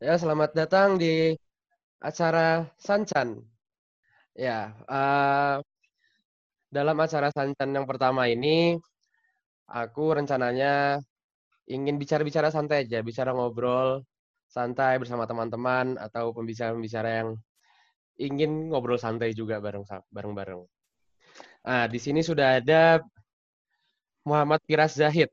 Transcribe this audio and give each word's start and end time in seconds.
Ya, 0.00 0.16
selamat 0.16 0.56
datang 0.56 0.96
di 0.96 1.36
acara 2.00 2.64
Sancan. 2.80 3.36
Ya, 4.32 4.72
uh, 4.88 5.60
dalam 6.72 6.96
acara 7.04 7.28
Sancan 7.28 7.68
yang 7.76 7.84
pertama 7.84 8.24
ini, 8.24 8.80
aku 9.68 10.16
rencananya 10.16 11.04
ingin 11.68 12.00
bicara-bicara 12.00 12.48
santai 12.48 12.88
aja, 12.88 13.04
bicara 13.04 13.36
ngobrol 13.36 14.00
santai 14.48 14.96
bersama 14.96 15.28
teman-teman 15.28 16.00
atau 16.00 16.32
pembicara-pembicara 16.32 17.20
yang 17.20 17.30
ingin 18.16 18.72
ngobrol 18.72 18.96
santai 18.96 19.36
juga 19.36 19.60
bareng-bareng. 19.60 20.64
Nah, 21.68 21.84
di 21.92 22.00
sini 22.00 22.24
sudah 22.24 22.56
ada 22.56 23.04
Muhammad 24.24 24.64
Firas 24.64 24.96
Zahid, 24.96 25.28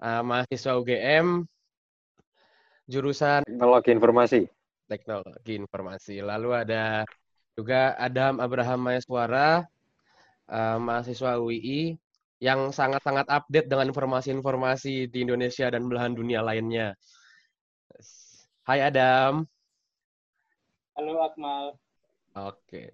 uh, 0.00 0.24
mahasiswa 0.24 0.72
UGM 0.80 1.44
jurusan 2.86 3.42
Teknologi 3.42 3.90
Informasi. 3.90 4.40
Teknologi 4.86 5.52
Informasi. 5.58 6.22
Lalu 6.22 6.50
ada 6.54 7.02
juga 7.58 7.98
Adam 7.98 8.38
Abraham 8.38 8.80
Mayaswara, 8.86 9.66
uh, 10.46 10.78
mahasiswa 10.78 11.42
UII 11.42 11.98
yang 12.38 12.70
sangat-sangat 12.70 13.26
update 13.26 13.66
dengan 13.66 13.90
informasi-informasi 13.90 15.10
di 15.10 15.18
Indonesia 15.24 15.66
dan 15.72 15.88
belahan 15.88 16.14
dunia 16.14 16.44
lainnya. 16.44 16.94
Hai 18.62 18.82
Adam. 18.82 19.46
Halo 20.94 21.22
Akmal. 21.24 21.74
Oke. 22.36 22.92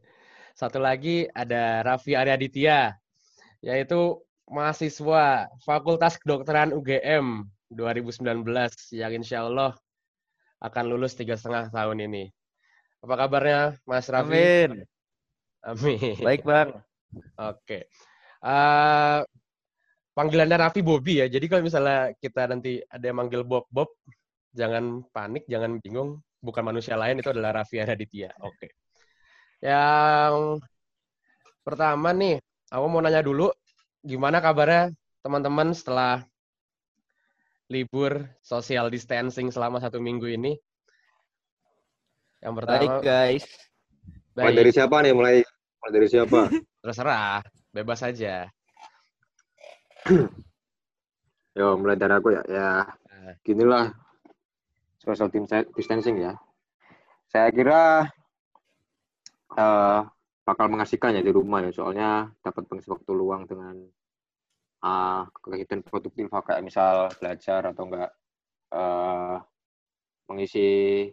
Satu 0.55 0.79
lagi 0.79 1.27
ada 1.33 1.83
Raffi 1.83 2.15
Aryaditya, 2.15 2.95
yaitu 3.65 4.21
mahasiswa 4.47 5.49
Fakultas 5.65 6.21
Kedokteran 6.21 6.71
UGM 6.77 7.49
2019 7.73 8.47
yang 8.93 9.13
insya 9.17 9.49
Allah 9.49 9.75
akan 10.63 10.85
lulus 10.87 11.19
tiga 11.19 11.35
setengah 11.35 11.75
tahun 11.75 12.07
ini. 12.07 12.31
Apa 13.03 13.27
kabarnya, 13.27 13.75
Mas 13.83 14.07
Raffi? 14.07 14.31
Amin. 14.31 14.71
Amin. 15.67 16.15
Baik, 16.23 16.47
Bang. 16.47 16.79
Oke. 17.35 17.91
Uh, 18.39 19.27
panggilannya 20.15 20.63
Raffi 20.63 20.87
Bobby 20.87 21.19
ya. 21.19 21.27
Jadi 21.27 21.51
kalau 21.51 21.67
misalnya 21.67 22.15
kita 22.23 22.47
nanti 22.47 22.79
ada 22.87 23.03
yang 23.03 23.19
manggil 23.19 23.43
Bob 23.43 23.67
Bob, 23.75 23.91
jangan 24.55 25.03
panik, 25.11 25.43
jangan 25.51 25.83
bingung. 25.83 26.23
Bukan 26.43 26.63
manusia 26.63 26.95
lain, 26.95 27.19
itu 27.19 27.31
adalah 27.31 27.63
Raffi 27.63 27.83
Aditya. 27.83 28.31
Oke. 28.43 28.75
Yang 29.63 30.63
pertama 31.63 32.11
nih, 32.15 32.39
aku 32.71 32.87
mau 32.87 33.03
nanya 33.03 33.23
dulu, 33.23 33.51
gimana 34.03 34.43
kabarnya 34.43 34.91
teman-teman 35.23 35.71
setelah 35.71 36.27
libur 37.73 38.29
social 38.45 38.93
distancing 38.93 39.49
selama 39.49 39.81
satu 39.81 39.97
minggu 39.97 40.29
ini? 40.29 40.53
Yang 42.45 42.55
pertama. 42.61 42.77
Baik 42.77 42.97
guys. 43.01 43.47
Baik. 44.37 44.45
Mulai 44.45 44.59
dari 44.61 44.71
siapa 44.77 44.97
nih? 45.01 45.13
Mulai, 45.17 45.37
mulai 45.81 45.93
dari 45.97 46.09
siapa? 46.13 46.41
Terserah, 46.85 47.41
bebas 47.73 47.99
saja. 48.05 48.45
Yo, 51.59 51.77
mulai 51.81 51.97
dari 51.97 52.13
aku 52.13 52.29
ya. 52.37 52.43
Ya, 52.49 52.85
nah. 52.85 53.33
ginilah 53.41 53.93
social 55.01 55.33
distancing 55.77 56.21
ya. 56.21 56.33
Saya 57.33 57.49
kira 57.53 58.09
uh, 59.57 60.01
bakal 60.43 60.67
mengasihkan 60.69 61.17
ya 61.17 61.23
di 61.23 61.33
rumah 61.33 61.63
ya, 61.65 61.71
soalnya 61.73 62.29
dapat 62.43 62.67
mengisi 62.69 62.89
waktu 62.91 63.13
luang 63.15 63.47
dengan 63.47 63.79
uh, 64.83 65.23
kegiatan 65.41 65.81
produktif 65.87 66.27
kayak 66.29 66.63
misal 66.67 67.09
belajar 67.17 67.71
atau 67.71 67.83
enggak 67.87 68.11
uh, 68.75 69.39
mengisi 70.27 71.09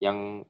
yang 0.00 0.42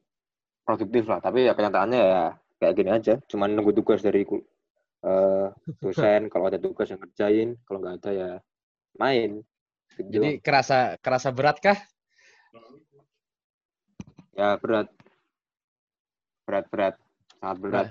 produktif 0.63 1.05
lah. 1.11 1.19
Tapi 1.19 1.51
ya 1.51 1.53
kenyataannya 1.53 2.01
ya 2.01 2.23
kayak 2.63 2.75
gini 2.79 2.91
aja. 2.91 3.15
Cuman 3.27 3.53
nunggu 3.53 3.75
tugas 3.75 4.01
dari 4.01 4.23
uh, 4.25 5.49
dosen. 5.83 6.31
Kalau 6.31 6.49
ada 6.49 6.59
tugas 6.63 6.89
yang 6.89 7.03
ngerjain 7.03 7.59
kalau 7.67 7.79
nggak 7.83 7.97
ada 8.03 8.11
ya 8.11 8.31
main. 8.97 9.43
Gitu. 9.93 10.09
Jadi 10.09 10.31
kerasa 10.41 10.97
kerasa 11.03 11.29
berat 11.35 11.59
kah? 11.61 11.79
Ya 14.33 14.57
berat. 14.57 14.89
Berat 16.49 16.67
berat. 16.73 16.95
Sangat 17.43 17.59
berat. 17.61 17.87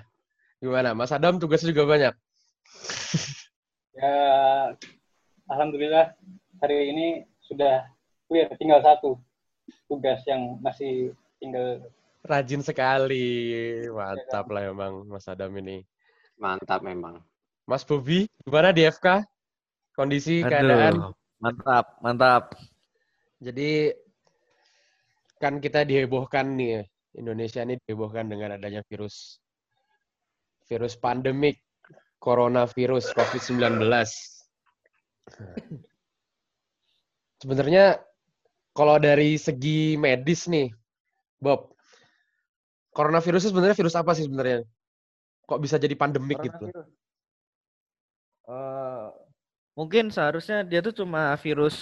gimana? 0.58 0.90
Mas 0.96 1.12
Adam 1.14 1.38
tugasnya 1.38 1.70
juga 1.70 1.84
banyak 1.86 2.14
Ya, 3.92 4.16
alhamdulillah 5.52 6.16
hari 6.64 6.96
ini 6.96 7.06
sudah 7.44 7.84
clear, 8.24 8.48
tinggal 8.56 8.80
satu 8.80 9.20
tugas 9.84 10.24
yang 10.24 10.56
masih 10.64 11.12
tinggal. 11.36 11.84
Rajin 12.24 12.64
sekali, 12.64 13.84
mantap 13.92 14.48
lah 14.48 14.72
emang 14.72 15.04
Mas 15.04 15.28
Adam 15.28 15.52
ini. 15.60 15.84
Mantap 16.40 16.80
memang. 16.80 17.20
Mas 17.68 17.84
Bobi, 17.84 18.24
gimana 18.48 18.72
di 18.72 18.88
FK? 18.88 19.28
Kondisi 19.92 20.40
Aduh, 20.40 20.48
keadaan? 20.48 20.94
Mantap, 21.36 21.84
mantap. 22.00 22.44
Jadi 23.44 23.92
kan 25.36 25.60
kita 25.60 25.84
dihebohkan 25.84 26.48
nih, 26.56 26.88
Indonesia 27.12 27.60
ini 27.60 27.76
dihebohkan 27.84 28.24
dengan 28.24 28.56
adanya 28.56 28.80
virus 28.88 29.36
virus 30.64 30.96
pandemik 30.96 31.60
coronavirus 32.22 33.10
COVID-19. 33.18 33.82
Sebenarnya 37.42 37.98
kalau 38.70 39.02
dari 39.02 39.34
segi 39.34 39.98
medis 39.98 40.46
nih, 40.46 40.70
Bob, 41.42 41.74
coronavirus 42.94 43.50
sebenarnya 43.50 43.74
virus 43.74 43.98
apa 43.98 44.14
sih 44.14 44.30
sebenarnya? 44.30 44.62
Kok 45.50 45.58
bisa 45.58 45.82
jadi 45.82 45.98
pandemik 45.98 46.38
gitu? 46.46 46.70
Uh, 48.46 49.10
mungkin 49.74 50.14
seharusnya 50.14 50.62
dia 50.62 50.78
tuh 50.78 50.94
cuma 50.94 51.34
virus 51.42 51.74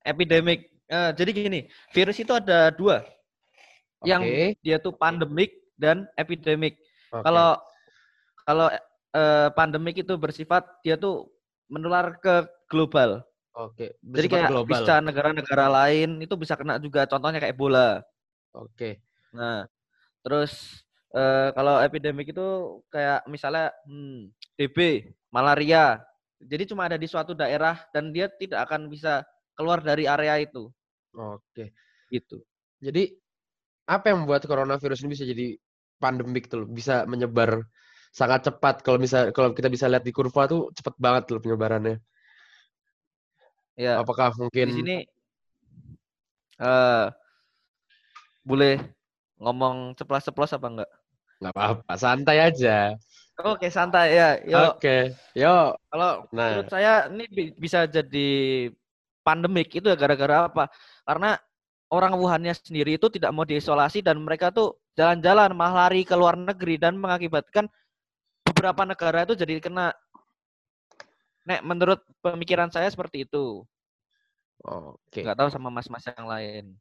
epidemik. 0.00 0.72
Uh, 0.88 1.12
jadi 1.12 1.30
gini, 1.36 1.60
virus 1.92 2.16
itu 2.16 2.32
ada 2.32 2.70
dua, 2.72 3.02
okay. 4.00 4.06
yang 4.08 4.22
dia 4.64 4.80
tuh 4.80 4.96
pandemik 4.96 5.52
dan 5.76 6.08
epidemik. 6.16 6.78
Okay. 7.10 7.22
Kalau 7.26 7.58
kalau 8.46 8.70
eh, 9.12 9.48
pandemik 9.58 10.06
itu 10.06 10.14
bersifat 10.14 10.62
dia 10.86 10.94
tuh 10.94 11.26
menular 11.66 12.14
ke 12.22 12.46
global. 12.70 13.26
Oke. 13.56 13.98
Jadi 13.98 14.26
kayak 14.30 14.52
global. 14.54 14.70
bisa 14.70 15.02
negara-negara 15.02 15.66
lain 15.66 16.22
itu 16.22 16.34
bisa 16.38 16.54
kena 16.54 16.78
juga 16.78 17.10
contohnya 17.10 17.42
kayak 17.42 17.58
bola. 17.58 17.98
Oke. 18.54 19.02
Nah, 19.34 19.66
terus 20.22 20.84
eh, 21.10 21.50
kalau 21.56 21.82
epidemik 21.82 22.30
itu 22.30 22.80
kayak 22.92 23.26
misalnya 23.26 23.74
hmm, 23.90 24.30
TB, 24.54 25.10
malaria. 25.34 25.98
Jadi 26.36 26.68
cuma 26.68 26.86
ada 26.86 27.00
di 27.00 27.08
suatu 27.08 27.32
daerah 27.32 27.80
dan 27.90 28.12
dia 28.12 28.28
tidak 28.28 28.68
akan 28.68 28.92
bisa 28.92 29.24
keluar 29.56 29.80
dari 29.80 30.06
area 30.06 30.38
itu. 30.38 30.68
Oke. 31.16 31.72
Gitu. 32.12 32.44
Jadi 32.78 33.08
apa 33.88 34.12
yang 34.12 34.26
membuat 34.26 34.44
coronavirus 34.44 35.02
ini 35.02 35.16
bisa 35.16 35.24
jadi 35.24 35.56
pandemik 35.96 36.52
tuh 36.52 36.68
bisa 36.68 37.08
menyebar 37.08 37.64
sangat 38.16 38.48
cepat 38.48 38.80
kalau 38.80 38.96
bisa 38.96 39.28
kalau 39.36 39.52
kita 39.52 39.68
bisa 39.68 39.84
lihat 39.92 40.00
di 40.00 40.08
kurva 40.08 40.48
tuh 40.48 40.72
cepat 40.72 40.96
banget 40.96 41.36
loh 41.36 41.40
penyebarannya. 41.44 42.00
Ya. 43.76 44.00
Apakah 44.00 44.32
mungkin 44.40 44.72
di 44.72 44.76
sini 44.80 44.96
uh, 46.56 47.12
boleh 48.40 48.80
ngomong 49.36 49.92
ceplas-ceplos 50.00 50.56
apa 50.56 50.66
enggak? 50.72 50.90
Enggak 51.44 51.52
apa-apa, 51.52 51.92
santai 52.00 52.38
aja. 52.40 52.96
Oke, 53.44 53.68
santai 53.68 54.16
ya. 54.16 54.40
Yo. 54.48 54.72
Oke. 54.72 55.12
Yo. 55.36 55.76
Kalau 55.92 56.24
nah. 56.32 56.56
menurut 56.56 56.72
saya 56.72 57.12
ini 57.12 57.52
bisa 57.52 57.84
jadi 57.84 58.28
pandemik 59.20 59.76
itu 59.76 59.92
ya 59.92 59.96
gara-gara 59.98 60.48
apa? 60.48 60.72
Karena 61.04 61.36
orang 61.92 62.16
Wuhannya 62.16 62.56
sendiri 62.56 62.96
itu 62.96 63.12
tidak 63.12 63.36
mau 63.36 63.44
diisolasi 63.44 64.00
dan 64.00 64.24
mereka 64.24 64.48
tuh 64.48 64.80
jalan-jalan 64.96 65.52
malah 65.52 65.84
lari 65.84 66.08
ke 66.08 66.16
luar 66.16 66.40
negeri 66.40 66.80
dan 66.80 66.96
mengakibatkan 66.96 67.68
beberapa 68.66 68.82
negara 68.82 69.22
itu 69.22 69.38
jadi 69.38 69.62
kena. 69.62 69.94
Nek, 71.46 71.62
menurut 71.62 72.02
pemikiran 72.18 72.66
saya 72.66 72.90
seperti 72.90 73.22
itu. 73.22 73.62
Oke. 74.66 75.22
Nggak 75.22 75.38
tahu 75.38 75.48
sama 75.54 75.70
mas-mas 75.70 76.02
yang 76.02 76.26
lain. 76.26 76.74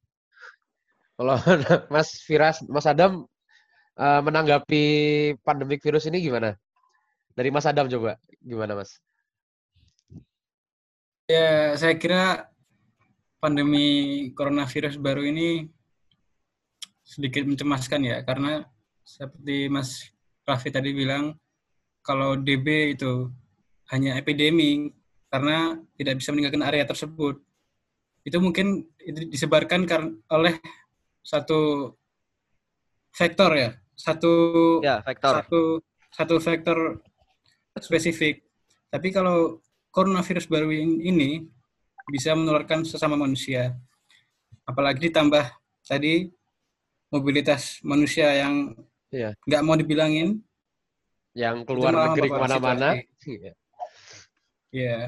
Kalau 1.14 1.38
Mas 1.94 2.10
Firas, 2.26 2.66
Mas 2.66 2.90
Adam 2.90 3.30
uh, 4.02 4.22
menanggapi 4.26 4.84
pandemik 5.46 5.86
virus 5.86 6.10
ini 6.10 6.26
gimana? 6.26 6.58
Dari 7.38 7.54
Mas 7.54 7.70
Adam 7.70 7.86
coba, 7.86 8.18
gimana 8.42 8.74
Mas? 8.74 8.98
Ya, 11.30 11.78
saya 11.78 11.94
kira 12.02 12.50
pandemi 13.38 14.34
coronavirus 14.34 14.98
baru 14.98 15.22
ini 15.22 15.70
sedikit 17.06 17.46
mencemaskan 17.46 18.02
ya, 18.02 18.18
karena 18.26 18.66
seperti 19.06 19.70
Mas 19.70 20.10
Raffi 20.50 20.74
tadi 20.74 20.90
bilang, 20.90 21.38
kalau 22.06 22.38
DB 22.38 22.94
itu 22.94 23.34
hanya 23.90 24.16
epidemi 24.22 24.94
karena 25.34 25.82
tidak 25.98 26.22
bisa 26.22 26.30
meninggalkan 26.32 26.64
area 26.64 26.86
tersebut. 26.86 27.42
Itu 28.22 28.38
mungkin 28.40 28.86
disebarkan 29.34 29.86
oleh 30.30 30.62
satu 31.26 31.92
vektor 33.14 33.52
ya, 33.58 33.70
satu 33.98 34.34
ya, 34.86 35.02
vektor. 35.02 35.34
satu 35.42 35.62
satu 36.14 36.36
vektor 36.40 36.78
spesifik. 37.82 38.46
Tapi 38.94 39.12
kalau 39.12 39.60
coronavirus 39.92 40.48
baru 40.48 40.72
ini 40.72 41.44
bisa 42.08 42.38
menularkan 42.38 42.86
sesama 42.86 43.18
manusia. 43.18 43.74
Apalagi 44.64 45.10
ditambah 45.10 45.46
tadi 45.86 46.30
mobilitas 47.10 47.82
manusia 47.86 48.30
yang 48.34 48.74
iya. 49.12 49.34
nggak 49.46 49.64
mau 49.66 49.76
dibilangin. 49.76 50.40
Yang 51.36 51.68
keluar 51.68 51.92
negeri 51.92 52.28
ke 52.32 52.40
mana-mana. 52.40 52.90
Iya. 53.28 53.54
Ya. 54.72 55.00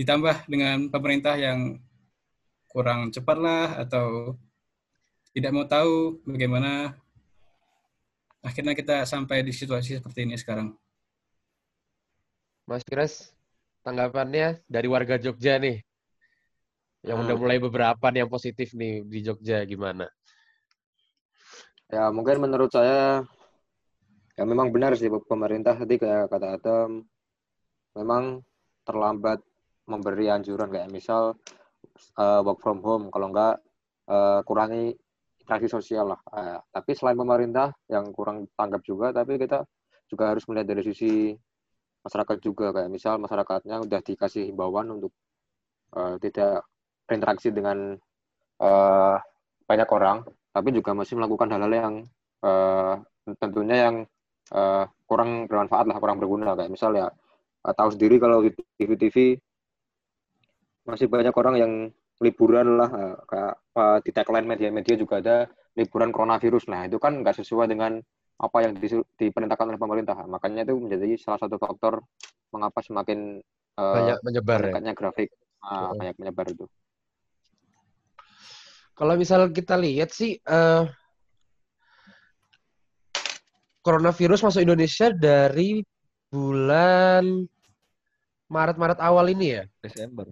Ditambah 0.00 0.48
dengan 0.48 0.88
pemerintah 0.88 1.36
yang 1.36 1.76
kurang 2.72 3.12
cepat 3.12 3.36
lah 3.36 3.66
atau 3.84 4.36
tidak 5.36 5.52
mau 5.52 5.68
tahu 5.68 6.24
bagaimana 6.24 6.96
akhirnya 8.40 8.72
kita 8.72 9.04
sampai 9.04 9.44
di 9.44 9.52
situasi 9.52 10.00
seperti 10.00 10.24
ini 10.24 10.40
sekarang. 10.40 10.72
Mas 12.68 12.84
Kires, 12.84 13.32
tanggapannya 13.84 14.60
dari 14.68 14.88
warga 14.88 15.16
Jogja 15.16 15.56
nih, 15.56 15.80
yang 17.04 17.22
hmm. 17.22 17.24
udah 17.28 17.36
mulai 17.40 17.58
beberapa 17.60 18.12
nih 18.12 18.26
yang 18.26 18.32
positif 18.32 18.76
nih 18.76 19.04
di 19.08 19.18
Jogja 19.24 19.64
gimana? 19.64 20.08
Ya 21.88 22.12
mungkin 22.12 22.44
menurut 22.44 22.68
saya 22.68 23.24
ya 24.38 24.46
memang 24.46 24.70
benar 24.70 24.94
sih 24.94 25.10
pemerintah 25.10 25.74
tadi 25.74 25.98
kayak 25.98 26.30
kata 26.30 26.46
Adam 26.62 27.02
memang 27.98 28.38
terlambat 28.86 29.42
memberi 29.88 30.30
anjuran. 30.30 30.68
Kayak 30.70 30.92
misal 30.92 31.34
uh, 32.20 32.40
work 32.46 32.60
from 32.62 32.84
home. 32.84 33.10
Kalau 33.10 33.32
enggak 33.32 33.58
uh, 34.06 34.40
kurangi 34.44 34.94
interaksi 35.42 35.68
sosial 35.68 36.14
lah. 36.14 36.20
Uh, 36.28 36.60
tapi 36.70 36.94
selain 36.94 37.16
pemerintah 37.16 37.72
yang 37.88 38.12
kurang 38.12 38.46
tanggap 38.54 38.84
juga, 38.84 39.10
tapi 39.10 39.40
kita 39.40 39.64
juga 40.08 40.32
harus 40.32 40.44
melihat 40.46 40.76
dari 40.76 40.82
sisi 40.86 41.32
masyarakat 42.04 42.36
juga. 42.44 42.70
Kayak 42.70 42.90
misal 42.92 43.16
masyarakatnya 43.18 43.76
udah 43.82 44.00
dikasih 44.04 44.48
himbauan 44.52 44.92
untuk 44.92 45.12
uh, 45.96 46.20
tidak 46.20 46.68
berinteraksi 47.08 47.48
dengan 47.48 47.96
uh, 48.60 49.16
banyak 49.64 49.88
orang, 49.88 50.24
tapi 50.52 50.68
juga 50.76 50.92
masih 50.92 51.16
melakukan 51.16 51.48
hal-hal 51.48 51.72
yang 51.72 51.94
uh, 52.44 53.00
tentunya 53.40 53.88
yang 53.88 53.96
uh, 54.52 54.84
kurang 55.08 55.46
bermanfaat 55.48 55.86
lah, 55.88 55.96
kurang 56.00 56.18
berguna. 56.20 56.54
Kayak 56.54 56.72
misal 56.72 56.94
ya 56.96 57.08
uh, 57.64 57.74
tahu 57.74 57.94
sendiri 57.94 58.20
kalau 58.20 58.44
di 58.44 58.50
TV-TV 58.54 59.36
masih 60.88 61.06
banyak 61.08 61.34
orang 61.36 61.54
yang 61.60 61.72
liburan 62.18 62.80
lah 62.80 62.90
kayak 63.30 63.54
di 64.02 64.10
tagline 64.10 64.48
media-media 64.48 64.98
juga 64.98 65.22
ada 65.22 65.46
liburan 65.78 66.10
coronavirus. 66.10 66.66
Nah 66.72 66.88
itu 66.88 66.98
kan 66.98 67.22
nggak 67.22 67.38
sesuai 67.38 67.70
dengan 67.70 68.00
apa 68.38 68.58
yang 68.62 68.74
diperintahkan 69.18 69.66
oleh 69.68 69.78
pemerintah. 69.78 70.16
Makanya 70.26 70.66
itu 70.66 70.74
menjadi 70.78 71.14
salah 71.18 71.38
satu 71.38 71.58
faktor 71.58 72.02
mengapa 72.50 72.80
semakin 72.82 73.38
banyak 73.78 74.18
uh, 74.18 74.24
menyebar 74.24 74.60
ya? 74.74 74.92
grafik. 74.94 75.30
Uh, 75.62 75.94
banyak 75.94 76.16
menyebar 76.18 76.46
itu. 76.50 76.66
Kalau 78.98 79.14
misal 79.14 79.46
kita 79.54 79.78
lihat 79.78 80.10
sih 80.10 80.42
uh, 80.42 80.86
coronavirus 83.88 84.44
masuk 84.44 84.60
Indonesia 84.60 85.08
dari 85.08 85.80
bulan 86.28 87.48
Maret-Maret 88.52 89.00
awal 89.00 89.32
ini 89.32 89.56
ya 89.56 89.62
Desember 89.80 90.28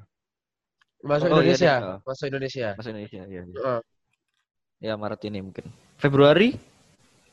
Masuk 1.07 1.29
oh, 1.31 1.39
Indonesia. 1.39 1.75
Iya, 1.79 1.95
masuk 2.03 2.25
Indonesia. 2.27 2.69
Masuk 2.75 2.91
Indonesia, 2.91 3.23
ya. 3.31 3.43
Ya, 3.47 3.63
uh. 3.63 3.81
ya 4.83 4.95
Maret 4.99 5.21
ini 5.31 5.39
mungkin. 5.45 5.65
Februari? 6.03 6.59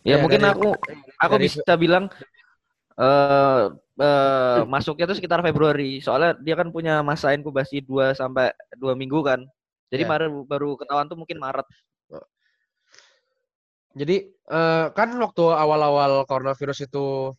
Ya, 0.06 0.20
ya 0.20 0.22
mungkin 0.22 0.44
dari, 0.44 0.52
aku 0.52 0.70
aku 1.16 1.36
dari, 1.40 1.44
bisa 1.48 1.74
bilang 1.80 2.12
uh, 3.00 3.72
uh, 3.98 4.62
masuknya 4.68 5.10
itu 5.10 5.18
sekitar 5.18 5.42
Februari. 5.42 6.04
Soalnya 6.04 6.38
dia 6.44 6.54
kan 6.54 6.70
punya 6.70 7.00
masa 7.02 7.32
inkubasi 7.34 7.82
2 7.82 8.14
sampai 8.14 8.54
2 8.78 8.94
minggu 9.00 9.24
kan. 9.26 9.42
Jadi 9.90 10.04
ya. 10.06 10.10
baru 10.10 10.44
baru 10.44 10.70
ketahuan 10.78 11.08
tuh 11.10 11.18
mungkin 11.18 11.40
Maret. 11.42 11.66
Jadi 13.94 14.26
uh, 14.50 14.90
kan 14.90 15.14
waktu 15.22 15.44
awal-awal 15.54 16.26
coronavirus 16.26 16.90
itu 16.90 17.30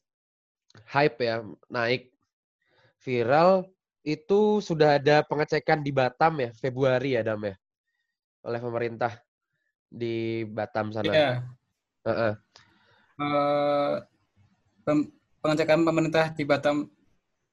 hype 0.87 1.19
ya, 1.19 1.43
naik 1.67 2.15
viral 3.03 3.67
itu 4.07 4.63
sudah 4.63 5.03
ada 5.03 5.27
pengecekan 5.27 5.83
di 5.83 5.91
Batam 5.91 6.39
ya, 6.39 6.51
Februari 6.55 7.19
ya, 7.19 7.27
Dam 7.27 7.43
ya? 7.43 7.59
Oleh 8.47 8.61
pemerintah 8.63 9.19
di 9.91 10.47
Batam 10.47 10.95
sana. 10.95 11.11
Iya. 11.11 11.31
Uh 12.05 12.11
-uh. 12.11 12.33
Uh, 13.15 13.95
pengecekan 15.43 15.83
pemerintah 15.83 16.31
di 16.37 16.47
Batam, 16.47 16.87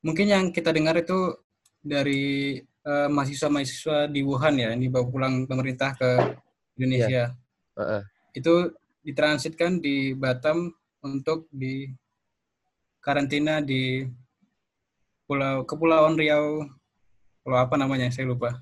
mungkin 0.06 0.28
yang 0.30 0.44
kita 0.54 0.70
dengar 0.70 0.94
itu 1.00 1.42
dari 1.82 2.62
uh, 2.86 3.10
mahasiswa-mahasiswa 3.10 4.14
di 4.14 4.22
Wuhan 4.22 4.62
ya, 4.62 4.70
ini 4.78 4.94
bawa 4.94 5.10
pulang 5.10 5.50
pemerintah 5.50 5.98
ke 5.98 6.38
Indonesia. 6.78 7.34
Yeah. 7.34 7.74
Uh 7.74 7.82
-uh. 7.82 8.02
Itu 8.36 8.76
ditransitkan 9.02 9.82
di 9.82 10.14
Batam 10.14 10.70
untuk 11.02 11.50
di 11.50 11.90
karantina 13.02 13.60
di 13.60 14.06
Pulau 15.26 15.66
Kepulauan 15.66 16.16
Riau. 16.18 16.70
Pulau 17.42 17.60
apa 17.60 17.76
namanya? 17.78 18.14
Saya 18.14 18.30
lupa. 18.30 18.62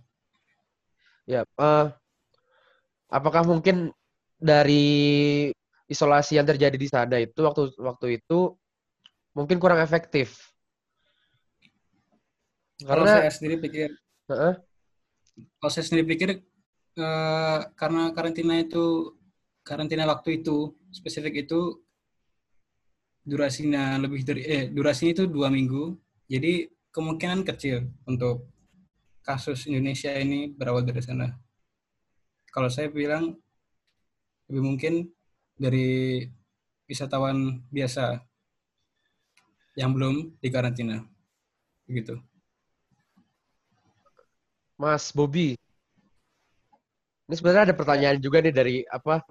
Ya, 1.27 1.45
uh, 1.59 1.93
apakah 3.11 3.45
mungkin 3.45 3.91
dari 4.39 5.51
isolasi 5.91 6.39
yang 6.39 6.47
terjadi 6.47 6.77
di 6.79 6.87
sana 6.87 7.19
itu 7.19 7.37
waktu 7.43 7.75
waktu 7.77 8.23
itu 8.23 8.55
mungkin 9.35 9.59
kurang 9.59 9.83
efektif? 9.83 10.39
Karena 12.79 13.03
kalau 13.03 13.05
saya 13.27 13.33
sendiri 13.35 13.55
pikir, 13.59 13.89
uh 13.91 14.31
-uh. 14.31 14.53
kalau 15.59 15.71
saya 15.73 15.85
sendiri 15.85 16.05
pikir 16.15 16.29
uh, 16.95 17.67
karena 17.75 18.15
karantina 18.15 18.63
itu 18.63 19.18
karantina 19.69 20.09
waktu 20.09 20.41
itu 20.41 20.73
spesifik 20.89 21.45
itu 21.45 21.77
durasinya 23.21 24.01
lebih 24.01 24.25
dari 24.25 24.41
eh 24.41 24.63
durasinya 24.73 25.13
itu 25.21 25.23
dua 25.29 25.53
minggu 25.53 25.93
jadi 26.25 26.65
kemungkinan 26.89 27.45
kecil 27.45 27.85
untuk 28.09 28.49
kasus 29.21 29.69
Indonesia 29.69 30.09
ini 30.17 30.49
berawal 30.49 30.81
dari 30.81 31.05
sana. 31.05 31.29
Kalau 32.49 32.65
saya 32.65 32.89
bilang 32.89 33.37
lebih 34.49 34.63
mungkin 34.65 34.93
dari 35.53 36.25
wisatawan 36.89 37.61
biasa 37.69 38.25
yang 39.77 39.93
belum 39.93 40.33
dikarantina. 40.41 41.05
Begitu. 41.85 42.17
Mas 44.79 45.13
Bobby, 45.13 45.53
ini 47.29 47.35
sebenarnya 47.37 47.69
ada 47.69 47.77
pertanyaan 47.77 48.17
juga 48.17 48.41
nih 48.41 48.55
dari 48.55 48.75
apa? 48.89 49.21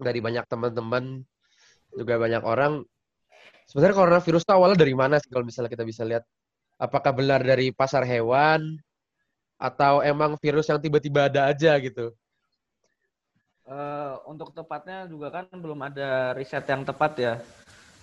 Dari 0.00 0.18
banyak 0.24 0.44
teman-teman 0.48 1.20
juga 1.92 2.16
banyak 2.16 2.42
orang 2.42 2.82
Sebenarnya 3.70 4.02
coronavirus 4.02 4.42
itu 4.42 4.50
awalnya 4.50 4.82
dari 4.82 4.94
mana 4.98 5.22
sih 5.22 5.30
kalau 5.30 5.46
misalnya 5.46 5.70
kita 5.70 5.86
bisa 5.86 6.02
lihat? 6.02 6.26
Apakah 6.74 7.14
benar 7.14 7.38
dari 7.38 7.70
pasar 7.70 8.02
hewan 8.02 8.82
atau 9.54 10.02
emang 10.02 10.34
virus 10.42 10.66
yang 10.66 10.82
tiba-tiba 10.82 11.30
ada 11.30 11.46
aja 11.46 11.78
gitu? 11.78 12.10
Uh, 13.62 14.18
untuk 14.26 14.50
tepatnya 14.50 15.06
juga 15.06 15.30
kan 15.30 15.46
belum 15.54 15.86
ada 15.86 16.34
riset 16.34 16.66
yang 16.66 16.82
tepat 16.82 17.12
ya. 17.14 17.34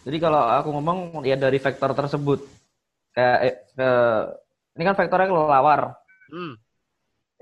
Jadi 0.07 0.17
kalau 0.23 0.39
aku 0.39 0.71
ngomong 0.71 1.27
ya 1.27 1.35
dari 1.35 1.59
vektor 1.59 1.91
tersebut. 1.91 2.47
Kayak 3.11 3.37
eh, 3.43 3.55
eh, 3.75 4.21
ini 4.79 4.83
kan 4.87 4.95
vektornya 4.95 5.27
kelelawar. 5.27 5.81
Hmm. 6.31 6.55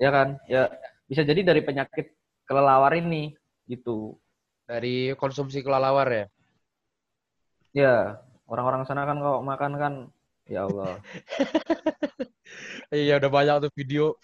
Ya 0.02 0.10
kan? 0.10 0.28
Ya 0.50 0.66
bisa 1.06 1.22
jadi 1.22 1.46
dari 1.46 1.62
penyakit 1.62 2.10
kelelawar 2.42 2.90
ini 2.98 3.38
gitu. 3.70 4.18
Dari 4.66 5.14
konsumsi 5.14 5.62
kelelawar 5.62 6.10
ya? 6.10 6.26
Ya, 7.70 7.96
orang-orang 8.50 8.82
sana 8.82 9.06
kan 9.06 9.22
kalau 9.22 9.40
makan 9.46 9.72
kan, 9.78 9.94
ya 10.50 10.66
Allah. 10.66 10.98
iya, 12.90 13.22
udah 13.22 13.30
banyak 13.30 13.54
tuh 13.62 13.72
video. 13.78 14.18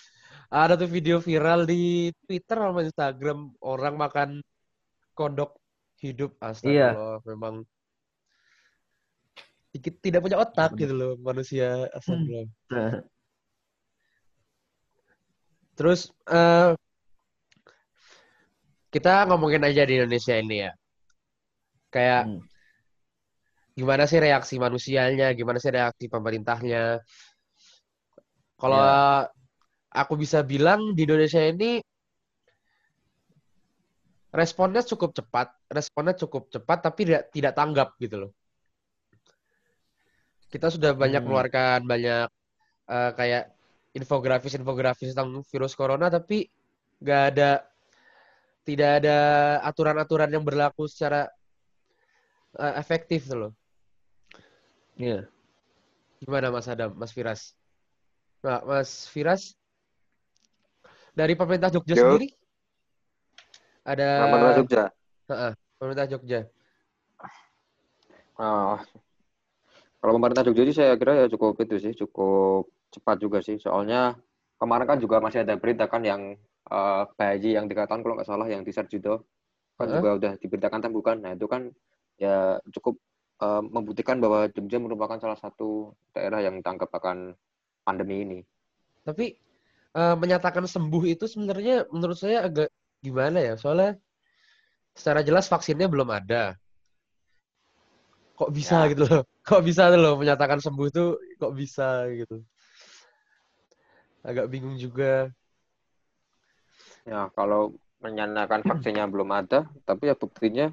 Ada 0.53 0.75
tuh 0.77 0.91
video 0.91 1.17
viral 1.23 1.65
di 1.65 2.13
Twitter 2.27 2.59
sama 2.59 2.85
Instagram 2.85 3.57
orang 3.63 3.95
makan 3.97 4.29
kodok 5.17 5.57
hidup 6.03 6.35
astagfirullah. 6.43 7.23
Iya. 7.23 7.29
Memang 7.31 7.55
tidak 9.73 10.21
punya 10.21 10.37
otak 10.43 10.77
gitu 10.77 10.93
loh 10.93 11.13
manusia 11.23 11.89
astagfirullah. 11.97 12.49
Hmm. 12.69 13.01
Terus 15.73 16.13
uh, 16.29 16.77
kita 18.93 19.27
ngomongin 19.27 19.65
aja 19.65 19.83
di 19.89 19.97
Indonesia 19.99 20.35
ini 20.37 20.57
ya. 20.69 20.73
Kayak 21.93 22.23
hmm 22.29 22.53
gimana 23.73 24.05
sih 24.05 24.21
reaksi 24.21 24.61
manusianya, 24.61 25.33
gimana 25.33 25.57
sih 25.57 25.73
reaksi 25.73 26.07
pemerintahnya. 26.09 27.01
Kalau 28.61 28.79
yeah. 28.79 29.27
aku 29.91 30.15
bisa 30.21 30.45
bilang 30.45 30.93
di 30.95 31.09
Indonesia 31.09 31.41
ini 31.43 31.81
responnya 34.33 34.85
cukup 34.85 35.17
cepat, 35.17 35.49
responnya 35.73 36.15
cukup 36.17 36.49
cepat 36.53 36.79
tapi 36.85 37.01
tidak 37.09 37.23
tidak 37.33 37.53
tanggap 37.57 37.89
gitu 37.99 38.29
loh. 38.29 38.31
Kita 40.53 40.69
sudah 40.69 40.93
banyak 40.93 41.25
Hmm. 41.25 41.29
keluarkan 41.33 41.81
banyak 41.89 42.29
eh, 42.93 43.11
kayak 43.17 43.45
infografis-infografis 43.97 45.17
tentang 45.17 45.41
virus 45.49 45.73
corona 45.77 46.13
tapi 46.13 46.45
nggak 47.01 47.23
ada 47.35 47.72
tidak 48.63 49.03
ada 49.03 49.19
aturan-aturan 49.67 50.31
yang 50.31 50.45
berlaku 50.47 50.87
secara 50.87 51.27
eh, 52.59 52.75
efektif 52.79 53.27
tuh 53.27 53.39
loh. 53.49 53.53
Iya. 54.99 55.27
Gimana 56.23 56.55
Mas 56.55 56.71
Adam, 56.71 56.95
Mas 56.95 57.11
Firas? 57.11 57.59
Nah, 58.47 58.63
Mas 58.63 59.11
Firas 59.11 59.59
dari 61.13 61.35
pemerintah 61.35 61.71
Jogja 61.71 61.99
Yo. 61.99 62.03
sendiri 62.07 62.29
ada 63.83 64.31
Pemerintah 64.31 64.55
Jogja. 64.63 64.83
Heeh, 65.27 65.53
pemerintah 65.79 66.07
Jogja. 66.07 66.41
Ah, 68.39 68.81
kalau 70.03 70.13
pemerintah 70.19 70.43
Jogja 70.47 70.63
sih 70.67 70.77
saya 70.77 70.95
kira 70.99 71.15
ya 71.15 71.27
cukup 71.31 71.59
itu 71.63 71.77
sih, 71.79 71.93
cukup 71.95 72.71
cepat 72.91 73.17
juga 73.23 73.39
sih. 73.43 73.59
Soalnya 73.59 74.19
kemarin 74.59 74.87
kan 74.87 74.99
juga 74.99 75.19
masih 75.19 75.43
ada 75.47 75.55
berita 75.59 75.87
kan 75.87 76.03
yang 76.03 76.39
eh, 76.73 77.03
bayi 77.19 77.51
yang 77.57 77.67
tiga 77.69 77.85
tahun 77.85 78.01
kalau 78.01 78.15
nggak 78.19 78.29
salah 78.29 78.49
yang 78.49 78.65
di 78.65 78.73
Sarjito 78.73 79.29
kan 79.77 79.89
Heeh. 79.89 79.97
juga 80.01 80.11
udah 80.19 80.33
diberitakan 80.41 80.81
temukan. 80.81 81.17
Nah 81.21 81.33
itu 81.37 81.47
kan 81.47 81.69
ya 82.17 82.57
cukup 82.73 82.97
eh, 83.45 83.63
membuktikan 83.63 84.17
bahwa 84.23 84.49
Jogja 84.51 84.79
merupakan 84.81 85.19
salah 85.21 85.37
satu 85.37 85.93
daerah 86.17 86.41
yang 86.41 86.57
ditangkap 86.61 86.89
akan 86.89 87.37
pandemi 87.85 88.25
ini. 88.25 88.39
Tapi 89.05 89.37
eh, 89.93 90.17
menyatakan 90.17 90.65
sembuh 90.65 91.05
itu 91.05 91.25
sebenarnya 91.29 91.91
menurut 91.93 92.17
saya 92.17 92.49
agak 92.49 92.69
gimana 93.03 93.39
ya? 93.43 93.55
Soalnya 93.61 93.99
secara 94.97 95.21
jelas 95.25 95.49
vaksinnya 95.49 95.89
belum 95.89 96.09
ada. 96.13 96.57
Kok 98.39 98.51
bisa 98.51 98.89
Ya. 98.89 98.91
gitu 98.93 99.05
loh? 99.07 99.23
Kok 99.49 99.63
bisa 99.67 99.91
tuh 99.91 100.01
loh 100.01 100.15
menyatakan 100.15 100.63
sembuh 100.63 100.89
tuh 100.95 101.19
kok 101.35 101.51
bisa 101.59 102.07
gitu? 102.15 102.47
Agak 104.23 104.47
bingung 104.47 104.79
juga. 104.79 105.35
Ya 107.03 107.29
kalau 107.35 107.75
menyatakan 108.03 108.63
vaksinnya 108.67 109.07
belum 109.11 109.31
ada, 109.31 109.67
tapi 109.87 110.11
ya 110.11 110.15
buktinya 110.19 110.71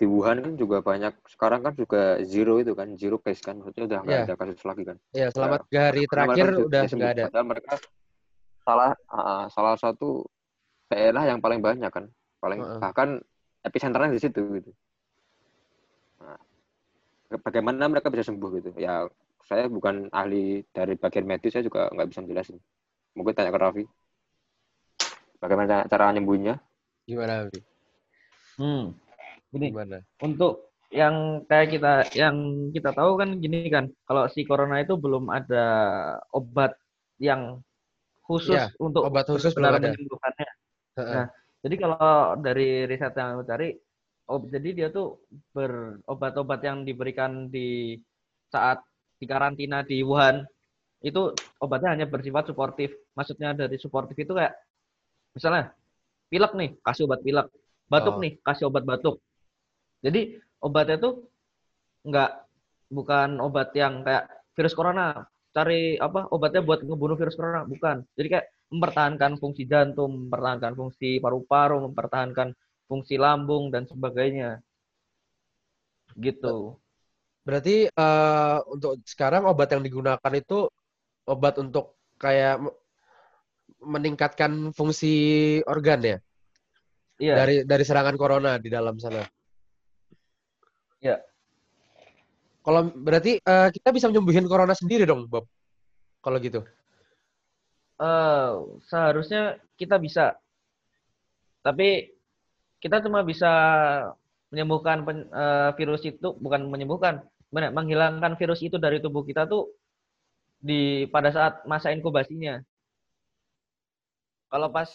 di 0.00 0.04
Wuhan 0.08 0.40
kan 0.40 0.54
juga 0.56 0.80
banyak. 0.80 1.12
Sekarang 1.28 1.60
kan 1.60 1.76
juga 1.76 2.20
zero 2.24 2.56
itu 2.60 2.72
kan, 2.72 2.96
zero 2.96 3.20
case 3.20 3.44
kan, 3.44 3.60
maksudnya 3.60 3.84
udah 3.88 3.98
nggak 4.04 4.16
Ya. 4.16 4.24
ada 4.28 4.34
kasus 4.36 4.64
lagi 4.64 4.82
kan. 4.88 4.96
Ya, 5.12 5.28
selama 5.28 5.56
Ya, 5.56 5.64
tiga 5.68 5.80
hari 5.92 6.00
Karena 6.08 6.24
terakhir 6.32 6.48
udah 6.64 6.82
nggak 6.88 7.10
ada. 7.12 7.24
Padahal 7.28 7.46
mereka 7.48 7.72
salah 8.64 8.90
ah, 9.08 9.44
salah 9.52 9.74
satu 9.76 10.24
daerah 10.88 11.28
yang 11.28 11.40
paling 11.44 11.60
banyak 11.60 11.92
kan, 11.92 12.08
paling 12.40 12.60
Heeh. 12.64 12.80
bahkan 12.80 13.08
epicenternya 13.60 14.16
di 14.16 14.20
situ 14.20 14.40
gitu. 14.56 14.70
Nah, 16.24 16.40
bagaimana 17.44 17.84
mereka 17.88 18.08
bisa 18.08 18.24
sembuh 18.32 18.48
gitu? 18.56 18.70
Ya 18.80 19.04
saya 19.44 19.68
bukan 19.68 20.08
ahli 20.12 20.64
dari 20.72 20.96
bagian 20.96 21.28
medis, 21.28 21.52
saya 21.52 21.64
juga 21.64 21.92
nggak 21.92 22.08
bisa 22.08 22.20
menjelasin. 22.24 22.56
Mungkin 23.16 23.32
tanya 23.36 23.52
ke 23.52 23.60
Raffi. 23.60 23.84
Bagaimana 25.40 25.88
cara 25.88 26.12
nyembuhnya? 26.12 26.60
Gimana, 27.08 27.48
Bi? 27.48 27.58
Hmm. 28.60 28.92
Gini, 29.50 29.72
Gimana? 29.72 29.98
untuk 30.20 30.68
yang 30.92 31.46
kayak 31.46 31.68
kita 31.70 31.92
yang 32.18 32.36
kita 32.74 32.90
tahu 32.92 33.14
kan 33.16 33.38
gini 33.38 33.70
kan, 33.70 33.88
kalau 34.04 34.26
si 34.28 34.42
corona 34.44 34.82
itu 34.82 34.98
belum 34.98 35.30
ada 35.30 35.66
obat 36.34 36.74
yang 37.22 37.62
khusus 38.26 38.58
Iya, 38.58 38.70
untuk 38.78 39.06
obat 39.06 39.26
khusus 39.26 39.54
belum 39.54 39.70
benar-benar 39.74 39.90
ada. 39.90 39.96
menyembuhkannya. 39.96 40.48
Heeh. 40.98 41.14
Nah, 41.14 41.26
jadi 41.64 41.74
kalau 41.78 42.10
dari 42.42 42.68
riset 42.90 43.14
yang 43.16 43.28
aku 43.38 43.44
cari, 43.46 43.68
oh, 44.30 44.38
jadi 44.50 44.68
dia 44.76 44.88
tuh 44.92 45.24
berobat-obat 45.54 46.60
yang 46.62 46.82
diberikan 46.84 47.48
di 47.50 47.96
saat 48.50 48.82
di 49.18 49.24
karantina 49.30 49.82
di 49.86 50.02
Wuhan 50.02 50.42
itu 51.00 51.32
obatnya 51.64 51.96
hanya 51.96 52.06
bersifat 52.10 52.50
suportif. 52.50 52.92
Maksudnya 53.16 53.56
dari 53.56 53.78
suportif 53.80 54.14
itu 54.18 54.36
kayak 54.36 54.52
misalnya 55.36 55.74
pilek 56.30 56.52
nih, 56.54 56.70
kasih 56.84 57.04
obat 57.06 57.20
pilek. 57.26 57.46
Batuk 57.90 58.16
Oh. 58.18 58.22
nih, 58.22 58.32
kasih 58.46 58.70
obat 58.70 58.84
batuk. 58.86 59.18
Jadi 60.04 60.38
obatnya 60.62 60.96
tuh 60.96 61.26
nggak 62.06 62.30
bukan 62.90 63.38
obat 63.44 63.70
yang 63.76 64.02
kayak 64.06 64.24
virus 64.56 64.74
corona 64.74 65.24
cari 65.50 65.98
apa 65.98 66.30
obatnya 66.30 66.62
buat 66.62 66.80
ngebunuh 66.86 67.18
virus 67.18 67.34
corona 67.34 67.66
bukan 67.66 68.06
jadi 68.14 68.28
kayak 68.38 68.46
mempertahankan 68.70 69.32
fungsi 69.36 69.66
jantung 69.66 70.26
mempertahankan 70.26 70.72
fungsi 70.78 71.18
paru-paru 71.18 71.90
mempertahankan 71.90 72.54
fungsi 72.86 73.18
lambung 73.18 73.68
dan 73.74 73.84
sebagainya 73.84 74.62
gitu 76.18 76.78
Berarti 77.40 77.88
eh, 77.88 78.58
untuk 78.68 79.00
sekarang 79.08 79.48
obat 79.48 79.72
yang 79.72 79.82
digunakan 79.82 80.32
itu 80.36 80.68
obat 81.24 81.56
untuk 81.56 81.96
kayak 82.20 82.60
meningkatkan 83.80 84.72
fungsi 84.76 85.14
organ 85.64 86.00
ya 86.04 86.16
iya 87.20 87.34
dari 87.36 87.56
dari 87.64 87.84
serangan 87.84 88.16
corona 88.16 88.56
di 88.56 88.68
dalam 88.68 88.96
sana. 88.96 89.24
Iya. 91.00 91.16
Kalau 92.60 92.92
berarti 92.92 93.40
eh, 93.40 93.68
kita 93.72 93.88
bisa 93.88 94.12
menyembuhin 94.12 94.44
corona 94.44 94.76
sendiri 94.76 95.08
dong, 95.08 95.24
Bob. 95.24 95.48
Kalau 96.20 96.36
gitu. 96.36 96.60
Eh, 98.00 98.50
seharusnya 98.88 99.60
kita 99.76 100.00
bisa 100.00 100.36
tapi 101.60 102.16
kita 102.80 103.04
cuma 103.04 103.20
bisa 103.20 103.52
menyembuhkan 104.48 105.04
pen- 105.04 105.28
eh, 105.28 105.70
virus 105.76 106.08
itu 106.08 106.32
bukan 106.40 106.64
menyembuhkan 106.72 107.20
benar 107.52 107.76
menghilangkan 107.76 108.40
virus 108.40 108.64
itu 108.64 108.80
dari 108.80 109.04
tubuh 109.04 109.20
kita 109.20 109.44
tuh 109.44 109.68
di 110.56 111.04
pada 111.12 111.28
saat 111.28 111.60
masa 111.68 111.92
inkubasinya 111.92 112.64
kalau 114.50 114.68
pas 114.68 114.90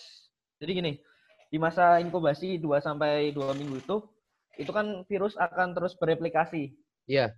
jadi 0.59 0.71
gini 0.75 0.93
di 1.50 1.57
masa 1.57 1.97
inkubasi 2.03 2.59
2 2.59 2.83
sampai 2.83 3.31
2 3.31 3.55
minggu 3.55 3.79
itu 3.81 3.97
itu 4.55 4.71
kan 4.71 5.03
virus 5.07 5.35
akan 5.35 5.75
terus 5.75 5.95
bereplikasi 5.95 6.75
Iya. 7.05 7.35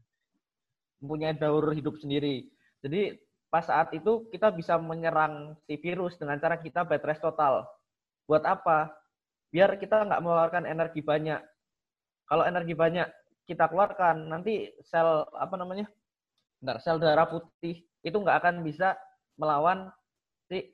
mempunyai 1.03 1.35
daur 1.37 1.75
hidup 1.75 1.99
sendiri. 2.01 2.47
Jadi 2.81 3.19
pas 3.51 3.65
saat 3.65 3.93
itu 3.93 4.25
kita 4.33 4.49
bisa 4.49 4.79
menyerang 4.81 5.53
si 5.67 5.77
virus 5.77 6.17
dengan 6.17 6.39
cara 6.41 6.57
kita 6.57 6.87
bed 6.87 7.03
rest 7.05 7.21
total. 7.21 7.67
Buat 8.25 8.43
apa? 8.47 8.95
Biar 9.53 9.75
kita 9.77 10.07
nggak 10.07 10.21
mengeluarkan 10.23 10.63
energi 10.65 11.03
banyak. 11.03 11.39
Kalau 12.27 12.43
energi 12.43 12.73
banyak 12.75 13.07
kita 13.47 13.71
keluarkan, 13.71 14.27
nanti 14.27 14.71
sel 14.83 15.23
apa 15.31 15.55
namanya? 15.55 15.87
Bentar, 16.59 16.79
sel 16.83 16.99
darah 16.99 17.27
putih 17.29 17.87
itu 18.03 18.17
nggak 18.17 18.43
akan 18.43 18.55
bisa 18.63 18.97
melawan 19.39 19.87
si 20.49 20.73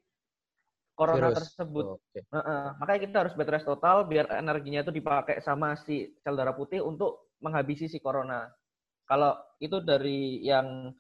corona 0.94 1.30
Virus. 1.30 1.38
tersebut. 1.42 1.86
Oh, 1.86 1.98
oke. 1.98 2.20
Heeh, 2.22 2.64
makanya 2.78 3.00
kita 3.02 3.18
harus 3.26 3.34
bed 3.34 3.50
rest 3.50 3.68
total 3.68 4.06
biar 4.06 4.30
energinya 4.38 4.86
itu 4.86 4.94
dipakai 4.94 5.42
sama 5.42 5.74
si 5.82 6.14
sel 6.22 6.38
darah 6.38 6.54
putih 6.54 6.86
untuk 6.86 7.34
menghabisi 7.42 7.90
si 7.90 7.98
corona. 7.98 8.48
Kalau 9.04 9.36
itu 9.60 9.82
dari 9.84 10.40
yang 10.46 10.94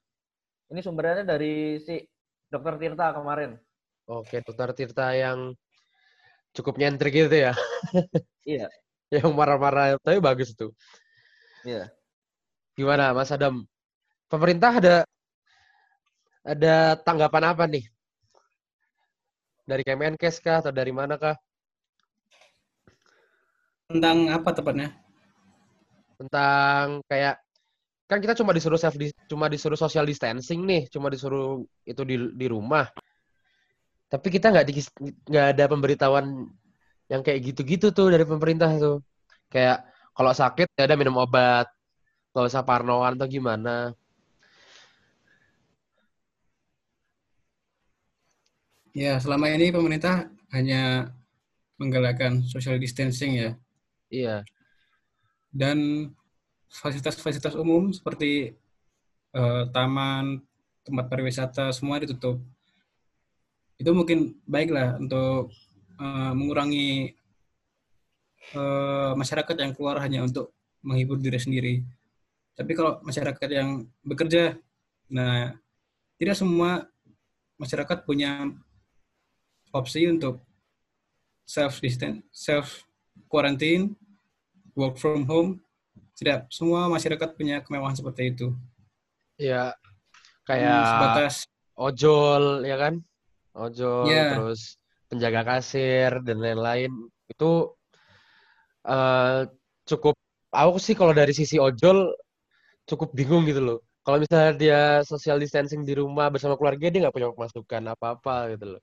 ini 0.73 0.79
sumbernya 0.81 1.23
dari 1.23 1.79
si 1.79 2.01
Dokter 2.49 2.75
Tirta 2.81 3.13
kemarin. 3.13 3.55
Oke, 4.09 4.41
Dokter 4.43 4.73
Tirta 4.75 5.13
yang 5.15 5.53
cukup 6.53 6.77
nyentrik 6.77 7.13
gitu 7.13 7.49
ya. 7.49 7.53
Iya. 8.43 8.67
yang 9.07 9.31
marah-marah 9.31 9.95
tapi 10.03 10.19
bagus 10.19 10.51
tuh. 10.51 10.75
Iya. 11.63 11.87
Gimana 12.75 13.15
Mas 13.15 13.31
Adam? 13.31 13.63
Pemerintah 14.27 14.83
ada 14.83 14.95
ada 16.43 16.99
tanggapan 16.99 17.43
apa 17.55 17.63
nih? 17.71 17.92
Dari 19.63 19.83
Kemenkes 19.87 20.43
kah 20.43 20.59
atau 20.59 20.75
dari 20.75 20.91
mana 20.91 21.15
kah? 21.15 21.35
Tentang 23.87 24.27
apa 24.27 24.49
tepatnya? 24.51 24.91
Tentang 26.19 26.99
kayak 27.07 27.39
kan 28.11 28.19
kita 28.19 28.35
cuma 28.35 28.51
disuruh 28.51 28.77
self 28.77 28.95
dis- 28.99 29.15
cuma 29.31 29.47
disuruh 29.47 29.79
social 29.79 30.03
distancing 30.03 30.67
nih, 30.67 30.91
cuma 30.91 31.07
disuruh 31.07 31.63
itu 31.87 32.01
di 32.03 32.15
di 32.35 32.47
rumah. 32.51 32.91
Tapi 34.11 34.27
kita 34.29 34.51
nggak 34.53 34.65
di 34.69 34.73
nggak 35.31 35.47
ada 35.57 35.65
pemberitahuan 35.71 36.27
yang 37.11 37.21
kayak 37.25 37.39
gitu-gitu 37.47 37.95
tuh 37.95 38.11
dari 38.13 38.25
pemerintah 38.27 38.69
tuh. 38.77 38.99
Kayak 39.49 39.87
kalau 40.13 40.33
sakit 40.35 40.67
ya 40.77 40.83
ada 40.85 40.95
minum 40.99 41.15
obat, 41.23 41.65
nggak 42.35 42.45
usah 42.49 42.63
parnoan 42.67 43.15
atau 43.17 43.27
gimana. 43.31 43.95
Ya, 48.93 49.17
selama 49.17 49.49
ini 49.49 49.73
pemerintah 49.73 50.29
hanya 50.53 51.09
menggalakkan 51.81 52.45
social 52.45 52.77
distancing 52.77 53.41
ya. 53.41 53.51
Iya. 54.13 54.35
Dan 55.49 56.09
fasilitas-fasilitas 56.69 57.57
umum 57.57 57.89
seperti 57.89 58.53
eh, 59.33 59.63
taman, 59.73 60.45
tempat 60.85 61.05
pariwisata 61.09 61.73
semua 61.73 61.97
ditutup. 61.99 62.37
itu 63.81 63.89
mungkin 63.91 64.37
baiklah 64.45 65.01
untuk 65.01 65.51
uh, 65.97 66.31
mengurangi 66.31 67.11
uh, 68.55 69.11
masyarakat 69.17 69.55
yang 69.59 69.73
keluar 69.75 69.97
hanya 69.99 70.23
untuk 70.23 70.53
menghibur 70.85 71.17
diri 71.19 71.41
sendiri. 71.41 71.73
Tapi 72.53 72.71
kalau 72.77 73.01
masyarakat 73.01 73.49
yang 73.49 73.89
bekerja, 74.05 74.55
nah 75.09 75.57
tidak 76.21 76.37
semua 76.37 76.85
masyarakat 77.57 78.05
punya 78.05 78.53
opsi 79.73 80.05
untuk 80.07 80.39
self 81.43 81.81
distance, 81.81 82.23
self 82.31 82.85
quarantine, 83.27 83.97
work 84.77 84.95
from 85.01 85.25
home. 85.25 85.59
Tidak 86.13 86.47
semua 86.53 86.85
masyarakat 86.87 87.33
punya 87.33 87.59
kemewahan 87.65 87.97
seperti 87.97 88.37
itu. 88.37 88.53
Ya, 89.35 89.73
kayak 90.45 90.77
hmm, 90.77 90.89
sebatas 90.93 91.35
ojol 91.73 92.63
ya 92.63 92.77
kan? 92.77 93.01
Ojol 93.57 94.13
yeah. 94.13 94.37
terus 94.37 94.77
penjaga 95.09 95.41
kasir 95.45 96.21
dan 96.21 96.37
lain-lain 96.41 96.89
itu 97.29 97.69
uh, 98.85 99.45
cukup 99.85 100.17
aku 100.53 100.77
sih 100.77 100.93
kalau 100.93 101.13
dari 101.13 101.33
sisi 101.33 101.57
ojol 101.57 102.13
cukup 102.85 103.09
bingung 103.17 103.45
gitu 103.49 103.61
loh. 103.61 103.79
Kalau 104.03 104.19
misalnya 104.19 104.51
dia 104.53 104.81
social 105.07 105.39
distancing 105.39 105.87
di 105.87 105.95
rumah 105.95 106.27
bersama 106.27 106.59
keluarga, 106.59 106.91
dia 106.91 107.07
nggak 107.07 107.15
punya 107.15 107.31
masukan 107.31 107.83
apa-apa 107.95 108.51
gitu 108.53 108.75
loh. 108.77 108.81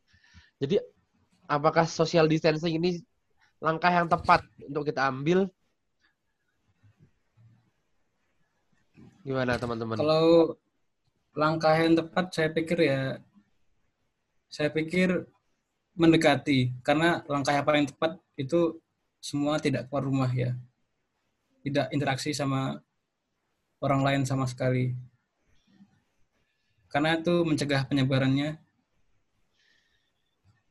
Jadi, 0.61 0.76
apakah 1.49 1.88
social 1.88 2.29
distancing 2.29 2.76
ini 2.76 3.00
langkah 3.59 3.88
yang 3.88 4.07
tepat 4.07 4.45
untuk 4.61 4.85
kita 4.85 5.09
ambil? 5.09 5.49
Gimana 9.25 9.57
teman-teman? 9.57 9.97
Kalau 9.97 10.57
langkah 11.33 11.73
yang 11.76 11.97
tepat, 11.97 12.29
saya 12.37 12.49
pikir 12.52 12.79
ya, 12.85 13.00
saya 14.52 14.69
pikir 14.69 15.25
mendekati. 15.97 16.76
Karena 16.85 17.25
langkah 17.25 17.57
yang 17.57 17.64
paling 17.64 17.88
tepat 17.88 18.21
itu 18.37 18.76
semua 19.21 19.61
tidak 19.61 19.88
keluar 19.88 20.05
rumah 20.05 20.31
ya. 20.33 20.57
Tidak 21.61 21.93
interaksi 21.93 22.33
sama 22.33 22.81
orang 23.81 24.00
lain 24.05 24.23
sama 24.25 24.49
sekali. 24.49 24.97
Karena 26.88 27.17
itu 27.17 27.45
mencegah 27.45 27.85
penyebarannya. 27.85 28.70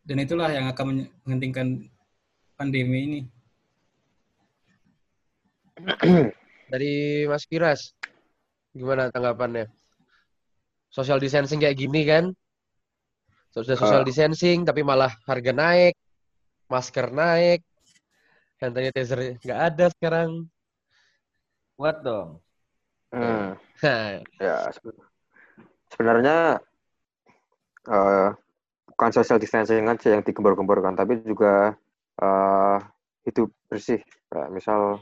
Dan 0.03 0.24
itulah 0.24 0.50
yang 0.50 0.65
akan 0.72 1.06
menghentikan 1.24 1.86
pandemi 2.60 3.00
ini. 3.06 3.22
Dari 6.72 7.25
Mas 7.25 7.48
Kiras, 7.48 7.96
gimana 8.75 9.08
tanggapannya? 9.10 9.72
Social 10.89 11.22
distancing 11.22 11.62
kayak 11.62 11.77
gini 11.77 12.01
kan? 12.03 12.34
Sudah 13.50 13.77
social 13.77 14.06
distancing, 14.06 14.62
tapi 14.62 14.86
malah 14.86 15.10
harga 15.25 15.50
naik, 15.50 15.98
masker 16.70 17.10
naik, 17.10 17.65
hand 18.62 18.75
sanitizer 18.75 19.39
nggak 19.41 19.60
ada 19.74 19.86
sekarang. 19.98 20.46
Buat 21.79 21.98
dong. 22.06 22.29
Hmm. 23.10 23.58
ya 24.44 24.70
sebenarnya 25.89 26.62
uh, 27.89 28.29
bukan 29.00 29.15
social 29.15 29.39
distancing 29.39 29.88
aja 29.88 30.12
yang 30.12 30.27
digembor-gemborkan, 30.27 30.91
tapi 30.91 31.24
juga 31.24 31.72
uh, 32.20 32.77
hidup 33.24 33.48
bersih. 33.72 34.03
Kayak 34.27 34.51
misal 34.51 35.00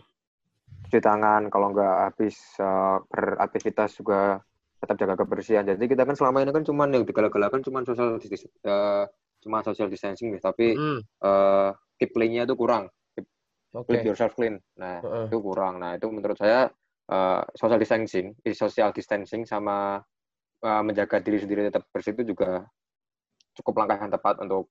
cuci 0.85 1.01
tangan, 1.01 1.49
kalau 1.49 1.73
nggak 1.73 2.13
habis 2.13 2.37
uh, 2.61 3.01
beraktivitas 3.09 3.97
juga 3.97 4.37
tetap 4.77 5.01
jaga 5.01 5.17
kebersihan. 5.17 5.65
Jadi 5.65 5.89
kita 5.89 6.05
kan 6.05 6.13
selama 6.13 6.45
ini 6.45 6.53
kan 6.53 6.61
cuma 6.61 6.85
yang 6.85 7.09
digalak-galakan 7.09 7.65
cuma 7.65 7.81
social 7.81 8.21
uh, 8.69 9.09
cuma 9.41 9.65
social 9.65 9.89
distancing, 9.89 10.29
tapi 10.37 10.77
mm. 10.77 11.01
uh, 11.25 11.73
keep 11.97 12.13
clean-nya 12.13 12.45
itu 12.45 12.53
kurang. 12.53 12.93
Keep, 13.17 13.25
okay. 13.81 13.97
keep 13.97 14.13
yourself 14.13 14.37
clean. 14.37 14.61
Nah, 14.77 15.01
uh 15.01 15.09
-uh. 15.09 15.25
itu 15.25 15.41
kurang. 15.41 15.81
Nah, 15.81 15.97
itu 15.97 16.05
menurut 16.13 16.37
saya 16.37 16.69
uh, 17.09 17.41
social 17.57 17.81
distancing, 17.81 18.37
social 18.53 18.93
distancing 18.93 19.41
sama 19.49 20.05
uh, 20.61 20.81
menjaga 20.85 21.17
diri 21.17 21.41
sendiri 21.41 21.73
tetap 21.73 21.89
bersih 21.89 22.13
itu 22.13 22.37
juga 22.37 22.61
cukup 23.57 23.83
langkah 23.83 23.97
yang 23.99 24.13
tepat 24.13 24.39
untuk 24.41 24.69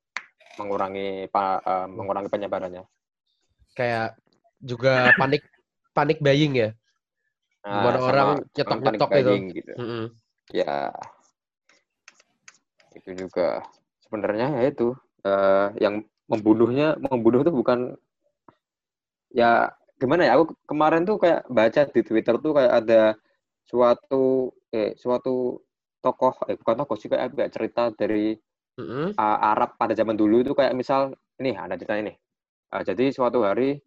mengurangi 0.56 1.28
uh, 1.30 1.86
mengurangi 1.90 2.30
penyebarannya. 2.32 2.84
Kayak 3.76 4.16
juga 4.62 5.12
panik 5.20 5.44
panik 5.92 6.18
buying 6.22 6.54
ya. 6.56 6.70
Nah, 7.66 7.98
orang 7.98 8.46
nyetok 8.54 8.78
nyetok 8.80 9.10
itu. 9.18 9.32
Gitu. 9.58 9.72
Mm 9.74 9.86
-hmm. 9.86 10.04
Ya, 10.54 10.94
itu 12.94 13.26
juga 13.26 13.66
sebenarnya 14.06 14.62
ya 14.62 14.70
itu 14.70 14.94
uh, 15.26 15.68
yang 15.82 16.06
membunuhnya 16.30 16.94
membunuh 16.98 17.42
itu 17.42 17.52
bukan 17.52 17.94
ya 19.30 19.70
gimana 19.98 20.26
ya 20.26 20.38
aku 20.38 20.54
kemarin 20.66 21.02
tuh 21.02 21.18
kayak 21.18 21.46
baca 21.50 21.82
di 21.90 22.00
Twitter 22.02 22.34
tuh 22.38 22.52
kayak 22.54 22.72
ada 22.84 23.02
suatu 23.66 24.54
eh 24.70 24.94
suatu 24.94 25.60
tokoh 26.02 26.34
eh 26.46 26.54
bukan 26.54 26.76
tokoh 26.86 26.96
sih 26.98 27.10
kayak, 27.10 27.34
kayak 27.34 27.52
cerita 27.54 27.90
dari 27.94 28.38
mm-hmm. 28.78 29.16
uh, 29.16 29.38
Arab 29.52 29.74
pada 29.80 29.92
zaman 29.92 30.16
dulu 30.16 30.44
itu 30.44 30.52
kayak 30.52 30.72
misal 30.76 31.12
ini 31.40 31.56
ada 31.56 31.74
cerita 31.76 31.96
ini 31.98 32.14
uh, 32.72 32.82
jadi 32.84 33.12
suatu 33.12 33.44
hari 33.44 33.80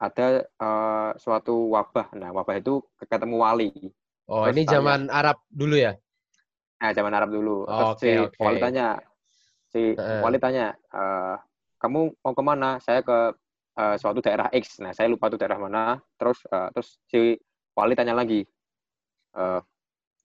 ada 0.00 0.44
uh, 0.58 1.10
suatu 1.16 1.70
wabah 1.72 2.12
nah 2.18 2.34
wabah 2.34 2.60
itu 2.60 2.82
ketemu 3.06 3.36
wali 3.40 3.70
oh 4.28 4.44
Terus 4.48 4.54
ini 4.56 4.62
tanya, 4.66 4.74
zaman 4.76 5.00
Arab 5.08 5.38
dulu 5.48 5.76
ya 5.78 5.92
nah 6.82 6.90
zaman 6.92 7.12
Arab 7.14 7.30
dulu 7.32 7.64
oh, 7.64 7.70
Terus 7.70 7.90
okay, 7.96 8.02
si 8.02 8.10
okay. 8.20 8.42
wali 8.42 8.58
tanya 8.60 8.86
si 9.70 9.82
uh. 9.96 10.20
wali 10.20 10.38
tanya 10.42 10.66
uh, 10.92 11.38
kamu 11.78 12.16
mau 12.20 12.32
ke 12.32 12.42
mana 12.42 12.80
saya 12.80 13.04
ke 13.04 13.36
uh, 13.78 13.96
suatu 13.98 14.22
daerah 14.22 14.48
X. 14.54 14.80
Nah, 14.80 14.94
saya 14.94 15.10
lupa 15.10 15.28
itu 15.30 15.38
daerah 15.38 15.58
mana. 15.58 15.98
Terus 16.18 16.42
uh, 16.50 16.70
terus 16.72 16.98
si 17.10 17.38
wali 17.74 17.94
tanya 17.98 18.14
lagi, 18.14 18.46
uh, 19.34 19.60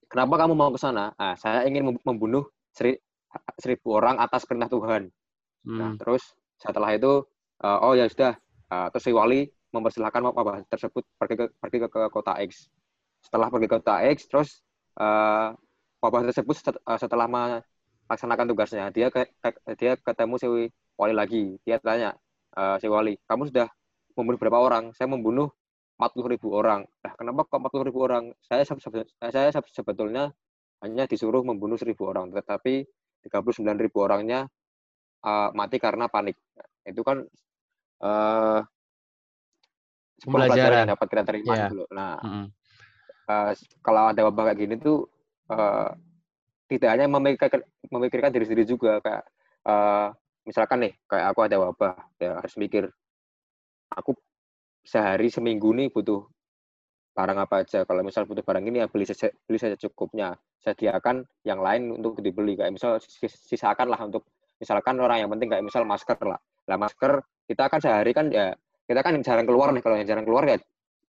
kenapa 0.05 0.45
kamu 0.45 0.53
mau 0.53 0.69
ke 0.69 0.79
sana? 0.79 1.11
Nah, 1.17 1.33
saya 1.35 1.65
ingin 1.65 1.97
membunuh 2.05 2.45
seri, 2.73 2.97
seribu 3.61 3.97
orang 3.99 4.17
atas 4.17 4.45
perintah 4.45 4.69
Tuhan. 4.71 5.09
Nah, 5.09 5.67
hmm. 5.67 5.77
Nah, 5.77 5.91
terus 5.99 6.23
setelah 6.59 6.95
itu, 6.95 7.25
uh, 7.63 7.79
oh 7.83 7.93
ya 7.93 8.09
sudah. 8.09 8.35
Uh, 8.69 8.85
terus 8.93 9.09
si 9.09 9.11
wali 9.13 9.49
mempersilahkan 9.73 10.21
wabah 10.29 10.61
tersebut 10.69 11.01
pergi 11.17 11.35
ke 11.41 11.45
pergi 11.57 11.77
ke, 11.81 11.87
ke 11.89 12.01
kota 12.13 12.37
X. 12.45 12.69
Setelah 13.21 13.49
pergi 13.49 13.67
ke 13.69 13.75
kota 13.81 13.95
X, 14.05 14.29
terus 14.29 14.49
uh, 15.01 15.53
wabah 16.01 16.29
tersebut 16.29 16.55
setelah 16.85 17.27
melaksanakan 17.27 18.45
tugasnya, 18.49 18.85
dia 18.93 19.09
ke, 19.09 19.25
ke, 19.41 19.49
dia 19.77 19.97
ketemu 19.97 20.35
si 20.37 20.47
wali 20.97 21.13
lagi. 21.13 21.57
Dia 21.65 21.81
tanya, 21.81 22.13
uh, 22.57 22.75
si 22.81 22.87
Wali, 22.89 23.15
kamu 23.25 23.49
sudah 23.49 23.67
membunuh 24.17 24.39
berapa 24.39 24.59
orang? 24.59 24.83
Saya 24.95 25.07
membunuh 25.11 25.49
40 25.99 26.31
ribu 26.31 26.55
orang. 26.55 26.87
Nah, 27.03 27.11
kenapa 27.19 27.43
kok 27.47 27.59
40 27.59 27.87
ribu 27.91 27.99
orang? 28.07 28.31
Saya, 28.43 28.63
saya 28.63 29.49
sebetulnya 29.51 30.31
hanya 30.79 31.03
disuruh 31.03 31.43
membunuh 31.43 31.75
1000 31.75 31.91
orang, 32.07 32.31
tetapi 32.31 32.87
39 33.25 33.65
ribu 33.83 33.97
orangnya 34.03 34.47
uh, 35.23 35.49
mati 35.51 35.77
karena 35.81 36.07
panik. 36.07 36.39
Itu 36.85 37.03
kan 37.03 37.23
uh, 38.03 38.59
pelajaran 40.23 40.87
yang 40.87 40.91
dapat 40.95 41.07
kita 41.07 41.23
terima 41.27 41.53
yeah. 41.55 41.69
dulu. 41.71 41.85
Nah, 41.91 42.15
mm 42.19 42.29
-hmm. 42.29 42.45
uh, 43.27 43.51
kalau 43.83 44.11
ada 44.11 44.21
wabah 44.27 44.51
kayak 44.51 44.59
gini 44.59 44.75
tuh 44.79 45.07
uh, 45.51 45.91
tidak 46.69 46.89
hanya 46.95 47.09
memikirkan, 47.09 47.61
memikirkan 47.89 48.31
diri 48.31 48.45
sendiri 48.45 48.65
juga 48.67 49.01
kayak 49.01 49.23
uh, 49.65 50.13
misalkan 50.45 50.85
nih 50.85 50.93
kayak 51.09 51.25
aku 51.33 51.39
ada 51.45 51.57
wabah 51.61 51.93
ya 52.21 52.37
harus 52.39 52.53
mikir 52.57 52.89
aku 53.89 54.13
sehari 54.85 55.29
seminggu 55.29 55.69
nih 55.73 55.89
butuh 55.93 56.25
barang 57.19 57.35
apa 57.35 57.67
aja 57.67 57.83
kalau 57.83 57.99
misal 57.99 58.23
butuh 58.23 58.47
barang 58.47 58.63
ini 58.63 58.79
ya 58.79 58.87
beli 58.87 59.03
saja 59.03 59.27
beli 59.43 59.59
saja 59.59 59.75
cukupnya 59.75 60.39
sediakan 60.63 61.27
yang 61.43 61.59
lain 61.59 61.99
untuk 61.99 62.23
dibeli 62.23 62.55
kayak 62.55 62.71
misal 62.71 62.95
sisakan 63.27 63.91
lah 63.91 63.99
untuk 64.07 64.23
misalkan 64.55 64.95
orang 65.03 65.27
yang 65.27 65.29
penting 65.35 65.51
kayak 65.51 65.67
misal 65.67 65.83
masker 65.83 66.15
lah 66.23 66.39
lah 66.39 66.77
masker 66.79 67.19
kita 67.43 67.67
kan 67.67 67.83
sehari 67.83 68.15
kan 68.15 68.31
ya 68.31 68.55
kita 68.87 69.03
kan 69.03 69.19
jarang 69.19 69.43
keluar 69.43 69.75
nih 69.75 69.83
kalau 69.83 69.99
yang 69.99 70.07
jarang 70.07 70.23
keluar 70.23 70.47
ya 70.47 70.55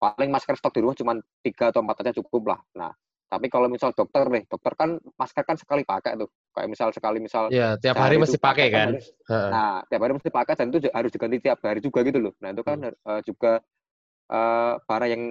paling 0.02 0.34
masker 0.34 0.58
stok 0.58 0.74
di 0.74 0.82
rumah 0.82 0.98
cuma 0.98 1.14
tiga 1.46 1.70
atau 1.70 1.78
empat 1.86 2.02
aja 2.02 2.18
cukup 2.18 2.58
lah 2.58 2.60
nah 2.74 2.90
tapi 3.30 3.46
kalau 3.46 3.70
misal 3.70 3.94
dokter 3.94 4.26
nih, 4.26 4.42
dokter 4.50 4.74
kan 4.74 4.98
masker 5.14 5.46
kan 5.46 5.54
sekali 5.54 5.86
pakai 5.86 6.18
tuh. 6.18 6.26
Kayak 6.50 6.66
misal 6.66 6.90
sekali 6.90 7.22
misal. 7.22 7.46
Iya, 7.46 7.78
tiap 7.78 7.94
hari 8.02 8.18
mesti 8.18 8.42
pakai 8.42 8.74
kan. 8.74 8.98
Harus, 8.98 9.06
nah, 9.30 9.86
tiap 9.86 10.02
hari 10.02 10.18
mesti 10.18 10.30
pakai 10.34 10.54
dan 10.58 10.66
itu 10.74 10.90
harus 10.90 11.10
diganti 11.14 11.38
tiap 11.38 11.62
hari 11.62 11.78
juga 11.78 12.02
gitu 12.02 12.18
loh. 12.18 12.34
Nah, 12.42 12.50
itu 12.50 12.62
kan 12.66 12.82
hmm. 12.82 13.06
uh, 13.06 13.20
juga 13.22 13.62
uh, 14.34 14.82
barang 14.82 15.10
yang 15.14 15.22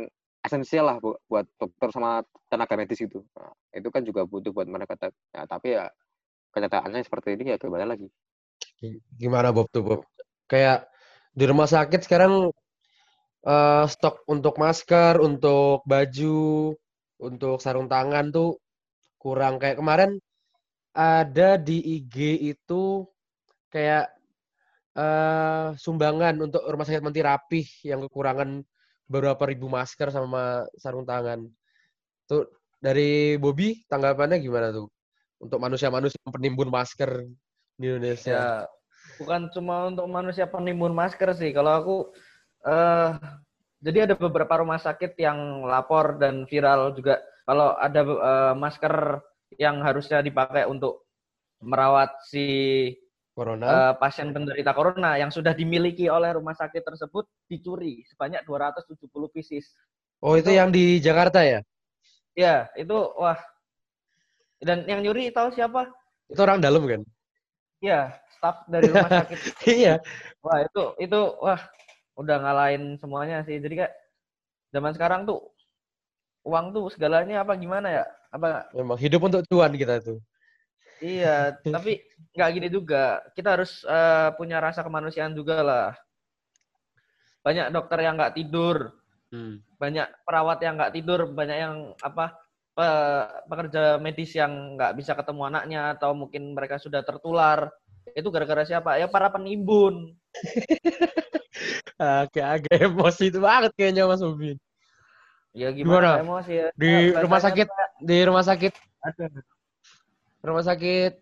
esensial 0.44 0.86
lah 0.88 0.98
bu, 0.98 1.20
buat 1.28 1.46
dokter 1.60 1.90
sama 1.92 2.24
tenaga 2.48 2.76
medis 2.80 3.04
itu. 3.04 3.24
Nah, 3.36 3.52
itu 3.76 3.88
kan 3.92 4.02
juga 4.04 4.24
butuh 4.24 4.52
buat 4.56 4.68
mereka. 4.68 4.96
Ya, 5.36 5.44
tapi 5.46 5.76
ya 5.76 5.92
kenyataannya 6.56 7.04
seperti 7.04 7.36
ini 7.36 7.54
ya 7.54 7.58
gimana 7.60 7.86
lagi. 7.86 8.08
Gimana 9.20 9.52
Bob 9.52 9.68
tuh 9.70 9.84
Bob? 9.84 10.02
Kayak 10.50 10.88
di 11.36 11.44
rumah 11.46 11.68
sakit 11.70 12.02
sekarang 12.04 12.50
uh, 13.46 13.86
stok 13.86 14.26
untuk 14.32 14.58
masker, 14.58 15.20
untuk 15.20 15.84
baju, 15.86 16.74
untuk 17.20 17.58
sarung 17.60 17.92
tangan 17.92 18.32
tuh 18.32 18.60
kurang 19.20 19.60
kayak 19.60 19.84
kemarin 19.84 20.16
ada 20.96 21.60
di 21.60 22.00
IG 22.00 22.40
itu 22.56 23.04
kayak 23.68 24.10
uh, 24.96 25.76
sumbangan 25.76 26.40
untuk 26.40 26.64
rumah 26.66 26.88
sakit 26.88 27.04
Menti 27.04 27.22
Rapih 27.22 27.68
yang 27.86 28.00
kekurangan 28.08 28.64
beberapa 29.10 29.50
ribu 29.50 29.66
masker 29.68 30.14
sama 30.14 30.70
sarung 30.78 31.04
tangan. 31.04 31.50
Tuh 32.30 32.46
dari 32.78 33.36
Bobby 33.42 33.82
tanggapannya 33.90 34.38
gimana 34.40 34.70
tuh 34.72 34.88
untuk 35.42 35.58
manusia-manusia 35.58 36.22
penimbun 36.30 36.70
masker 36.70 37.26
di 37.76 37.86
Indonesia? 37.90 38.32
Ya, 38.32 38.50
bukan 39.18 39.50
cuma 39.52 39.90
untuk 39.90 40.06
manusia 40.08 40.46
penimbun 40.46 40.94
masker 40.94 41.34
sih. 41.34 41.50
Kalau 41.50 41.74
aku 41.74 41.96
uh, 42.70 43.18
jadi 43.82 44.06
ada 44.06 44.16
beberapa 44.16 44.62
rumah 44.62 44.78
sakit 44.78 45.18
yang 45.18 45.66
lapor 45.66 46.22
dan 46.22 46.46
viral 46.46 46.94
juga 46.94 47.24
kalau 47.50 47.74
ada 47.82 48.02
uh, 48.06 48.54
masker 48.54 49.24
yang 49.58 49.82
harusnya 49.82 50.22
dipakai 50.22 50.70
untuk 50.70 51.10
merawat 51.60 52.14
si 52.30 52.46
corona. 53.40 53.66
Uh, 53.72 53.94
pasien 53.96 54.36
penderita 54.36 54.76
corona 54.76 55.16
yang 55.16 55.32
sudah 55.32 55.56
dimiliki 55.56 56.12
oleh 56.12 56.36
rumah 56.36 56.52
sakit 56.52 56.84
tersebut 56.84 57.24
dicuri 57.48 58.04
sebanyak 58.12 58.44
270 58.44 59.08
pieces. 59.32 59.72
Oh, 60.20 60.36
itu, 60.36 60.52
itu 60.52 60.60
yang 60.60 60.68
di 60.68 61.00
Jakarta 61.00 61.40
ya? 61.48 61.64
Ya, 62.36 62.68
itu 62.76 62.96
wah. 63.16 63.40
Dan 64.60 64.84
yang 64.92 65.00
nyuri 65.00 65.32
tahu 65.32 65.56
siapa? 65.56 65.88
Itu 66.28 66.44
orang 66.44 66.60
dalam 66.60 66.84
kan? 66.84 67.08
Iya, 67.80 68.20
staff 68.36 68.68
dari 68.68 68.92
rumah 68.92 69.08
sakit. 69.08 69.38
iya. 69.80 70.04
Wah, 70.44 70.60
itu 70.68 70.84
itu 71.00 71.20
wah 71.40 71.64
udah 72.20 72.36
ngalahin 72.44 73.00
semuanya 73.00 73.48
sih. 73.48 73.64
Jadi 73.64 73.88
kayak 73.88 73.94
zaman 74.76 74.92
sekarang 74.92 75.24
tuh 75.24 75.40
uang 76.44 76.76
tuh 76.76 76.92
segalanya 76.92 77.48
apa 77.48 77.56
gimana 77.56 77.88
ya? 77.88 78.06
Apa 78.36 78.68
memang 78.76 79.00
hidup 79.00 79.24
untuk 79.24 79.48
cuan 79.48 79.72
kita 79.74 80.04
tuh. 80.04 80.20
Iya, 81.00 81.56
tapi 81.64 82.04
nggak 82.36 82.50
gini 82.56 82.68
juga. 82.68 83.24
Kita 83.32 83.56
harus 83.56 83.84
uh, 83.88 84.36
punya 84.36 84.60
rasa 84.60 84.84
kemanusiaan 84.84 85.32
juga 85.32 85.64
lah. 85.64 85.90
Banyak 87.40 87.72
dokter 87.72 88.04
yang 88.04 88.20
nggak 88.20 88.36
tidur, 88.36 88.92
hmm. 89.32 89.80
banyak 89.80 90.08
perawat 90.28 90.60
yang 90.60 90.76
nggak 90.76 90.94
tidur, 90.96 91.26
banyak 91.32 91.58
yang 91.58 91.76
apa 92.04 92.36
pekerja 93.44 94.00
medis 94.00 94.32
yang 94.40 94.80
nggak 94.80 94.96
bisa 94.96 95.12
ketemu 95.12 95.52
anaknya 95.52 96.00
atau 96.00 96.16
mungkin 96.16 96.56
mereka 96.56 96.80
sudah 96.80 97.04
tertular. 97.04 97.72
Itu 98.16 98.32
gara-gara 98.32 98.64
siapa? 98.64 98.96
Ya 98.96 99.08
para 99.12 99.28
penimbun. 99.32 100.16
agak 102.00 102.48
agak 102.64 102.76
emosi 102.88 103.28
itu 103.28 103.40
banget 103.44 103.72
kayaknya 103.76 104.08
Mas 104.08 104.24
Ubin. 104.24 104.56
Ya 105.52 105.74
gimana, 105.76 106.22
gimana? 106.22 106.24
emosi 106.24 106.52
ya? 106.56 106.68
Di 106.78 106.92
nah, 107.12 107.22
rumah 107.26 107.42
sakit 107.44 107.68
di 108.00 108.18
rumah 108.24 108.44
sakit 108.46 108.74
Aduh. 109.00 109.44
Rumah 110.40 110.64
sakit 110.64 111.14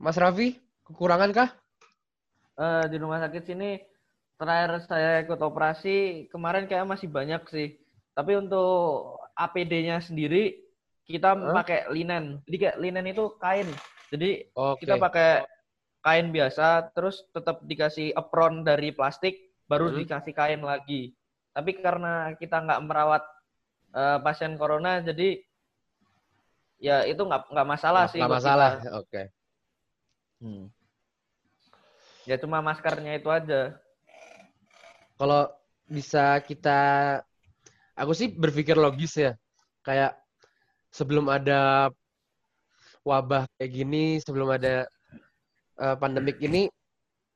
Mas 0.00 0.16
Raffi 0.16 0.56
kekurangan 0.88 1.30
kah? 1.36 1.50
Uh, 2.56 2.84
di 2.88 2.96
rumah 2.96 3.20
sakit 3.20 3.44
sini 3.44 3.80
terakhir 4.40 4.84
saya 4.88 5.20
ikut 5.20 5.36
operasi 5.36 6.28
kemarin 6.32 6.64
kayak 6.64 6.88
masih 6.88 7.12
banyak 7.12 7.44
sih. 7.52 7.76
Tapi 8.16 8.40
untuk 8.40 9.20
APD-nya 9.36 10.00
sendiri 10.00 10.56
kita 11.04 11.36
huh? 11.36 11.52
pakai 11.52 11.92
linen. 11.92 12.40
Jadi 12.48 12.56
kayak 12.56 12.76
linen 12.80 13.06
itu 13.12 13.24
kain. 13.36 13.68
Jadi 14.08 14.48
okay. 14.56 14.88
kita 14.88 14.94
pakai 14.96 15.30
kain 16.00 16.32
biasa 16.32 16.96
terus 16.96 17.28
tetap 17.36 17.60
dikasih 17.68 18.16
apron 18.16 18.64
dari 18.64 18.96
plastik 18.96 19.52
baru 19.68 19.92
hmm. 19.92 19.96
dikasih 20.00 20.32
kain 20.32 20.64
lagi. 20.64 21.12
Tapi 21.52 21.76
karena 21.76 22.32
kita 22.40 22.56
nggak 22.64 22.82
merawat 22.88 23.22
uh, 23.92 24.18
pasien 24.24 24.56
corona, 24.56 25.04
jadi 25.04 25.44
ya 26.80 27.04
itu 27.04 27.20
nggak 27.20 27.52
nggak 27.52 27.68
masalah 27.68 28.08
gak, 28.08 28.12
sih. 28.16 28.20
Nggak 28.24 28.36
masalah, 28.40 28.70
oke. 28.96 29.06
Okay. 29.06 29.24
Hmm. 30.40 30.64
Ya 32.24 32.40
cuma 32.40 32.64
maskernya 32.64 33.20
itu 33.20 33.28
aja. 33.28 33.76
Kalau 35.20 35.52
bisa 35.84 36.40
kita, 36.40 36.80
aku 37.92 38.16
sih 38.16 38.32
berpikir 38.32 38.80
logis 38.80 39.12
ya, 39.20 39.36
kayak 39.84 40.16
sebelum 40.88 41.28
ada 41.28 41.92
wabah 43.04 43.44
kayak 43.60 43.72
gini, 43.72 44.16
sebelum 44.24 44.48
ada 44.56 44.88
uh, 45.76 45.96
pandemik 46.00 46.40
ini, 46.40 46.72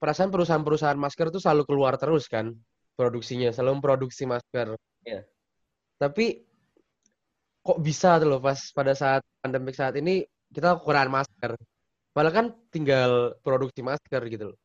perasaan 0.01 0.33
perusahaan-perusahaan 0.33 0.97
masker 0.97 1.29
tuh 1.29 1.41
selalu 1.45 1.69
keluar 1.69 2.01
terus 2.01 2.25
kan 2.25 2.57
produksinya, 2.97 3.53
selalu 3.53 3.85
memproduksi 3.85 4.25
masker. 4.25 4.73
Yeah. 5.05 5.29
Tapi 6.01 6.41
kok 7.65 7.79
bisa 7.81 8.21
tuh 8.21 8.29
loh 8.29 8.41
pas 8.45 8.61
pada 8.77 8.93
saat 8.93 9.23
pandemik 9.41 9.73
saat 9.73 9.97
ini 9.97 10.23
kita 10.53 10.79
kekurangan 10.79 11.11
masker. 11.11 11.53
Malah 12.15 12.33
kan 12.33 12.47
tinggal 12.71 13.35
produksi 13.41 13.81
masker 13.81 14.23
gitu 14.31 14.45
loh. 14.55 14.59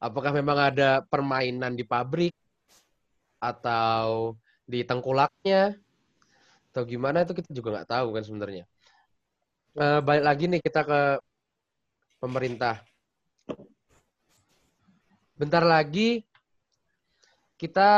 Apakah 0.00 0.32
memang 0.32 0.56
ada 0.58 1.04
permainan 1.04 1.76
di 1.76 1.84
pabrik 1.84 2.32
atau 3.38 4.34
di 4.64 4.80
tengkulaknya 4.82 5.76
atau 6.72 6.82
gimana 6.88 7.22
itu 7.28 7.36
kita 7.36 7.50
juga 7.52 7.68
nggak 7.78 7.90
tahu 7.92 8.08
kan 8.16 8.22
sebenarnya. 8.24 8.64
Uh, 9.76 10.00
balik 10.02 10.24
lagi 10.24 10.44
nih 10.50 10.60
kita 10.64 10.82
ke 10.82 11.00
pemerintah 12.18 12.82
bentar 15.40 15.64
lagi 15.64 16.20
kita 17.56 17.88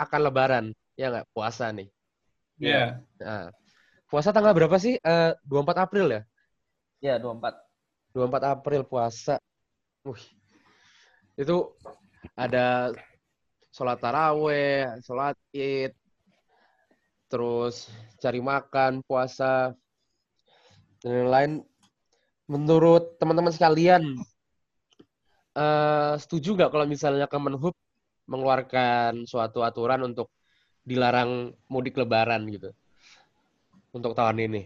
akan 0.00 0.20
lebaran, 0.24 0.66
ya 0.96 1.12
nggak? 1.12 1.28
Puasa 1.36 1.68
nih. 1.68 1.88
Iya. 2.56 2.72
Yeah. 2.72 2.88
Nah, 3.20 3.48
puasa 4.10 4.30
tanggal 4.30 4.54
berapa 4.54 4.76
sih? 4.78 4.98
Uh, 5.02 5.34
eh, 5.34 5.50
24 5.50 5.84
April 5.84 6.06
ya? 6.10 6.22
Yeah, 7.02 7.16
24. 7.20 7.58
24 8.14 8.52
April 8.54 8.80
puasa. 8.86 9.36
Wih. 10.06 10.24
Itu 11.36 11.76
ada 12.32 12.94
sholat 13.74 14.00
taraweh, 14.00 14.96
sholat 15.04 15.36
id, 15.52 15.92
terus 17.28 17.92
cari 18.22 18.40
makan, 18.40 19.04
puasa, 19.04 19.76
dan 21.04 21.10
lain-lain. 21.12 21.52
Menurut 22.48 23.18
teman-teman 23.18 23.52
sekalian, 23.52 24.16
uh, 25.58 26.14
setuju 26.16 26.56
nggak 26.56 26.70
kalau 26.72 26.86
misalnya 26.86 27.26
Kemenhub 27.26 27.74
mengeluarkan 28.30 29.26
suatu 29.26 29.66
aturan 29.66 30.02
untuk 30.06 30.30
dilarang 30.86 31.50
mudik 31.66 31.98
lebaran 31.98 32.46
gitu 32.46 32.70
untuk 33.96 34.12
tahun 34.12 34.44
ini? 34.44 34.62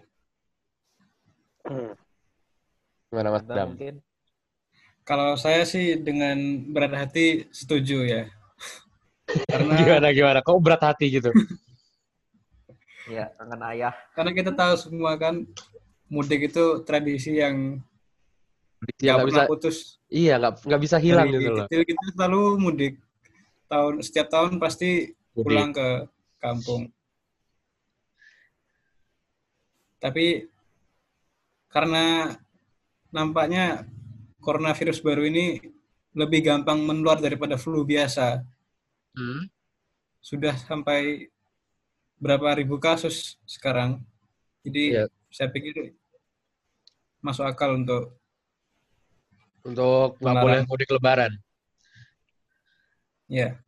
Gimana 3.11 3.29
Mas 3.31 3.45
Dam? 3.47 3.79
Kalau 5.07 5.35
saya 5.35 5.63
sih 5.67 5.99
dengan 5.99 6.39
berat 6.71 6.95
hati 6.95 7.47
setuju 7.51 8.07
ya. 8.07 8.23
Karena 9.47 9.73
gimana 9.79 10.09
gimana? 10.11 10.39
Kok 10.43 10.59
berat 10.63 10.83
hati 10.83 11.07
gitu? 11.11 11.31
Iya, 13.11 13.27
kangen 13.35 13.59
ayah. 13.75 13.95
Karena 14.15 14.31
kita 14.31 14.55
tahu 14.55 14.79
semua 14.79 15.19
kan 15.19 15.43
mudik 16.07 16.47
itu 16.47 16.87
tradisi 16.87 17.43
yang 17.43 17.83
ya, 19.03 19.19
nggak 19.19 19.29
bisa 19.35 19.43
putus. 19.51 19.99
Iya, 20.07 20.39
nggak 20.39 20.63
nggak 20.63 20.83
bisa 20.87 20.97
hilang 21.03 21.27
Dari 21.27 21.35
gitu 21.43 21.51
loh. 21.51 21.67
Kecil 21.67 21.83
kita 21.91 22.03
selalu 22.15 22.43
mudik. 22.63 22.95
Tahun 23.67 23.95
setiap 23.99 24.31
tahun 24.31 24.63
pasti 24.63 25.11
mudik. 25.35 25.43
pulang 25.43 25.71
ke 25.75 26.07
kampung. 26.39 26.87
Tapi 30.01 30.49
karena 31.71 32.35
nampaknya 33.13 33.85
coronavirus 34.41 35.05
baru 35.05 35.29
ini 35.29 35.61
lebih 36.17 36.43
gampang 36.43 36.83
menular 36.83 37.21
daripada 37.21 37.55
flu 37.55 37.87
biasa. 37.87 38.43
Hmm. 39.15 39.47
Sudah 40.19 40.57
sampai 40.57 41.31
berapa 42.19 42.57
ribu 42.59 42.81
kasus 42.81 43.39
sekarang. 43.47 44.03
Jadi 44.67 44.99
ya. 44.99 45.05
saya 45.31 45.49
pikir 45.53 45.95
masuk 47.21 47.45
akal 47.45 47.77
untuk 47.77 48.17
untuk 49.61 50.17
nggak 50.21 50.37
boleh 50.41 50.61
mudik 50.65 50.91
lebaran. 50.91 51.33
Yeah. 53.31 53.61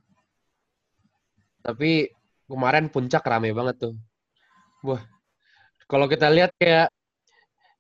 Tapi 1.63 2.11
kemarin 2.51 2.91
puncak 2.91 3.23
rame 3.23 3.55
banget 3.55 3.77
tuh. 3.79 3.95
Wah, 4.83 4.99
kalau 5.93 6.09
kita 6.09 6.33
lihat 6.33 6.57
kayak 6.57 6.89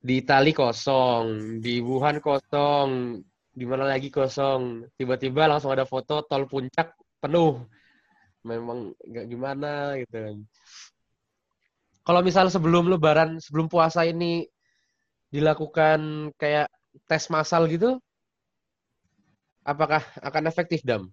di 0.05 0.20
Itali 0.20 0.53
kosong, 0.53 1.57
di 1.64 1.81
Wuhan 1.81 2.20
kosong, 2.20 3.16
di 3.57 3.64
mana 3.64 3.88
lagi 3.88 4.12
kosong. 4.12 4.85
Tiba-tiba 5.01 5.48
langsung 5.48 5.72
ada 5.72 5.88
foto 5.88 6.20
tol 6.29 6.44
puncak 6.44 6.92
penuh. 7.25 7.64
Memang 8.44 8.92
nggak 9.01 9.27
gimana 9.33 9.96
gitu. 9.96 10.44
Kalau 12.05 12.20
misal 12.20 12.53
sebelum 12.53 12.92
Lebaran, 12.92 13.40
sebelum 13.40 13.72
puasa 13.72 14.05
ini 14.05 14.44
dilakukan 15.33 16.35
kayak 16.37 16.68
tes 17.09 17.33
massal 17.33 17.64
gitu, 17.64 17.96
apakah 19.64 20.05
akan 20.20 20.44
efektif, 20.53 20.85
Dam? 20.85 21.09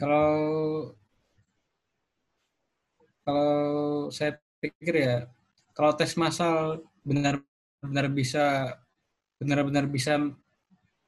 Kalau 0.00 0.30
kalau 3.22 4.08
pikir 4.62 4.94
ya 4.94 5.16
kalau 5.74 5.94
tes 5.94 6.14
massal 6.18 6.82
benar-benar 7.02 8.06
bisa 8.10 8.74
benar-benar 9.42 9.86
bisa 9.90 10.18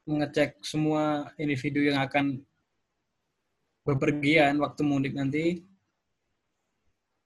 mengecek 0.05 0.59
semua 0.61 1.31
individu 1.39 1.81
yang 1.87 1.99
akan 2.03 2.43
bepergian 3.85 4.57
waktu 4.59 4.81
mudik 4.83 5.13
nanti 5.13 5.61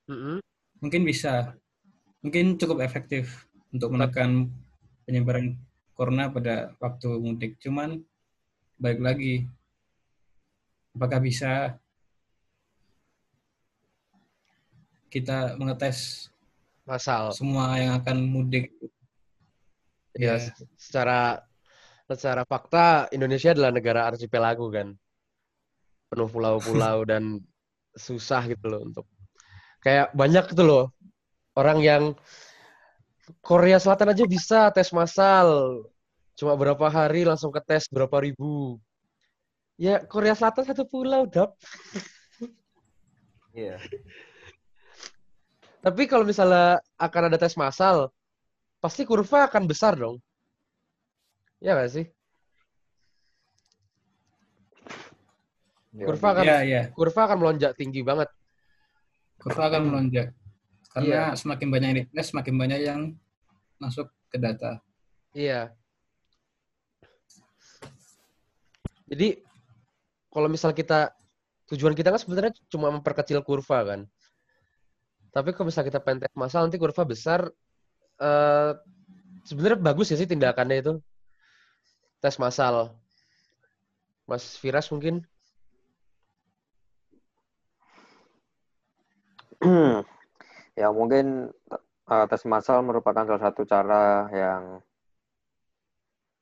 Mm-mm. 0.09 0.37
mungkin 0.81 1.01
bisa 1.05 1.55
mungkin 2.21 2.59
cukup 2.59 2.83
efektif 2.83 3.47
untuk 3.71 3.95
menekan 3.95 4.51
penyebaran 5.07 5.55
corona 5.95 6.29
pada 6.29 6.75
waktu 6.77 7.09
mudik 7.19 7.57
cuman 7.63 8.03
baik 8.79 8.99
lagi 8.99 9.47
apakah 10.99 11.23
bisa 11.23 11.79
kita 15.07 15.55
mengetes 15.55 16.27
Masal. 16.83 17.31
semua 17.31 17.79
yang 17.79 17.95
akan 18.03 18.27
mudik 18.27 18.75
Ya, 20.19 20.35
Ya. 20.35 20.51
secara 20.75 21.39
secara 22.09 22.41
fakta 22.43 23.07
Indonesia 23.15 23.55
adalah 23.55 23.71
negara 23.71 24.09
arsipelago 24.11 24.67
kan. 24.67 24.97
Penuh 26.11 26.27
pulau-pulau 26.27 27.05
dan 27.15 27.39
susah 27.95 28.43
gitu 28.49 28.67
loh 28.67 28.81
untuk 28.83 29.05
kayak 29.79 30.11
banyak 30.11 30.43
gitu 30.51 30.65
loh 30.65 30.83
orang 31.55 31.79
yang 31.79 32.03
Korea 33.39 33.77
Selatan 33.79 34.11
aja 34.11 34.25
bisa 34.25 34.73
tes 34.73 34.89
massal. 34.91 35.79
Cuma 36.35 36.57
berapa 36.57 36.89
hari 36.89 37.23
langsung 37.23 37.53
ke 37.53 37.61
tes 37.63 37.85
berapa 37.87 38.19
ribu. 38.19 38.81
Ya, 39.79 40.03
Korea 40.03 40.35
Selatan 40.35 40.67
satu 40.67 40.83
pulau, 40.83 41.23
Dap. 41.23 41.55
Iya. 43.55 43.79
Tapi 45.79 46.03
kalau 46.03 46.27
misalnya 46.27 46.83
akan 46.99 47.31
ada 47.31 47.39
tes 47.39 47.55
massal, 47.55 48.11
pasti 48.83 49.07
kurva 49.07 49.47
akan 49.47 49.63
besar 49.63 49.95
dong. 49.95 50.19
Ya 51.63 51.79
nggak 51.79 51.91
sih? 51.95 52.05
Iya. 55.95 56.05
Kurva 56.05 56.27
akan 56.35 56.43
ya 56.45 56.59
ya 56.61 56.81
kurva 56.93 57.21
akan 57.25 57.37
melonjak 57.39 57.71
tinggi 57.79 58.05
banget. 58.05 58.29
kurva 59.39 59.71
akan 59.71 59.81
melonjak 59.87 60.35
karena 60.91 61.31
semakin 61.31 61.67
banyak 61.71 61.87
yang 61.87 61.97
dites 62.03 62.27
semakin 62.35 62.55
banyak 62.59 62.79
yang 62.83 63.01
masuk 63.79 64.11
ke 64.27 64.35
data 64.35 64.83
Iya. 65.31 65.71
Jadi 69.07 69.39
kalau 70.29 70.47
misal 70.49 70.71
kita 70.73 71.13
tujuan 71.73 71.93
kita 71.93 72.13
kan 72.13 72.21
sebenarnya 72.21 72.53
cuma 72.69 72.89
memperkecil 72.93 73.41
kurva 73.45 73.79
kan. 73.85 74.01
Tapi 75.29 75.53
kalau 75.53 75.69
misal 75.69 75.85
kita 75.85 76.01
pengen 76.01 76.25
tes 76.25 76.33
massal 76.33 76.65
nanti 76.65 76.81
kurva 76.81 77.03
besar 77.05 77.49
eh 78.19 78.71
sebenarnya 79.47 79.79
bagus 79.79 80.11
ya 80.11 80.17
sih 80.17 80.29
tindakannya 80.29 80.81
itu. 80.81 80.93
Tes 82.21 82.35
massal. 82.41 82.93
Mas 84.29 84.57
Firas 84.61 84.89
mungkin 84.93 85.25
ya 90.79 90.87
mungkin 90.93 91.49
eh, 92.09 92.25
tes 92.29 92.43
massal 92.47 92.79
merupakan 92.85 93.25
salah 93.25 93.43
satu 93.49 93.65
cara 93.67 94.29
yang 94.31 94.79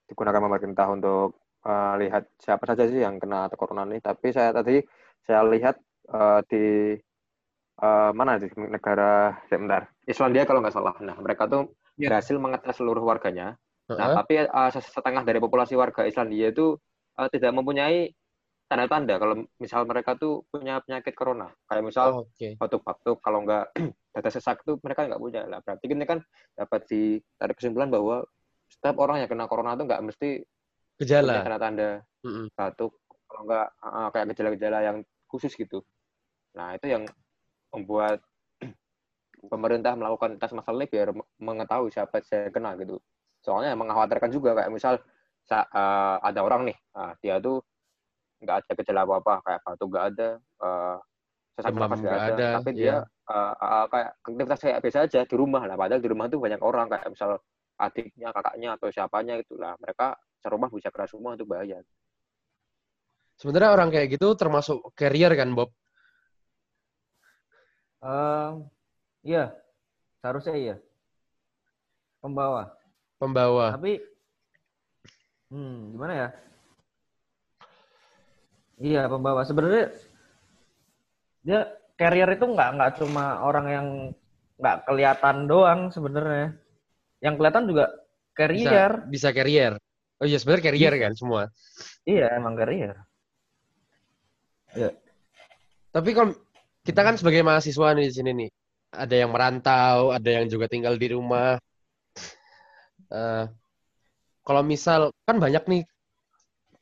digunakan 0.07 0.39
pemerintah 0.39 0.87
untuk 0.91 1.46
eh, 1.67 1.93
lihat 2.01 2.23
siapa 2.39 2.63
saja 2.69 2.83
sih 2.91 2.99
yang 3.05 3.15
kena 3.21 3.51
corona 3.59 3.83
ini. 3.89 3.97
Tapi 3.99 4.27
saya 4.35 4.49
tadi 4.55 4.79
saya 5.27 5.41
lihat 5.53 5.75
eh, 6.15 6.39
di 6.51 6.63
eh, 7.83 8.11
mana 8.17 8.31
di 8.41 8.47
negara 8.57 9.35
sebentar 9.49 9.81
Islandia 10.07 10.43
kalau 10.47 10.59
nggak 10.63 10.75
salah. 10.75 10.95
Nah 11.03 11.15
mereka 11.19 11.45
tuh 11.49 11.63
Ya. 11.97 12.13
berhasil 12.13 12.37
mengetes 12.37 12.77
seluruh 12.77 13.01
warganya. 13.01 13.57
Nah 13.89 14.05
Heeh. 14.05 14.17
tapi 14.21 14.33
eh, 14.45 14.71
setengah 14.77 15.23
dari 15.25 15.39
populasi 15.41 15.73
warga 15.73 16.05
Islandia 16.05 16.53
itu 16.53 16.77
eh, 17.17 17.29
tidak 17.33 17.51
mempunyai 17.57 18.13
tanda-tanda 18.67 19.15
kalau 19.15 19.35
misal 19.63 19.87
mereka 19.87 20.13
tuh 20.19 20.43
punya 20.51 20.77
penyakit 20.83 21.13
corona. 21.17 21.47
Kayak 21.65 21.83
misal 21.89 22.07
Oh, 22.13 22.21
Oke. 22.27 22.53
batuk-batuk 22.59 23.17
kalau 23.23 23.39
nggak 23.47 23.65
data 24.13 24.29
sesak 24.33 24.61
itu 24.65 24.77
mereka 24.81 25.05
nggak 25.09 25.21
punya 25.21 25.41
lah 25.45 25.59
berarti 25.61 25.85
ini 25.93 26.05
kan 26.09 26.19
dapat 26.57 26.81
ditarik 26.89 27.55
kesimpulan 27.57 27.89
bahwa 27.89 28.25
setiap 28.67 28.97
orang 28.97 29.21
yang 29.23 29.29
kena 29.29 29.45
corona 29.45 29.77
itu 29.77 29.85
nggak 29.85 30.03
mesti 30.05 30.29
Gejala. 30.97 31.45
tanda-tanda 31.45 32.01
Mm-mm. 32.25 32.49
batuk 32.57 32.97
kalau 33.29 33.43
nggak 33.45 33.67
uh, 33.85 34.09
kayak 34.09 34.25
gejala-gejala 34.33 34.79
yang 34.81 34.97
khusus 35.29 35.53
gitu 35.53 35.85
nah 36.57 36.73
itu 36.73 36.89
yang 36.89 37.03
membuat 37.69 38.23
pemerintah 39.51 39.93
melakukan 39.93 40.41
tes 40.41 40.55
massal 40.55 40.79
ini 40.79 40.89
biar 40.89 41.13
me- 41.13 41.27
mengetahui 41.37 41.93
siapa 41.93 42.23
yang 42.25 42.49
kena 42.49 42.73
gitu 42.81 42.97
soalnya 43.45 43.77
mengkhawatirkan 43.77 44.33
juga 44.33 44.57
kayak 44.57 44.73
misal 44.73 44.97
sa- 45.45 45.69
uh, 45.69 46.17
ada 46.25 46.41
orang 46.41 46.73
nih 46.73 46.77
uh, 46.97 47.13
dia 47.21 47.37
tuh 47.37 47.61
nggak 48.41 48.65
ada 48.65 48.71
gejala 48.81 49.01
apa-apa 49.05 49.33
kayak 49.45 49.61
batuk 49.65 49.87
nggak 49.93 50.05
ada 50.13 50.29
uh, 50.61 50.97
sesak 51.57 51.73
nafas 51.73 51.99
nggak 52.01 52.17
ada, 52.21 52.33
ada, 52.33 52.47
tapi 52.61 52.69
iya. 52.77 52.77
dia 52.77 52.95
uh, 53.33 53.53
uh, 53.57 53.85
kayak 53.89 54.09
aktivitas 54.21 54.59
kayak 54.61 54.79
biasa 54.85 54.97
aja 55.09 55.19
di 55.25 55.35
rumah 55.37 55.61
lah 55.65 55.73
padahal 55.73 56.01
di 56.01 56.09
rumah 56.09 56.25
tuh 56.29 56.37
banyak 56.37 56.61
orang 56.61 56.85
kayak 56.89 57.09
misal 57.09 57.41
adiknya 57.77 58.29
kakaknya 58.33 58.69
atau 58.77 58.87
siapanya 58.93 59.33
gitu 59.41 59.57
lah 59.57 59.73
mereka 59.81 60.17
serumah 60.47 60.71
bisa 60.71 60.87
kena 60.87 61.11
semua 61.11 61.35
itu 61.35 61.43
bahaya 61.43 61.83
Sebenarnya 63.37 63.69
orang 63.69 63.93
kayak 63.93 64.17
gitu 64.17 64.33
termasuk 64.33 64.81
carrier 64.97 65.29
kan, 65.37 65.53
Bob? 65.53 65.69
Eh, 68.01 68.51
iya, 69.21 69.53
seharusnya 70.25 70.57
iya. 70.57 70.75
Pembawa. 72.17 72.73
Pembawa. 73.21 73.77
Tapi, 73.77 74.01
hmm, 75.53 75.93
gimana 75.93 76.13
ya? 76.17 76.29
Iya, 78.81 79.01
pembawa. 79.05 79.45
Sebenarnya 79.45 79.93
dia 81.45 81.69
carrier 81.93 82.29
itu 82.33 82.45
nggak 82.49 82.69
nggak 82.73 82.91
cuma 83.05 83.45
orang 83.45 83.65
yang 83.69 83.87
nggak 84.57 84.77
kelihatan 84.89 85.45
doang 85.45 85.93
sebenarnya. 85.93 86.57
Yang 87.21 87.33
kelihatan 87.37 87.65
juga 87.69 87.85
Bisa, 87.89 88.33
carrier. 88.33 88.91
bisa 89.09 89.29
carrier. 89.29 89.73
Oh 90.17 90.25
iya, 90.25 90.37
sebenarnya 90.41 90.73
carrier 90.73 90.93
Bisa. 90.97 91.03
kan 91.03 91.13
semua. 91.13 91.41
Iya, 92.09 92.25
emang 92.37 92.57
carrier. 92.57 92.97
Tapi 95.93 96.09
kalau 96.13 96.33
kita 96.81 97.01
kan 97.05 97.15
sebagai 97.17 97.41
mahasiswa 97.45 97.93
nih 97.93 98.05
di 98.09 98.13
sini 98.13 98.31
nih, 98.33 98.49
ada 98.93 99.15
yang 99.15 99.29
merantau, 99.29 100.09
ada 100.09 100.29
yang 100.29 100.45
juga 100.49 100.65
tinggal 100.65 100.97
di 100.97 101.07
rumah. 101.13 101.61
Eh, 103.07 103.45
kalau 104.41 104.63
misal 104.65 105.13
kan 105.27 105.37
banyak 105.37 105.63
nih 105.69 105.83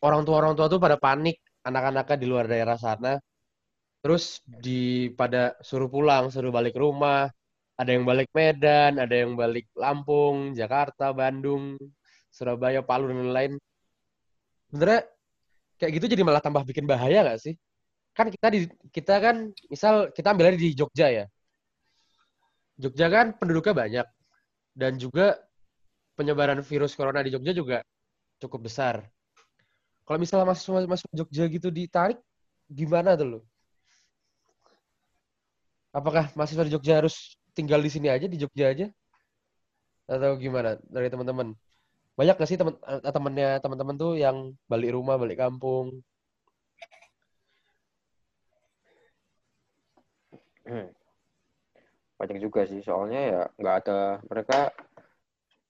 orang 0.06 0.22
tua 0.26 0.36
orang 0.42 0.54
tua 0.58 0.68
tuh 0.70 0.80
pada 0.82 0.96
panik 0.96 1.38
anak-anaknya 1.66 2.18
di 2.22 2.28
luar 2.30 2.46
daerah 2.46 2.78
sana, 2.78 3.18
terus 4.00 4.40
di 4.46 5.12
pada 5.12 5.58
suruh 5.60 5.90
pulang, 5.92 6.32
suruh 6.32 6.54
balik 6.54 6.78
rumah. 6.78 7.28
Ada 7.76 7.92
yang 7.92 8.08
balik 8.08 8.32
Medan, 8.32 9.04
ada 9.04 9.12
yang 9.12 9.36
balik 9.36 9.68
Lampung, 9.76 10.56
Jakarta, 10.56 11.12
Bandung, 11.12 11.76
Surabaya, 12.36 12.84
Palu 12.84 13.08
dan 13.08 13.18
lain-lain. 13.24 13.54
Sebenarnya 14.68 15.02
kayak 15.80 15.92
gitu 15.96 16.06
jadi 16.12 16.24
malah 16.28 16.44
tambah 16.44 16.68
bikin 16.68 16.84
bahaya 16.84 17.24
nggak 17.24 17.40
sih? 17.40 17.56
kan 18.16 18.32
kita 18.32 18.48
di 18.48 18.60
kita 18.96 19.16
kan 19.20 19.36
misal 19.68 20.08
kita 20.16 20.32
ambil 20.32 20.48
aja 20.50 20.58
di 20.58 20.72
Jogja 20.72 21.08
ya. 21.12 21.26
Jogja 22.80 23.12
kan 23.12 23.36
penduduknya 23.36 23.76
banyak 23.76 24.08
dan 24.72 24.96
juga 24.96 25.36
penyebaran 26.16 26.64
virus 26.64 26.96
corona 26.96 27.20
di 27.20 27.36
Jogja 27.36 27.52
juga 27.52 27.78
cukup 28.40 28.72
besar. 28.72 29.04
Kalau 30.08 30.16
misalnya 30.16 30.48
masuk 30.48 30.88
masuk 30.88 31.10
Jogja 31.12 31.44
gitu 31.52 31.68
ditarik 31.68 32.20
gimana 32.72 33.20
tuh 33.20 33.28
lo? 33.28 33.40
Apakah 35.92 36.32
mahasiswa 36.40 36.64
di 36.64 36.72
Jogja 36.72 37.04
harus 37.04 37.36
tinggal 37.52 37.84
di 37.84 37.92
sini 37.92 38.08
aja 38.08 38.32
di 38.32 38.40
Jogja 38.40 38.72
aja? 38.72 38.88
Atau 40.08 40.40
gimana 40.40 40.80
dari 40.88 41.12
teman-teman? 41.12 41.52
Banyak 42.18 42.36
gak 42.40 42.50
sih 42.50 42.60
teman 42.60 42.76
eh, 42.92 43.14
temennya 43.16 43.50
teman-teman 43.64 43.96
tuh 44.04 44.12
yang 44.24 44.38
balik 44.72 44.90
rumah, 44.96 45.16
balik 45.22 45.38
kampung? 45.44 45.86
Hmm. 50.66 50.90
banyak 52.20 52.38
juga 52.46 52.62
sih 52.70 52.80
soalnya 52.88 53.20
ya 53.32 53.42
nggak 53.60 53.76
ada 53.84 54.00
mereka. 54.32 54.60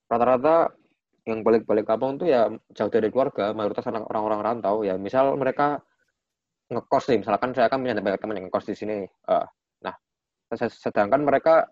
Rata-rata 0.06 0.70
yang 1.26 1.42
balik-balik 1.42 1.86
kampung 1.90 2.22
tuh 2.22 2.30
ya 2.30 2.46
jauh 2.78 2.92
dari 2.94 3.10
keluarga 3.10 3.50
mayoritas 3.58 3.90
anak 3.90 4.06
orang-orang 4.14 4.42
rantau. 4.46 4.86
Ya 4.86 4.94
misal 4.98 5.34
mereka 5.38 5.82
ngekos 6.74 7.06
nih 7.12 7.20
misalkan 7.26 7.52
saya 7.58 7.68
kan 7.72 7.80
punya 7.82 7.98
banyak 7.98 8.22
teman 8.22 8.38
yang 8.38 8.46
ngekos 8.50 8.66
di 8.70 8.76
sini. 8.78 8.98
Eh, 9.06 9.48
nah 9.86 9.96
se- 10.54 10.80
sedangkan 10.86 11.22
mereka 11.26 11.66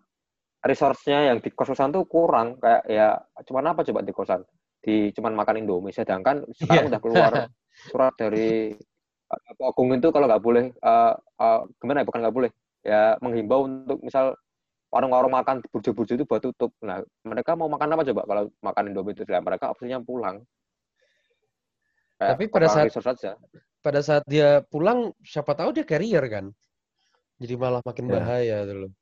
resource-nya 0.66 1.30
yang 1.34 1.40
di 1.44 1.50
kos-kosan 1.54 1.94
tuh 1.96 2.06
kurang. 2.10 2.58
Kayak 2.62 2.84
ya 2.90 3.08
cuman 3.48 3.74
apa 3.74 3.82
coba 3.88 4.02
di 4.06 4.14
kosan 4.16 4.42
di 4.84 5.16
cuman 5.16 5.32
makan 5.34 5.64
indomie 5.64 5.96
sedangkan 5.96 6.44
sekarang 6.60 6.84
Iya. 6.86 6.90
udah 6.92 7.02
keluar 7.02 7.32
surat 7.90 8.14
dari 8.20 8.76
Pak 9.32 9.66
Agung 9.74 9.96
itu 9.96 10.12
kalau 10.12 10.28
nggak 10.28 10.44
boleh 10.44 10.66
eh, 10.70 11.14
eh, 11.18 11.60
gimana 11.80 12.04
ya 12.04 12.06
bukan 12.06 12.20
nggak 12.22 12.36
boleh 12.36 12.52
ya 12.84 13.16
menghimbau 13.24 13.64
untuk 13.64 13.98
misal 14.04 14.36
warung-warung 14.94 15.34
makan 15.34 15.58
burjo-burjo 15.74 16.14
itu 16.14 16.22
buat 16.22 16.38
tutup. 16.38 16.70
Nah, 16.86 17.02
mereka 17.26 17.58
mau 17.58 17.66
makan 17.66 17.98
apa 17.98 18.06
coba 18.14 18.22
kalau 18.30 18.44
makan 18.62 18.94
Indomie 18.94 19.18
itu? 19.18 19.26
Mereka 19.26 19.74
opsinya 19.74 19.98
pulang. 19.98 20.46
Kayak 22.22 22.30
Tapi 22.38 22.44
pada 22.46 22.68
saat- 22.70 22.86
resource 22.94 23.10
aja. 23.10 23.32
Pada 23.82 24.06
saat 24.06 24.22
dia 24.30 24.62
pulang, 24.62 25.10
siapa 25.26 25.58
tahu 25.58 25.74
dia 25.74 25.82
carrier 25.82 26.22
kan. 26.30 26.54
Jadi 27.42 27.58
malah 27.58 27.82
makin 27.82 28.06
Ya. 28.06 28.12
bahaya 28.22 28.58
loh. 28.70 28.94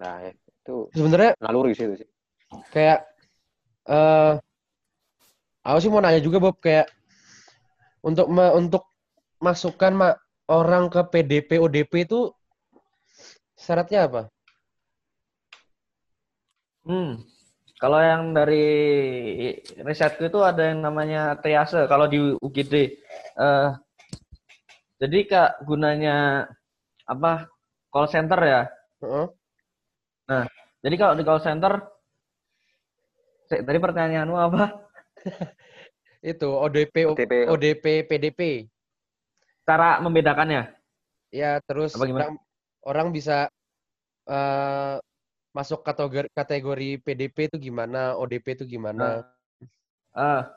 Nah, 0.00 0.30
itu 0.32 0.76
Sebenarnya 0.94 1.36
naluri 1.42 1.76
sih 1.76 1.84
itu 1.84 2.00
sih. 2.00 2.08
Kayak 2.72 2.98
eh 3.88 4.34
aku 5.66 5.78
sih 5.82 5.90
mau 5.92 6.02
nanya 6.02 6.20
juga 6.26 6.38
Bob 6.44 6.56
kayak 6.64 6.86
untuk 8.08 8.26
ma- 8.36 8.54
untuk 8.60 8.82
masukkan 9.46 9.92
ma 10.00 10.08
orang 10.58 10.84
ke 10.94 11.00
PDP 11.10 11.50
ODP 11.62 11.92
itu 12.06 12.20
syaratnya 13.62 14.00
apa? 14.08 14.22
Hmm. 16.86 17.20
Kalau 17.78 18.00
yang 18.02 18.22
dari 18.34 18.66
risetku 19.86 20.22
itu 20.30 20.38
ada 20.42 20.62
yang 20.70 20.80
namanya 20.86 21.38
triase 21.42 21.86
kalau 21.90 22.06
di 22.10 22.18
UGD. 22.46 22.74
Eh, 23.38 23.68
jadi 24.98 25.18
kak 25.30 25.50
gunanya 25.68 26.46
apa 27.06 27.46
call 27.92 28.08
center 28.10 28.40
ya. 28.42 28.62
Heeh. 29.02 29.26
Jadi 30.84 30.94
kalau 31.00 31.14
di 31.18 31.24
call 31.26 31.42
center, 31.42 31.72
tadi 33.48 33.78
pertanyaanmu 33.80 34.36
apa? 34.36 34.64
Itu 36.32 36.52
ODP 36.52 37.14
ODP. 37.14 37.32
ODP 37.48 37.84
PDP. 38.06 38.40
Cara 39.64 40.00
membedakannya? 40.04 40.72
Ya, 41.28 41.60
terus 41.64 41.92
orang, 41.96 42.40
orang 42.84 43.08
bisa 43.12 43.52
eh 44.28 44.96
masuk 45.52 45.80
kategori 45.82 46.28
kategori 46.30 47.00
PDP 47.02 47.50
itu 47.50 47.56
gimana, 47.72 48.14
ODP 48.14 48.60
itu 48.60 48.64
gimana? 48.78 49.24
Ah, 50.12 50.52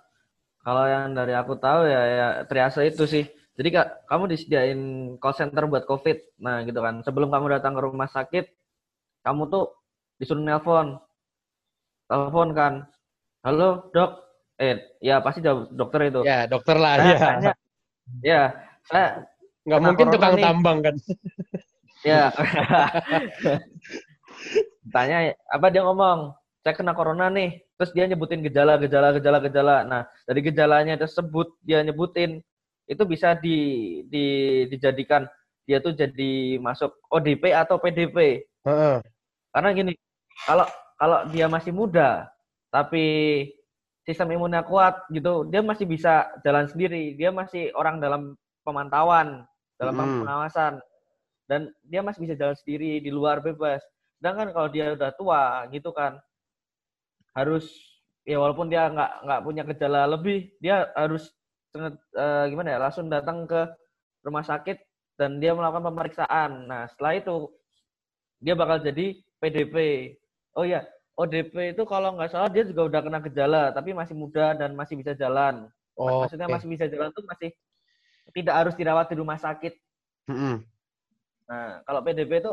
kalau 0.62 0.86
yang 0.86 1.18
dari 1.18 1.34
aku 1.34 1.58
tahu 1.58 1.90
ya, 1.90 2.02
ya 2.06 2.28
triase 2.46 2.86
itu 2.86 3.08
sih. 3.10 3.26
Jadi 3.58 3.68
kak, 3.74 4.08
kamu 4.08 4.24
disediain 4.32 4.82
call 5.20 5.36
center 5.36 5.68
buat 5.68 5.84
COVID. 5.86 6.42
Nah 6.42 6.64
gitu 6.64 6.80
kan. 6.80 7.04
Sebelum 7.04 7.30
kamu 7.30 7.60
datang 7.60 7.76
ke 7.78 7.82
rumah 7.84 8.10
sakit, 8.10 8.46
kamu 9.26 9.52
tuh 9.52 9.76
disuruh 10.18 10.42
nelpon. 10.42 10.98
Telepon 12.12 12.52
kan. 12.52 12.74
Halo 13.48 13.88
dok. 13.96 14.20
Eh, 14.60 14.76
ya 15.00 15.24
pasti 15.24 15.40
jawab 15.40 15.72
dokter 15.72 16.12
itu. 16.12 16.28
Ya, 16.28 16.44
dokter 16.44 16.76
lah 16.76 17.00
Saya 17.00 17.08
ya. 17.08 17.18
tanya, 17.24 17.54
ya, 18.22 18.42
saya 18.86 19.08
Nggak 19.64 19.82
mungkin 19.82 20.06
tukang 20.12 20.36
nih. 20.36 20.44
tambang 20.44 20.78
kan. 20.84 20.96
Ya. 22.04 22.34
Tanya 24.94 25.32
apa 25.48 25.66
dia 25.72 25.88
ngomong? 25.88 26.36
Saya 26.62 26.74
kena 26.76 26.92
corona 26.94 27.32
nih. 27.32 27.64
Terus 27.80 27.92
dia 27.96 28.06
nyebutin 28.06 28.44
gejala, 28.44 28.76
gejala, 28.78 29.16
gejala, 29.16 29.38
gejala. 29.42 29.76
Nah, 29.88 30.02
dari 30.28 30.42
gejalanya 30.46 31.00
tersebut 31.00 31.58
dia 31.64 31.82
nyebutin 31.82 32.44
itu 32.92 33.04
bisa 33.08 33.34
di, 33.40 33.58
di 34.12 34.26
dijadikan 34.68 35.26
dia 35.64 35.80
tuh 35.80 35.96
jadi 35.96 36.60
masuk 36.60 36.92
ODP 37.08 37.56
atau 37.56 37.80
PDP. 37.80 38.46
Heeh. 38.68 38.98
Karena 39.54 39.70
gini, 39.74 39.94
kalau 40.46 40.68
kalau 41.02 41.26
dia 41.34 41.50
masih 41.50 41.74
muda 41.74 42.30
tapi 42.70 43.02
sistem 44.06 44.38
imunnya 44.38 44.62
kuat 44.62 45.02
gitu, 45.10 45.50
dia 45.50 45.66
masih 45.66 45.90
bisa 45.90 46.30
jalan 46.46 46.70
sendiri. 46.70 47.18
Dia 47.18 47.34
masih 47.34 47.74
orang 47.74 47.98
dalam 47.98 48.38
pemantauan, 48.62 49.46
dalam 49.82 49.98
Mm. 49.98 50.22
pengawasan 50.26 50.74
dan 51.50 51.74
dia 51.82 52.06
masih 52.06 52.22
bisa 52.24 52.38
jalan 52.38 52.54
sendiri 52.54 53.02
di 53.02 53.10
luar 53.10 53.42
bebas. 53.42 53.82
Sedangkan 54.22 54.54
kalau 54.54 54.70
dia 54.70 54.94
udah 54.94 55.12
tua 55.18 55.66
gitu 55.74 55.90
kan 55.90 56.22
harus 57.34 57.66
ya 58.22 58.38
walaupun 58.38 58.70
dia 58.70 58.86
nggak 58.94 59.12
nggak 59.26 59.42
punya 59.42 59.64
gejala 59.74 60.06
lebih, 60.06 60.54
dia 60.62 60.86
harus 60.94 61.34
eh, 61.74 62.46
gimana 62.52 62.78
ya 62.78 62.80
langsung 62.80 63.10
datang 63.10 63.50
ke 63.50 63.62
rumah 64.22 64.46
sakit 64.46 64.78
dan 65.18 65.42
dia 65.42 65.58
melakukan 65.58 65.90
pemeriksaan. 65.90 66.70
Nah 66.70 66.86
setelah 66.94 67.18
itu 67.18 67.50
dia 68.38 68.54
bakal 68.54 68.80
jadi 68.86 69.18
PDP. 69.42 69.76
Oh 70.56 70.68
ya, 70.68 70.84
ODP 71.16 71.76
itu 71.76 71.84
kalau 71.88 72.16
nggak 72.16 72.32
salah 72.32 72.50
dia 72.52 72.68
juga 72.68 72.88
udah 72.88 73.00
kena 73.04 73.20
gejala, 73.24 73.64
tapi 73.72 73.96
masih 73.96 74.16
muda 74.16 74.56
dan 74.56 74.76
masih 74.76 75.00
bisa 75.00 75.16
jalan. 75.16 75.72
Oh, 75.96 76.24
Maksudnya 76.26 76.48
oke. 76.48 76.56
masih 76.60 76.68
bisa 76.68 76.86
jalan 76.92 77.12
tuh 77.16 77.24
masih 77.28 77.52
tidak 78.32 78.56
harus 78.56 78.74
dirawat 78.76 79.08
di 79.12 79.16
rumah 79.20 79.40
sakit. 79.40 79.74
Mm-mm. 80.32 80.64
Nah, 81.52 81.84
kalau 81.84 82.00
PDP 82.04 82.40
itu, 82.40 82.52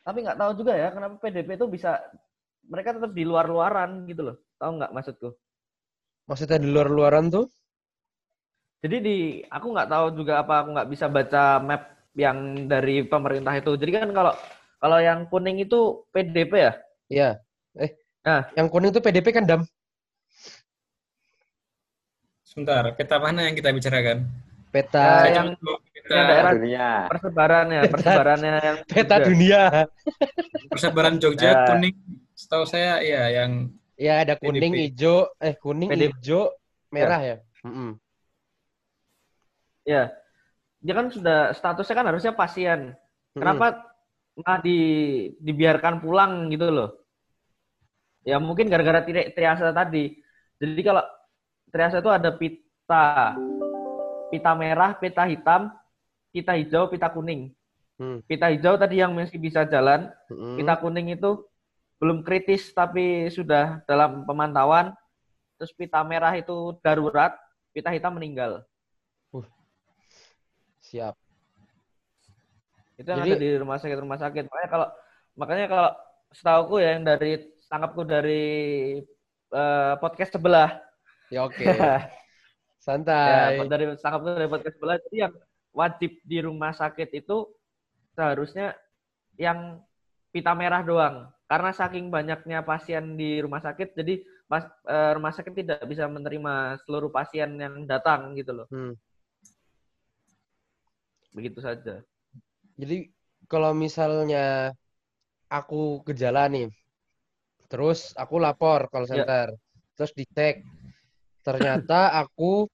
tapi 0.00 0.24
nggak 0.24 0.38
tahu 0.38 0.50
juga 0.56 0.72
ya 0.76 0.88
kenapa 0.92 1.20
PDP 1.20 1.60
itu 1.60 1.66
bisa 1.68 2.00
mereka 2.66 2.96
tetap 2.96 3.12
di 3.12 3.22
luar-luaran 3.24 4.08
gitu 4.08 4.32
loh. 4.32 4.36
Tahu 4.56 4.70
nggak 4.80 4.92
maksudku? 4.92 5.28
Maksudnya 6.26 6.58
di 6.58 6.68
luar-luaran 6.72 7.30
tuh? 7.30 7.46
Jadi 8.82 8.96
di 9.02 9.16
aku 9.48 9.66
nggak 9.72 9.90
tahu 9.90 10.06
juga 10.14 10.44
apa 10.44 10.62
aku 10.62 10.68
nggak 10.76 10.90
bisa 10.90 11.06
baca 11.08 11.58
map 11.62 11.82
yang 12.16 12.68
dari 12.70 13.04
pemerintah 13.04 13.54
itu. 13.56 13.76
Jadi 13.76 13.90
kan 13.92 14.08
kalau 14.12 14.32
kalau 14.76 14.98
yang 14.98 15.24
kuning 15.26 15.58
itu 15.58 15.78
PDP 16.10 16.52
ya? 16.54 16.72
Iya. 17.06 17.30
Eh, 17.74 17.90
Nah. 18.22 18.50
yang 18.54 18.66
kuning 18.66 18.90
tuh 18.90 19.00
PDP 19.00 19.30
kan 19.30 19.44
dam? 19.44 19.62
Sebentar, 22.42 22.88
peta 22.96 23.16
mana 23.18 23.44
yang 23.44 23.54
kita 23.54 23.70
bicarakan? 23.70 24.24
Peta 24.72 24.98
Ya, 24.98 25.16
Saya 25.20 25.32
yang- 25.34 25.50
peta, 25.56 26.12
yang 26.12 26.26
daerah 26.26 26.52
dunia. 26.54 26.88
persebarannya, 27.06 27.80
Peta- 27.82 27.92
persebarannya 27.92 28.52
yang 28.58 28.76
peta 28.84 29.16
Jogja. 29.16 29.26
dunia. 29.26 29.62
persebaran 30.66 31.14
Jogja 31.16 31.48
Ya. 31.48 31.60
kuning. 31.66 31.96
Setahu 32.36 32.64
saya 32.64 33.00
ya 33.00 33.22
yang 33.32 33.72
Ya 33.96 34.20
ada 34.20 34.36
kuning, 34.36 34.60
PDP. 34.60 34.92
hijau, 34.92 35.16
eh 35.38 35.54
kuning, 35.56 35.88
PDP. 35.88 36.12
hijau, 36.12 36.52
merah 36.90 37.20
ya. 37.22 37.36
Mm-mm. 37.64 37.96
Ya, 39.82 40.12
dia 40.78 40.94
kan 40.94 41.06
sudah 41.08 41.54
statusnya 41.54 41.94
kan 41.94 42.06
harusnya 42.06 42.32
pasien. 42.32 42.92
Kenapa 43.32 43.80
malah 44.36 44.60
di, 44.60 44.78
dibiarkan 45.40 46.04
pulang 46.04 46.52
gitu 46.52 46.68
loh? 46.68 46.90
Ya 48.26 48.36
mungkin 48.36 48.68
gara-gara 48.68 49.00
tri, 49.06 49.32
triase 49.32 49.64
tadi. 49.72 50.18
Jadi 50.60 50.82
kalau 50.84 51.04
triase 51.72 52.02
itu 52.02 52.10
ada 52.12 52.30
pita, 52.34 53.32
pita 54.28 54.52
merah, 54.52 54.92
pita 54.98 55.24
hitam, 55.24 55.72
pita 56.34 56.52
hijau, 56.58 56.90
pita 56.92 57.08
kuning. 57.08 57.54
Hmm. 57.96 58.20
Pita 58.28 58.52
hijau 58.52 58.76
tadi 58.76 59.00
yang 59.00 59.16
masih 59.16 59.40
bisa 59.40 59.64
jalan, 59.64 60.12
Mm-mm. 60.28 60.60
pita 60.60 60.76
kuning 60.76 61.16
itu 61.16 61.48
belum 61.96 62.20
kritis 62.20 62.68
tapi 62.76 63.32
sudah 63.32 63.80
dalam 63.88 64.28
pemantauan. 64.28 64.92
Terus 65.56 65.72
pita 65.72 66.04
merah 66.04 66.36
itu 66.36 66.76
darurat, 66.84 67.32
pita 67.72 67.88
hitam 67.88 68.20
meninggal. 68.20 68.60
Siap. 70.86 71.25
Itu 72.96 73.08
yang 73.12 73.20
Jadi- 73.22 73.32
ada 73.36 73.40
di 73.44 73.50
rumah 73.60 73.78
sakit 73.78 73.96
rumah 74.00 74.18
sakit. 74.18 74.44
Makanya 74.48 74.68
kalau 74.72 74.88
makanya 75.36 75.66
kalau 75.68 75.90
setauku 76.32 76.74
ya 76.80 76.96
yang 76.96 77.04
dari 77.04 77.32
tangkapku 77.68 78.02
dari 78.08 78.44
eh, 79.52 79.94
podcast 80.00 80.32
sebelah. 80.36 80.70
Ya 81.28 81.44
oke. 81.44 81.60
ya, 81.64 82.08
Santai. 82.80 83.60
dari 83.68 83.84
tangkapku 84.00 84.26
dari 84.32 84.48
podcast 84.48 84.74
sebelah 84.80 84.96
jadi 85.08 85.16
yang 85.28 85.34
wajib 85.76 86.12
di 86.24 86.38
rumah 86.40 86.72
sakit 86.72 87.12
itu 87.12 87.52
seharusnya 88.16 88.72
yang 89.36 89.84
pita 90.32 90.56
merah 90.56 90.80
doang. 90.80 91.28
Karena 91.46 91.70
saking 91.70 92.10
banyaknya 92.10 92.64
pasien 92.66 93.14
di 93.14 93.38
rumah 93.38 93.62
sakit 93.62 93.94
jadi 93.94 94.24
pas, 94.48 94.66
eh, 94.88 95.12
rumah 95.14 95.30
sakit 95.36 95.52
tidak 95.52 95.80
bisa 95.84 96.08
menerima 96.08 96.80
seluruh 96.86 97.12
pasien 97.12 97.60
yang 97.60 97.84
datang 97.84 98.32
gitu 98.34 98.56
loh. 98.56 98.66
Hmm. 98.72 98.96
Begitu 101.36 101.60
saja. 101.60 102.00
Jadi 102.80 102.96
kalau 103.50 103.70
misalnya 103.84 104.72
aku 105.56 106.02
gejala 106.06 106.42
nih, 106.54 106.66
terus 107.70 107.98
aku 108.22 108.34
lapor 108.44 108.80
call 108.92 109.06
Ya. 109.06 109.10
center, 109.12 109.46
terus 109.96 110.12
dicek, 110.18 110.54
ternyata 111.46 111.98
aku 112.22 112.66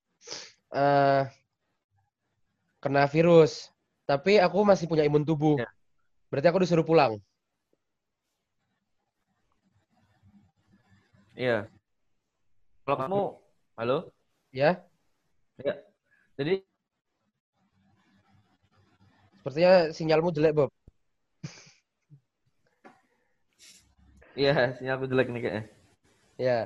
eh, 0.74 1.22
kena 2.82 3.04
virus, 3.14 3.52
tapi 4.10 4.32
aku 4.46 4.58
masih 4.70 4.86
punya 4.90 5.04
imun 5.08 5.24
tubuh. 5.28 5.56
Ya. 5.60 5.66
Berarti 6.30 6.46
aku 6.50 6.60
disuruh 6.64 6.86
pulang. 6.86 7.12
Iya. 11.36 11.68
Kalau 12.84 12.96
kamu 13.00 13.20
halo? 13.78 13.96
Ya, 14.52 14.84
Jadi 16.38 16.64
sepertinya 19.42 19.90
sinyalmu 19.90 20.30
jelek, 20.30 20.54
Bob. 20.54 20.70
Iya, 24.38 24.78
sinyalku 24.78 25.10
jelek 25.10 25.34
nih 25.34 25.40
kayaknya. 25.42 25.64
Ya, 26.38 26.58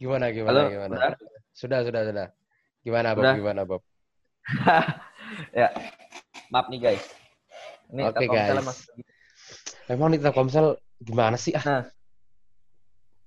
gimana, 0.00 0.32
gimana, 0.32 0.64
Halo, 0.64 0.72
gimana? 0.72 0.94
udah? 0.96 1.12
Sudah, 1.52 1.84
sudah, 1.84 2.02
sudah. 2.08 2.26
Gimana, 2.80 3.12
Bob? 3.12 3.20
Udah? 3.20 3.36
Gimana, 3.36 3.62
Bob? 3.68 3.84
ya, 5.60 5.68
maaf 6.48 6.72
nih 6.72 6.80
guys. 6.80 7.04
Ini 7.92 8.08
Oke, 8.08 8.24
Telkomsel 8.24 8.56
guys. 8.56 8.64
masih 8.64 9.04
Emang 9.92 10.08
nih 10.08 10.20
Telkomsel 10.24 10.66
gimana 11.04 11.36
sih? 11.36 11.52
Ah? 11.52 11.64
Nah, 11.68 11.82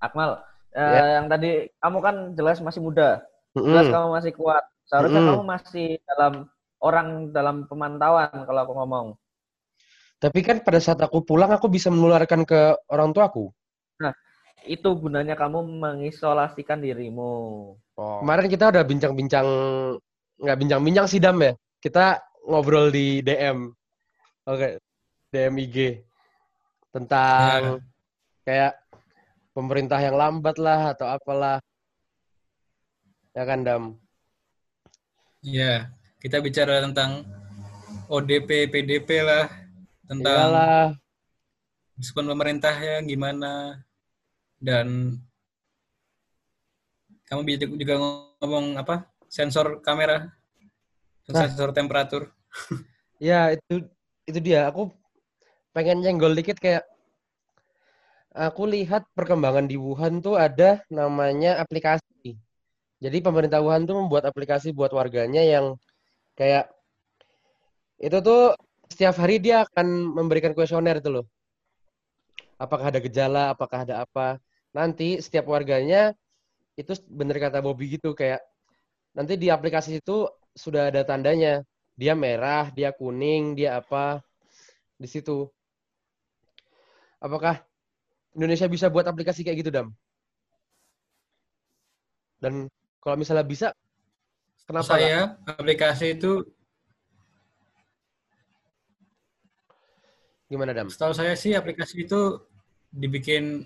Akmal, 0.02 0.42
eh, 0.74 1.22
yang 1.22 1.30
tadi 1.30 1.70
kamu 1.78 1.98
kan 2.02 2.16
jelas 2.34 2.58
masih 2.58 2.82
muda, 2.82 3.22
jelas 3.54 3.86
kamu 3.86 4.18
masih 4.18 4.34
kuat. 4.34 4.66
Seharusnya 4.90 5.22
kamu 5.22 5.46
masih 5.46 6.02
dalam 6.10 6.50
orang 6.86 7.34
dalam 7.34 7.66
pemantauan 7.66 8.30
kalau 8.46 8.60
aku 8.62 8.74
ngomong. 8.78 9.08
Tapi 10.22 10.40
kan 10.46 10.62
pada 10.62 10.78
saat 10.78 11.02
aku 11.02 11.26
pulang 11.26 11.50
aku 11.52 11.68
bisa 11.68 11.90
menularkan 11.90 12.46
ke 12.46 12.78
orang 12.94 13.12
tuaku. 13.12 13.50
Nah, 14.00 14.14
itu 14.64 14.90
gunanya 14.96 15.36
kamu 15.36 15.66
mengisolasikan 15.66 16.80
dirimu. 16.80 17.34
Oh. 17.98 18.20
Kemarin 18.22 18.48
kita 18.48 18.72
udah 18.72 18.84
bincang-bincang 18.86 19.48
nggak 20.40 20.58
bincang-bincang 20.62 21.06
sih 21.10 21.20
Dam 21.20 21.42
ya. 21.42 21.54
Kita 21.82 22.22
ngobrol 22.46 22.94
di 22.94 23.20
DM. 23.26 23.74
Oke, 24.46 24.58
okay. 24.58 24.74
DM 25.34 25.56
IG 25.58 25.78
tentang 26.94 27.82
ya. 27.82 27.84
kayak 28.46 28.74
pemerintah 29.52 30.00
yang 30.00 30.16
lambat 30.16 30.56
lah 30.62 30.96
atau 30.96 31.10
apalah. 31.10 31.58
Ya 33.36 33.44
kan 33.44 33.68
Dam? 33.68 33.84
Iya, 35.44 35.92
kita 36.26 36.42
bicara 36.42 36.82
tentang 36.82 37.22
ODP, 38.10 38.66
PDP 38.74 39.22
lah, 39.22 39.46
tentang 40.10 40.50
Iyalah. 40.50 40.88
respon 42.02 42.26
pemerintah 42.34 42.74
ya 42.74 42.98
gimana. 43.06 43.78
Dan 44.58 45.22
kamu 47.30 47.62
juga 47.78 48.02
ngomong 48.42 48.74
apa? 48.82 49.06
Sensor 49.30 49.86
kamera. 49.86 50.34
Nah. 51.30 51.46
sensor 51.46 51.70
temperatur. 51.78 52.34
Ya 53.22 53.54
itu 53.54 53.86
itu 54.26 54.40
dia. 54.42 54.66
Aku 54.74 54.90
pengen 55.78 56.02
nyenggol 56.02 56.34
dikit 56.34 56.58
kayak 56.58 56.90
aku 58.34 58.66
lihat 58.66 59.06
perkembangan 59.14 59.70
di 59.70 59.78
Wuhan 59.78 60.26
tuh 60.26 60.42
ada 60.42 60.82
namanya 60.90 61.62
aplikasi. 61.62 62.42
Jadi 62.98 63.18
pemerintah 63.22 63.62
Wuhan 63.62 63.86
tuh 63.86 64.02
membuat 64.02 64.26
aplikasi 64.26 64.74
buat 64.74 64.90
warganya 64.90 65.46
yang 65.46 65.78
kayak 66.36 66.68
itu 68.00 68.18
tuh 68.20 68.54
setiap 68.92 69.16
hari 69.18 69.40
dia 69.40 69.64
akan 69.66 70.16
memberikan 70.16 70.52
kuesioner 70.52 71.00
itu 71.00 71.10
loh. 71.10 71.26
Apakah 72.60 72.92
ada 72.92 73.00
gejala 73.04 73.56
apakah 73.56 73.88
ada 73.88 74.04
apa. 74.04 74.40
Nanti 74.76 75.20
setiap 75.24 75.48
warganya 75.48 76.12
itu 76.76 76.92
bener 77.08 77.40
kata 77.40 77.64
Bobby 77.64 77.96
gitu 77.96 78.12
kayak 78.12 78.44
nanti 79.16 79.40
di 79.40 79.48
aplikasi 79.48 80.04
itu 80.04 80.28
sudah 80.56 80.92
ada 80.92 81.02
tandanya. 81.08 81.64
Dia 81.96 82.12
merah 82.12 82.68
dia 82.76 82.92
kuning 82.92 83.56
dia 83.56 83.80
apa 83.80 84.20
di 85.00 85.08
situ. 85.08 85.48
Apakah 87.24 87.64
Indonesia 88.36 88.68
bisa 88.68 88.92
buat 88.92 89.08
aplikasi 89.08 89.48
kayak 89.48 89.64
gitu 89.64 89.72
dam? 89.72 89.88
Dan 92.44 92.68
kalau 93.00 93.16
misalnya 93.16 93.48
bisa 93.48 93.72
kenapa 94.66 94.86
saya 94.86 95.38
gak? 95.38 95.56
aplikasi 95.58 96.06
itu 96.18 96.46
gimana 100.46 100.78
dam 100.78 100.90
setahu 100.90 101.14
saya 101.14 101.34
sih 101.34 101.58
aplikasi 101.58 102.06
itu 102.06 102.38
dibikin 102.94 103.66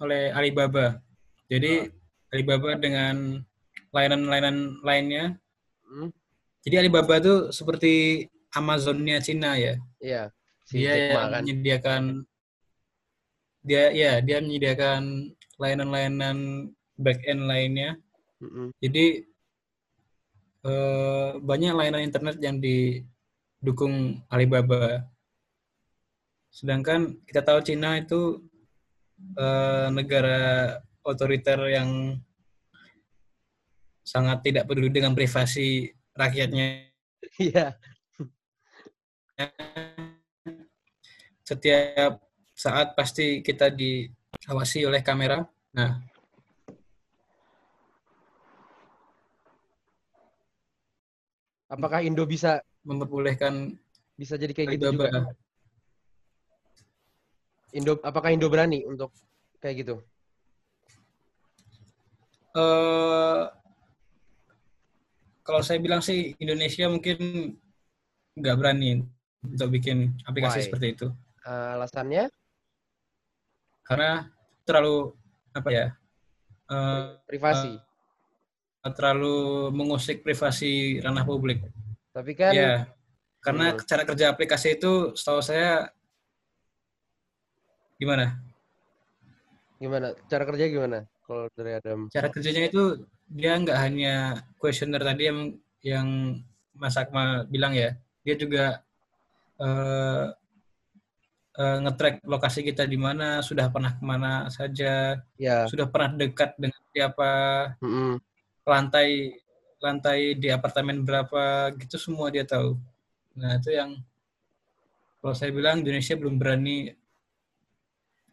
oleh 0.00 0.32
Alibaba. 0.32 1.00
Jadi 1.46 1.88
oh. 1.88 2.34
Alibaba 2.34 2.74
dengan 2.76 3.40
layanan-layanan 3.94 4.82
lainnya. 4.82 5.24
Hmm. 5.86 6.10
Jadi 6.66 6.74
Alibaba 6.82 7.22
itu 7.22 7.54
seperti 7.54 8.26
Amazonnya 8.52 9.22
Cina 9.22 9.54
ya. 9.54 9.78
Iya. 10.02 10.22
Si 10.66 10.82
dia 10.82 10.94
yang 11.14 11.30
kan. 11.30 11.40
menyediakan 11.44 12.02
dia 13.62 13.84
ya 13.94 14.18
dia 14.18 14.42
menyediakan 14.42 15.30
layanan-layanan 15.62 16.36
back 16.98 17.22
end 17.28 17.46
lainnya. 17.46 17.94
Mm-hmm. 18.42 18.66
Jadi 18.82 19.04
eh, 20.66 21.30
banyak 21.38 21.72
layanan 21.72 22.02
internet 22.02 22.36
yang 22.42 22.58
didukung 22.58 24.20
Alibaba. 24.26 25.06
Sedangkan 26.50 27.20
kita 27.28 27.44
tahu 27.44 27.60
Cina 27.60 28.00
itu 28.00 28.40
uh, 29.36 29.92
negara 29.92 30.72
otoriter 31.04 31.60
yang 31.68 32.16
sangat 34.00 34.40
tidak 34.40 34.64
peduli 34.64 34.88
dengan 34.88 35.12
privasi 35.12 35.92
rakyatnya. 36.16 36.88
Iya. 37.36 37.76
Setiap 41.44 42.24
saat 42.56 42.96
pasti 42.96 43.44
kita 43.44 43.68
diawasi 43.68 44.88
oleh 44.88 45.04
kamera. 45.04 45.44
Nah, 45.76 46.00
apakah 51.66 52.02
Indo 52.02 52.22
bisa 52.26 52.62
memperbolehkan 52.86 53.74
bisa 54.14 54.38
jadi 54.38 54.52
kayak 54.54 54.78
gitu 54.78 54.94
juga? 54.94 55.10
Indo 57.74 57.98
apakah 58.00 58.30
Indo 58.32 58.48
berani 58.48 58.86
untuk 58.86 59.12
kayak 59.60 59.84
gitu? 59.84 59.94
Uh, 62.56 63.52
kalau 65.44 65.60
saya 65.60 65.76
bilang 65.76 66.00
sih 66.00 66.32
Indonesia 66.40 66.88
mungkin 66.88 67.52
nggak 68.32 68.56
berani 68.56 69.04
untuk 69.44 69.68
bikin 69.76 70.16
aplikasi 70.24 70.64
Why? 70.64 70.66
seperti 70.66 70.86
itu. 70.96 71.06
Uh, 71.44 71.76
alasannya? 71.76 72.32
Karena 73.86 74.26
terlalu 74.66 75.14
apa 75.54 75.68
ya? 75.70 75.86
Uh, 76.66 77.20
privasi. 77.28 77.78
Uh, 77.78 77.82
terlalu 78.94 79.70
mengusik 79.74 80.22
privasi 80.22 81.00
ranah 81.00 81.24
publik. 81.24 81.64
Tapi 82.12 82.32
kan. 82.36 82.52
Ya, 82.52 82.86
karena 83.40 83.74
hmm. 83.74 83.82
cara 83.86 84.02
kerja 84.04 84.30
aplikasi 84.30 84.78
itu, 84.78 85.14
setahu 85.16 85.40
saya 85.42 85.90
Gimana? 87.96 88.36
Gimana? 89.80 90.12
Cara 90.28 90.44
kerja 90.44 90.64
gimana? 90.68 90.98
Kalau 91.24 91.48
dari 91.56 91.72
Adam? 91.80 92.12
Cara 92.12 92.28
kerjanya 92.28 92.68
itu 92.68 93.08
dia 93.26 93.56
nggak 93.56 93.78
hanya 93.80 94.14
kuesioner 94.60 95.00
tadi 95.02 95.32
yang 95.32 95.40
yang 95.80 96.08
Mas 96.76 97.00
Akmal 97.00 97.48
bilang 97.48 97.72
ya, 97.72 97.96
dia 98.20 98.36
juga 98.36 98.84
uh, 99.56 100.28
uh, 101.56 101.78
ngetrack 101.88 102.20
lokasi 102.28 102.60
kita 102.60 102.84
di 102.84 103.00
mana, 103.00 103.40
sudah 103.40 103.72
pernah 103.72 103.96
ke 103.96 104.04
mana 104.04 104.52
saja, 104.52 105.16
ya. 105.40 105.64
sudah 105.64 105.88
pernah 105.88 106.20
dekat 106.20 106.52
dengan 106.60 106.80
siapa, 106.92 107.32
mm 107.80 107.88
-hmm. 107.88 108.12
Lantai 108.66 109.38
lantai 109.80 110.34
di 110.34 110.50
apartemen 110.50 111.06
berapa, 111.06 111.70
gitu 111.78 111.96
semua 111.96 112.28
dia 112.34 112.42
tahu. 112.42 112.74
Nah 113.38 113.56
itu 113.60 113.70
yang 113.70 113.94
kalau 115.22 115.34
saya 115.34 115.50
bilang 115.54 115.82
Indonesia 115.82 116.18
belum 116.18 116.38
berani 116.38 116.90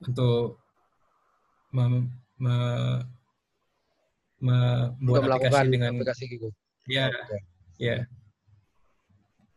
untuk 0.03 0.59
mem, 1.73 2.11
me, 2.37 2.55
me, 4.43 4.57
membuat 4.99 5.41
aplikasi 5.41 5.67
dengan 5.71 5.89
aplikasi 5.97 6.23
gitu. 6.27 6.47
Ya, 6.85 7.07
okay. 7.09 7.41
ya. 7.79 7.97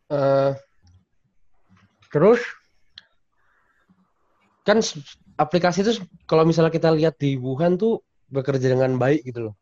Uh, 0.07 0.55
terus 2.09 2.39
kan 4.63 4.79
aplikasi 5.35 5.83
itu 5.83 5.99
kalau 6.27 6.47
misalnya 6.47 6.71
kita 6.71 6.91
lihat 6.95 7.19
di 7.19 7.35
Wuhan 7.35 7.75
tuh 7.75 8.03
bekerja 8.31 8.71
dengan 8.71 8.95
baik 8.95 9.27
gitu 9.27 9.51
loh. 9.51 9.55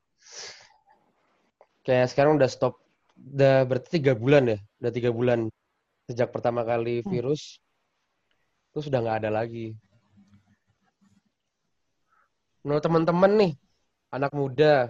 Kayak 1.86 2.10
sekarang 2.10 2.42
udah 2.42 2.50
stop, 2.50 2.82
udah 3.14 3.62
berarti 3.70 4.02
tiga 4.02 4.18
bulan 4.18 4.50
ya, 4.50 4.58
udah 4.82 4.92
tiga 4.92 5.14
bulan 5.14 5.54
sejak 6.10 6.34
pertama 6.34 6.66
kali 6.66 7.06
hmm. 7.06 7.10
virus, 7.14 7.62
hmm. 7.62 8.74
itu 8.74 8.90
sudah 8.90 9.06
nggak 9.06 9.22
ada 9.22 9.30
lagi. 9.30 9.78
Menurut 12.66 12.82
teman-teman 12.82 13.32
nih 13.38 13.54
anak 14.10 14.34
muda 14.34 14.90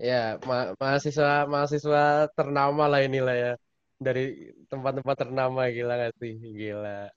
ya 0.00 0.40
ma 0.48 0.72
mahasiswa 0.80 1.44
mahasiswa 1.44 2.32
ternama 2.32 2.88
lah 2.88 3.04
inilah 3.04 3.36
ya. 3.36 3.52
Dari 4.00 4.54
tempat-tempat 4.70 5.26
ternama 5.26 5.66
gila 5.74 5.98
gak 5.98 6.14
sih? 6.22 6.38
Gila. 6.38 7.10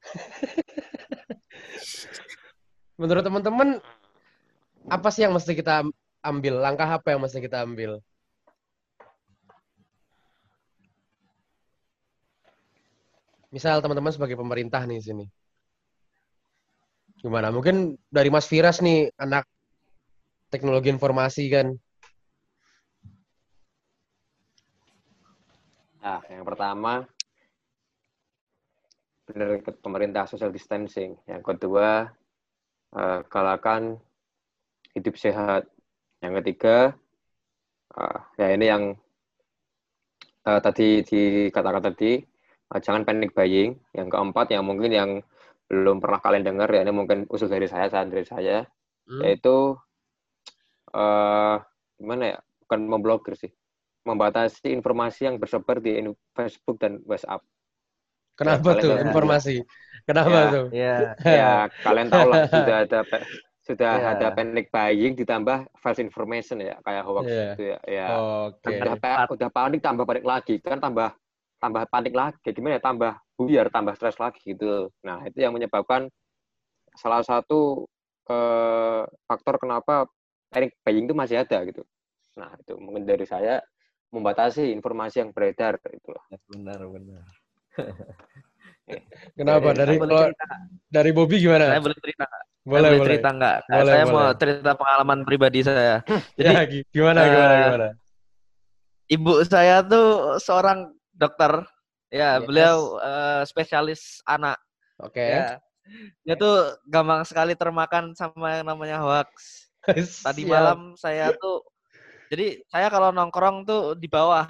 Menurut 3.02 3.26
teman-teman 3.26 3.82
apa 4.88 5.08
sih 5.12 5.26
yang 5.26 5.36
mesti 5.36 5.52
kita 5.52 5.84
ambil? 6.24 6.54
Langkah 6.62 6.86
apa 6.86 7.12
yang 7.12 7.20
mesti 7.20 7.42
kita 7.42 7.66
ambil 7.66 7.98
misal 13.54 13.78
teman-teman 13.78 14.10
sebagai 14.10 14.34
pemerintah 14.34 14.82
nih 14.82 14.98
sini 14.98 15.24
Gimana? 17.24 17.48
Mungkin 17.48 17.96
dari 18.12 18.28
Mas 18.28 18.44
Firas 18.44 18.84
nih, 18.84 19.08
anak 19.16 19.48
teknologi 20.52 20.92
informasi 20.92 21.48
kan. 21.48 21.72
Nah, 26.04 26.20
yang 26.28 26.44
pertama 26.44 27.08
benar 29.24 29.56
pemerintah 29.80 30.28
social 30.28 30.52
distancing. 30.52 31.16
Yang 31.24 31.56
kedua, 31.56 32.12
uh, 32.92 33.24
galakan 33.32 33.96
hidup 34.92 35.16
sehat. 35.16 35.64
Yang 36.20 36.44
ketiga, 36.44 36.92
uh, 37.96 38.20
ya 38.36 38.52
ini 38.52 38.68
yang 38.68 38.84
uh, 40.44 40.60
tadi 40.60 41.00
dikatakan 41.08 41.88
tadi, 41.88 42.20
jangan 42.80 43.02
panic 43.06 43.36
buying. 43.36 43.76
Yang 43.92 44.08
keempat, 44.12 44.46
yang 44.52 44.64
mungkin 44.64 44.90
yang 44.90 45.10
belum 45.68 45.98
pernah 45.98 46.20
kalian 46.20 46.44
dengar, 46.44 46.68
ya 46.68 46.84
ini 46.84 46.92
mungkin 46.92 47.24
usul 47.32 47.48
dari 47.48 47.64
saya, 47.64 47.88
saran 47.88 48.12
dari 48.12 48.28
saya, 48.28 48.68
hmm. 49.08 49.20
yaitu 49.24 49.74
uh, 50.92 51.56
gimana 51.96 52.36
ya, 52.36 52.38
bukan 52.64 52.80
memblokir 52.84 53.34
sih, 53.36 53.52
membatasi 54.04 54.70
informasi 54.76 55.32
yang 55.32 55.36
bersebar 55.40 55.80
di 55.80 56.04
Facebook 56.36 56.76
dan 56.76 57.00
WhatsApp. 57.08 57.40
Kenapa 58.34 58.76
ya, 58.76 58.82
tuh 58.82 58.94
informasi? 58.98 59.54
Kenapa 60.04 60.36
ya, 60.36 60.50
tuh? 60.50 60.66
Ya, 60.84 60.96
ya 61.22 61.52
kalian 61.86 62.08
tahu 62.10 62.26
lah 62.28 62.50
sudah 62.50 62.76
ada 62.82 63.00
sudah 63.64 63.92
yeah. 63.96 64.12
ada 64.12 64.26
panic 64.36 64.68
buying 64.68 65.16
ditambah 65.16 65.64
false 65.80 65.96
information 66.04 66.60
ya 66.60 66.76
kayak 66.84 67.02
hoax 67.08 67.24
yeah. 67.24 67.48
gitu 67.56 67.62
ya. 67.72 67.78
ya. 67.88 68.06
Okay. 68.52 68.76
Udah, 68.76 69.24
udah 69.32 69.48
panik 69.48 69.80
tambah 69.80 70.04
panik 70.04 70.26
lagi 70.26 70.60
kan 70.60 70.82
tambah 70.84 71.16
tambah 71.64 71.88
panik 71.88 72.12
lagi 72.12 72.52
gimana 72.52 72.76
ya 72.76 72.82
tambah 72.84 73.12
buyar 73.40 73.72
tambah 73.72 73.96
stres 73.96 74.20
lagi 74.20 74.44
gitu. 74.44 74.92
Nah 75.00 75.24
itu 75.24 75.40
yang 75.40 75.56
menyebabkan 75.56 76.12
salah 76.92 77.24
satu 77.24 77.88
eh, 78.28 79.02
faktor 79.24 79.56
kenapa 79.56 80.04
panic 80.52 80.76
buying 80.84 81.08
itu 81.08 81.16
masih 81.16 81.40
ada 81.40 81.64
gitu. 81.64 81.80
Nah 82.36 82.52
itu 82.60 82.76
mungkin 82.76 83.08
dari 83.08 83.24
saya 83.24 83.64
membatasi 84.12 84.70
informasi 84.76 85.24
yang 85.24 85.32
beredar 85.32 85.80
itulah. 85.88 86.22
Benar 86.52 86.80
benar. 86.92 87.24
Kenapa 89.34 89.72
dari 89.72 89.96
dari 90.92 91.10
Bobby 91.16 91.40
gimana? 91.40 91.72
Saya 91.72 91.80
boleh 91.80 91.98
cerita 91.98 92.28
boleh, 92.64 92.80
saya 92.80 92.96
boleh 92.96 93.08
cerita 93.08 93.28
nggak? 93.28 93.58
Boleh, 93.68 93.92
saya 93.92 94.04
boleh. 94.04 94.14
mau 94.16 94.26
cerita 94.40 94.70
pengalaman 94.72 95.18
pribadi 95.24 95.60
saya. 95.60 95.96
Jadi 96.38 96.52
ya, 96.52 96.62
gimana 96.92 97.20
gimana 97.28 97.52
uh, 97.52 97.60
gimana? 97.60 97.88
Ibu 99.04 99.32
saya 99.44 99.76
tuh 99.84 100.40
seorang 100.40 100.88
dokter. 101.14 101.64
Ya, 102.14 102.38
yes. 102.38 102.46
beliau 102.46 102.76
uh, 103.02 103.42
spesialis 103.42 104.22
anak. 104.28 104.58
Oke. 105.02 105.18
Okay. 105.18 105.30
Ya. 105.34 105.46
Dia 106.22 106.34
tuh 106.38 106.78
gampang 106.86 107.26
sekali 107.26 107.58
termakan 107.58 108.14
sama 108.14 108.60
yang 108.60 108.66
namanya 108.66 109.02
hoax. 109.02 109.66
Tadi 110.26 110.48
malam 110.48 110.94
saya 110.96 111.34
tuh 111.36 111.60
jadi 112.32 112.64
saya 112.72 112.88
kalau 112.88 113.12
nongkrong 113.12 113.68
tuh 113.68 113.82
di 113.98 114.08
bawah 114.08 114.48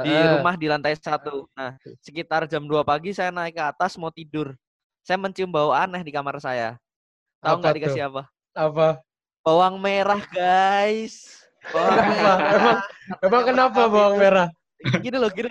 di 0.00 0.10
rumah 0.10 0.54
di 0.56 0.66
lantai 0.70 0.96
satu. 0.96 1.46
Nah, 1.52 1.76
sekitar 2.00 2.48
jam 2.48 2.64
2 2.64 2.80
pagi 2.86 3.12
saya 3.12 3.28
naik 3.34 3.58
ke 3.58 3.62
atas 3.62 4.00
mau 4.00 4.08
tidur. 4.08 4.56
Saya 5.04 5.20
mencium 5.20 5.50
bau 5.50 5.74
aneh 5.74 6.00
di 6.00 6.12
kamar 6.14 6.40
saya. 6.40 6.80
Tahu 7.40 7.60
nggak 7.60 7.76
dikasih 7.80 8.02
apa? 8.08 8.22
Apa? 8.52 8.88
Bawang 9.40 9.80
merah, 9.80 10.20
guys. 10.28 11.40
Bawang 11.72 11.96
merah. 11.96 12.38
emang, 12.52 12.78
emang 13.24 13.42
kenapa 13.48 13.80
bawang 13.88 14.16
merah? 14.20 14.48
Gini 15.00 15.16
loh, 15.16 15.32
gini. 15.32 15.48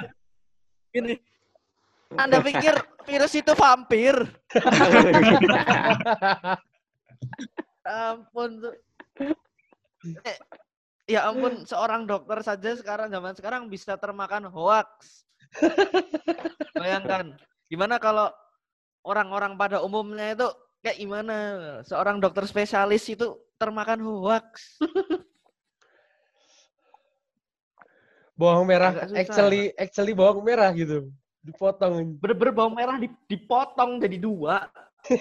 Gini. 0.89 1.13
Anda 2.17 2.41
pikir 2.41 2.73
virus 3.05 3.37
itu 3.37 3.53
vampir? 3.53 4.17
ampun. 7.85 8.73
Eh, 10.25 10.37
ya 11.05 11.29
ampun, 11.29 11.69
seorang 11.69 12.09
dokter 12.09 12.41
saja 12.41 12.73
sekarang 12.73 13.13
zaman 13.13 13.37
sekarang 13.37 13.69
bisa 13.69 13.93
termakan 14.01 14.49
hoax. 14.49 15.21
Bayangkan, 16.73 17.37
gimana 17.69 18.01
kalau 18.01 18.33
orang-orang 19.05 19.53
pada 19.53 19.85
umumnya 19.85 20.33
itu 20.33 20.49
kayak 20.81 20.97
gimana 20.97 21.37
seorang 21.85 22.17
dokter 22.17 22.49
spesialis 22.49 23.05
itu 23.05 23.37
termakan 23.61 24.01
hoax. 24.01 24.81
Bawang 28.39 28.63
merah 28.63 28.95
actually 29.11 29.75
actually 29.75 30.15
bawang 30.15 30.39
merah 30.39 30.71
gitu 30.71 31.11
dipotong 31.43 32.15
bener-bener 32.23 32.55
bawang 32.55 32.71
merah 32.71 32.95
dipotong 33.27 33.99
jadi 33.99 34.15
dua 34.15 34.71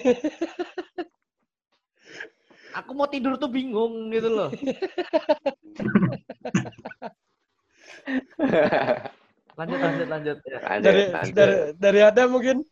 aku 2.79 2.95
mau 2.95 3.11
tidur 3.11 3.35
tuh 3.35 3.51
bingung 3.51 4.07
gitu 4.15 4.31
loh 4.31 4.47
lanjut 9.59 9.79
lanjut 9.83 10.07
lanjut, 10.07 10.39
ya. 10.47 10.79
dari, 10.79 11.11
lanjut. 11.11 11.35
dari 11.35 11.75
dari 11.75 11.99
ada 11.99 12.23
mungkin 12.31 12.63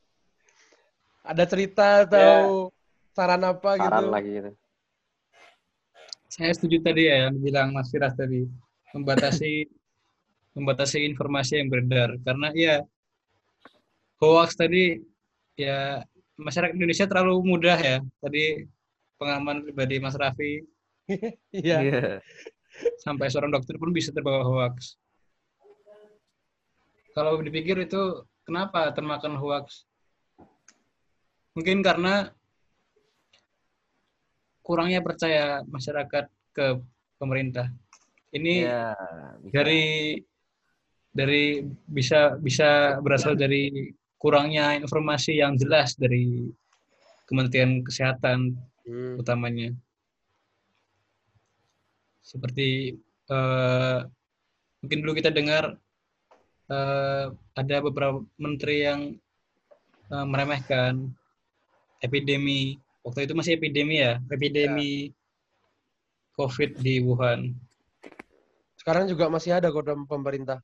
ada 1.28 1.44
cerita 1.44 2.08
atau 2.08 2.72
saran 3.12 3.44
apa 3.44 3.76
saran 3.76 3.84
gitu? 3.84 3.92
Saran 3.92 4.08
lagi 4.08 4.32
gitu. 4.32 4.56
Saya 6.28 6.52
setuju 6.56 6.84
tadi 6.84 7.08
ya 7.12 7.16
yang 7.28 7.36
bilang 7.44 7.76
Mas 7.76 7.92
Firas 7.92 8.16
tadi 8.16 8.48
membatasi 8.96 9.68
membatasi 10.58 11.06
informasi 11.06 11.62
yang 11.62 11.70
beredar. 11.70 12.18
Karena 12.26 12.50
ya 12.58 12.82
hoax 14.18 14.58
tadi 14.58 14.98
ya 15.54 16.02
masyarakat 16.42 16.74
Indonesia 16.74 17.06
terlalu 17.06 17.36
mudah 17.46 17.78
ya. 17.78 17.98
Tadi 18.18 18.66
pengalaman 19.22 19.62
pribadi 19.62 20.02
Mas 20.02 20.18
Raffi. 20.18 20.66
Iya. 21.56 21.78
Yeah. 21.80 22.20
sampai 23.02 23.32
seorang 23.32 23.50
dokter 23.50 23.74
pun 23.82 23.90
bisa 23.90 24.14
terbawa 24.14 24.46
hoax. 24.46 24.98
Kalau 27.18 27.42
dipikir 27.42 27.82
itu 27.82 28.22
kenapa 28.46 28.94
termakan 28.94 29.42
hoax? 29.42 29.90
Mungkin 31.58 31.82
karena 31.82 32.30
kurangnya 34.62 35.02
percaya 35.02 35.66
masyarakat 35.66 36.30
ke 36.54 36.78
pemerintah. 37.18 37.74
Ini 38.30 38.54
ya, 38.68 38.94
dari 39.50 40.14
dari 41.18 41.66
bisa 41.90 42.38
bisa 42.38 43.02
berasal 43.02 43.34
dari 43.34 43.90
kurangnya 44.22 44.78
informasi 44.78 45.42
yang 45.42 45.58
jelas 45.58 45.98
dari 45.98 46.46
Kementerian 47.26 47.82
Kesehatan 47.82 48.54
hmm. 48.86 49.18
utamanya. 49.18 49.74
Seperti 52.22 52.94
uh, 53.34 54.06
mungkin 54.86 55.00
dulu 55.02 55.18
kita 55.18 55.34
dengar 55.34 55.74
uh, 56.70 57.26
ada 57.58 57.78
beberapa 57.82 58.22
menteri 58.38 58.86
yang 58.86 59.02
uh, 60.14 60.26
meremehkan 60.28 61.10
epidemi 62.00 62.78
waktu 63.02 63.26
itu 63.26 63.34
masih 63.34 63.58
epidemi 63.58 64.04
ya, 64.04 64.22
epidemi 64.30 65.10
ya. 65.10 65.14
COVID 66.38 66.78
di 66.80 67.02
Wuhan. 67.02 67.58
Sekarang 68.78 69.10
juga 69.10 69.28
masih 69.28 69.58
ada 69.58 69.74
kok 69.74 69.84
dalam 69.84 70.06
pemerintah. 70.06 70.62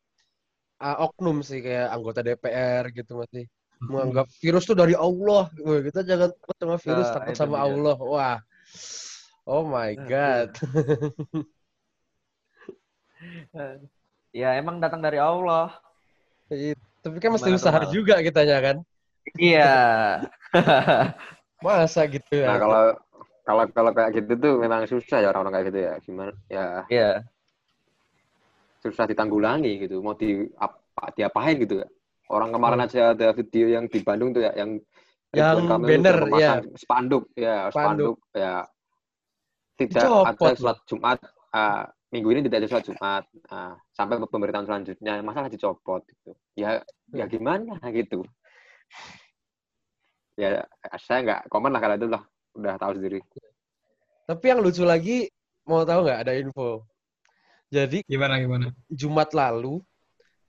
Uh, 0.84 1.08
oknum 1.08 1.40
sih 1.40 1.64
kayak 1.64 1.96
anggota 1.96 2.20
DPR 2.20 2.92
gitu 2.92 3.24
masih 3.24 3.48
hmm. 3.48 3.88
menganggap 3.88 4.28
virus 4.44 4.68
itu 4.68 4.76
dari 4.76 5.00
Allah. 5.00 5.48
Kita 5.56 6.04
jangan 6.04 6.36
takut 6.36 6.60
sama 6.60 6.76
virus, 6.76 7.08
nah, 7.08 7.24
takut 7.24 7.36
sama 7.40 7.56
dia. 7.56 7.72
Allah. 7.72 7.98
Wah. 8.04 8.44
Oh 9.48 9.64
my 9.64 9.96
god. 9.96 10.60
ya 14.40 14.50
emang 14.60 14.84
datang 14.84 15.00
dari 15.00 15.20
Allah. 15.20 15.72
Iya, 16.52 16.76
tapi 17.00 17.18
kan 17.24 17.32
mesti 17.36 17.56
usaha 17.56 17.80
juga 17.92 18.20
kitanya 18.20 18.60
kan. 18.60 18.78
Iya. 19.40 19.76
Masa 21.64 22.04
gitu 22.12 22.36
ya? 22.36 22.56
Nah 22.56 22.60
kalau 22.60 22.84
kalau 23.44 23.64
kalau 23.72 23.92
kayak 23.96 24.12
gitu 24.20 24.36
tuh 24.40 24.54
memang 24.60 24.88
susah 24.88 25.24
ya 25.24 25.32
orang-orang 25.32 25.54
kayak 25.60 25.68
gitu 25.72 25.80
ya. 25.80 25.94
Gimana? 26.04 26.34
Ya. 26.52 26.68
Iya. 26.92 27.10
Susah 28.84 29.08
ditanggulangi 29.08 29.88
gitu. 29.88 30.04
Mau 30.04 30.12
di 30.20 30.44
apa 30.60 31.16
diapain 31.16 31.56
gitu 31.56 31.80
ya. 31.80 31.88
Orang 32.28 32.52
kemarin 32.52 32.84
hmm. 32.84 32.88
aja 32.92 33.02
ada 33.16 33.32
video 33.32 33.72
yang 33.72 33.88
di 33.88 34.04
Bandung 34.04 34.36
tuh 34.36 34.44
ya 34.44 34.52
yang 34.60 34.76
yang 35.34 35.66
banner 35.82 36.30
ya 36.38 36.62
spanduk 36.78 37.32
ya 37.34 37.72
spanduk, 37.72 38.20
spanduk 38.20 38.36
ya. 38.36 38.56
Tidak 39.80 40.04
Copot. 40.04 40.36
ada 40.36 40.60
sholat 40.60 40.78
Jumat. 40.86 41.20
Uh, 41.54 41.84
minggu 42.14 42.30
ini 42.36 42.42
tidak 42.46 42.58
ada 42.60 42.68
sholat 42.70 42.86
Jumat. 42.92 43.24
Uh, 43.48 43.74
sampai 43.96 44.20
pemerintahan 44.20 44.68
selanjutnya. 44.68 45.24
Masalah 45.24 45.48
dicopot 45.48 46.04
gitu. 46.04 46.36
Ya 46.60 46.84
ya 47.16 47.26
hmm. 47.26 47.32
gimana 47.32 47.80
gitu. 47.96 48.28
Ya 50.36 50.68
saya 51.00 51.24
nggak 51.24 51.42
komen 51.48 51.72
lah 51.72 51.80
kalau 51.80 51.96
itu 51.96 52.08
lah. 52.12 52.24
Udah 52.54 52.76
tahu 52.78 53.00
sendiri. 53.00 53.24
Tapi 54.28 54.46
yang 54.46 54.60
lucu 54.60 54.84
lagi 54.86 55.26
mau 55.66 55.88
tahu 55.88 56.06
nggak? 56.06 56.20
Ada 56.28 56.34
info 56.38 56.93
jadi 57.74 57.98
gimana 58.06 58.38
gimana 58.38 58.66
Jumat 58.94 59.34
lalu 59.34 59.82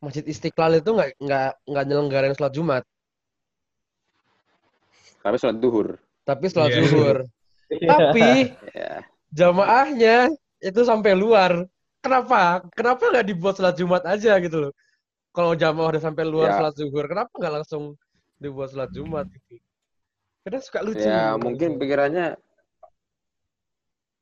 Masjid 0.05 0.25
Istiqlal 0.29 0.85
itu 0.85 0.93
nggak 0.93 1.17
nggak 1.17 1.51
nggak 1.65 1.85
nyelenggarain 1.89 2.37
sholat 2.37 2.53
Jumat 2.53 2.83
tapi 5.25 5.37
sholat 5.41 5.57
duhur 5.57 5.97
tapi 6.29 6.45
sholat 6.53 6.69
yeah. 6.69 6.81
duhur 6.85 7.17
tapi 7.73 8.29
yeah. 8.77 9.01
jamaahnya 9.33 10.17
itu 10.61 10.81
sampai 10.85 11.17
luar 11.17 11.65
kenapa 12.05 12.61
kenapa 12.77 13.09
nggak 13.09 13.27
dibuat 13.33 13.57
sholat 13.57 13.77
Jumat 13.81 14.05
aja 14.05 14.37
gitu 14.37 14.69
loh 14.69 14.73
kalau 15.33 15.57
jamaah 15.57 15.97
udah 15.97 16.03
sampai 16.05 16.29
luar 16.29 16.53
yeah. 16.53 16.57
sholat 16.61 16.75
duhur 16.77 17.05
kenapa 17.09 17.33
nggak 17.41 17.55
langsung 17.65 17.97
dibuat 18.39 18.69
sholat 18.71 18.91
Jumat 18.93 19.27
gitu. 19.33 19.57
Kadang 20.45 20.63
suka 20.63 20.81
lucu. 20.85 21.01
Ya 21.01 21.41
mungkin 21.41 21.81
pikirannya 21.81 22.37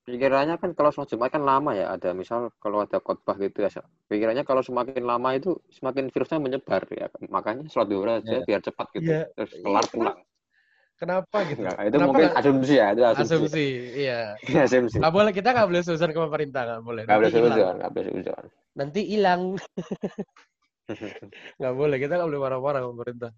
pikirannya 0.02 0.58
kan 0.58 0.74
kalau 0.74 0.90
sholat 0.90 1.08
Jumat 1.08 1.30
kan 1.30 1.46
lama 1.46 1.70
ya 1.72 1.94
ada 1.94 2.10
misal 2.10 2.50
kalau 2.58 2.82
ada 2.82 2.98
khotbah 2.98 3.38
gitu 3.38 3.62
ya 3.62 3.70
pikirannya 4.10 4.42
kalau 4.42 4.58
semakin 4.58 4.98
lama 5.02 5.38
itu 5.38 5.54
semakin 5.70 6.10
virusnya 6.10 6.42
menyebar 6.42 6.82
ya 6.90 7.06
makanya 7.30 7.70
sholat 7.70 7.86
dua 7.86 8.18
aja 8.18 8.42
Iya. 8.42 8.42
biar 8.42 8.60
cepat 8.60 8.86
gitu 8.92 9.06
Iya. 9.06 9.22
terus 9.38 9.50
kelar 9.56 9.84
Iya, 9.86 9.92
pulang 9.94 10.18
Kenapa 10.92 11.38
gitu? 11.50 11.58
Nggak, 11.66 11.76
itu 11.82 11.90
Kenapa 11.90 12.06
mungkin 12.06 12.26
nggak- 12.30 12.38
asumsi 12.38 12.74
ya 12.78 12.86
itu 12.94 13.02
asumsi, 13.02 13.34
asumsi. 13.34 13.66
Iya. 14.06 14.20
asumsi 14.62 14.96
Nggak 15.02 15.14
boleh 15.18 15.32
kita 15.34 15.48
nggak 15.50 15.68
boleh 15.70 15.82
suzon 15.82 16.10
ke 16.14 16.20
pemerintah 16.20 16.62
nggak 16.62 16.82
boleh. 16.86 17.02
nggak 17.02 17.18
boleh 17.18 17.30
Nanti 17.30 17.38
hilang. 17.42 17.58
suzon 17.58 17.74
nggak 17.74 17.90
boleh 17.90 18.10
suzon 18.14 18.44
Nanti 18.78 19.00
hilang. 19.02 19.40
nggak 21.58 21.74
boleh 21.74 21.96
kita 21.98 22.12
nggak 22.14 22.28
boleh 22.30 22.42
marah-marah 22.42 22.80
ke 22.82 22.88
pemerintah. 22.94 23.30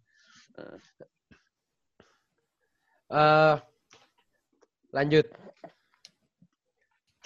Eh, 3.08 3.56
lanjut. 4.92 5.26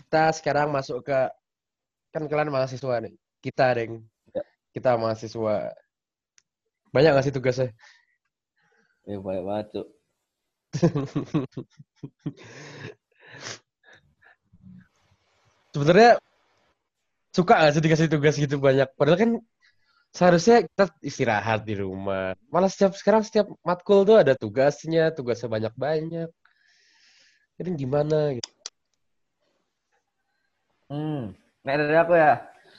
Kita 0.09 0.33
sekarang 0.33 0.73
masuk 0.73 1.05
ke 1.05 1.29
kan 2.17 2.25
kalian 2.25 2.49
mahasiswa 2.49 3.05
nih. 3.05 3.13
Kita 3.45 3.77
deng. 3.77 4.09
Ya. 4.33 4.41
Kita 4.73 4.97
mahasiswa. 4.97 5.77
Banyak 6.97 7.13
nggak 7.13 7.29
sih 7.29 7.35
tugasnya? 7.37 7.77
Ya 9.05 9.21
banyak 9.21 9.45
banget, 9.45 9.67
Cuk. 9.77 9.85
Sebenarnya 15.77 16.17
suka 17.37 17.61
nggak 17.61 17.73
sih 17.77 17.85
dikasih 17.85 18.09
tugas 18.09 18.41
gitu 18.41 18.57
banyak? 18.57 18.89
Padahal 18.97 19.21
kan 19.21 19.45
seharusnya 20.17 20.65
kita 20.65 20.89
istirahat 21.05 21.69
di 21.69 21.77
rumah. 21.77 22.33
Malah 22.49 22.73
setiap 22.73 22.97
sekarang 22.97 23.29
setiap 23.29 23.53
matkul 23.61 24.09
tuh 24.09 24.25
ada 24.25 24.33
tugasnya, 24.33 25.13
tugasnya 25.13 25.53
banyak-banyak. 25.53 26.33
Jadi 27.61 27.69
gimana 27.77 28.41
gitu? 28.41 28.58
Hmm. 30.89 31.33
Nah, 31.65 31.75
dari 31.77 31.97
aku 31.97 32.15
ya. 32.17 32.33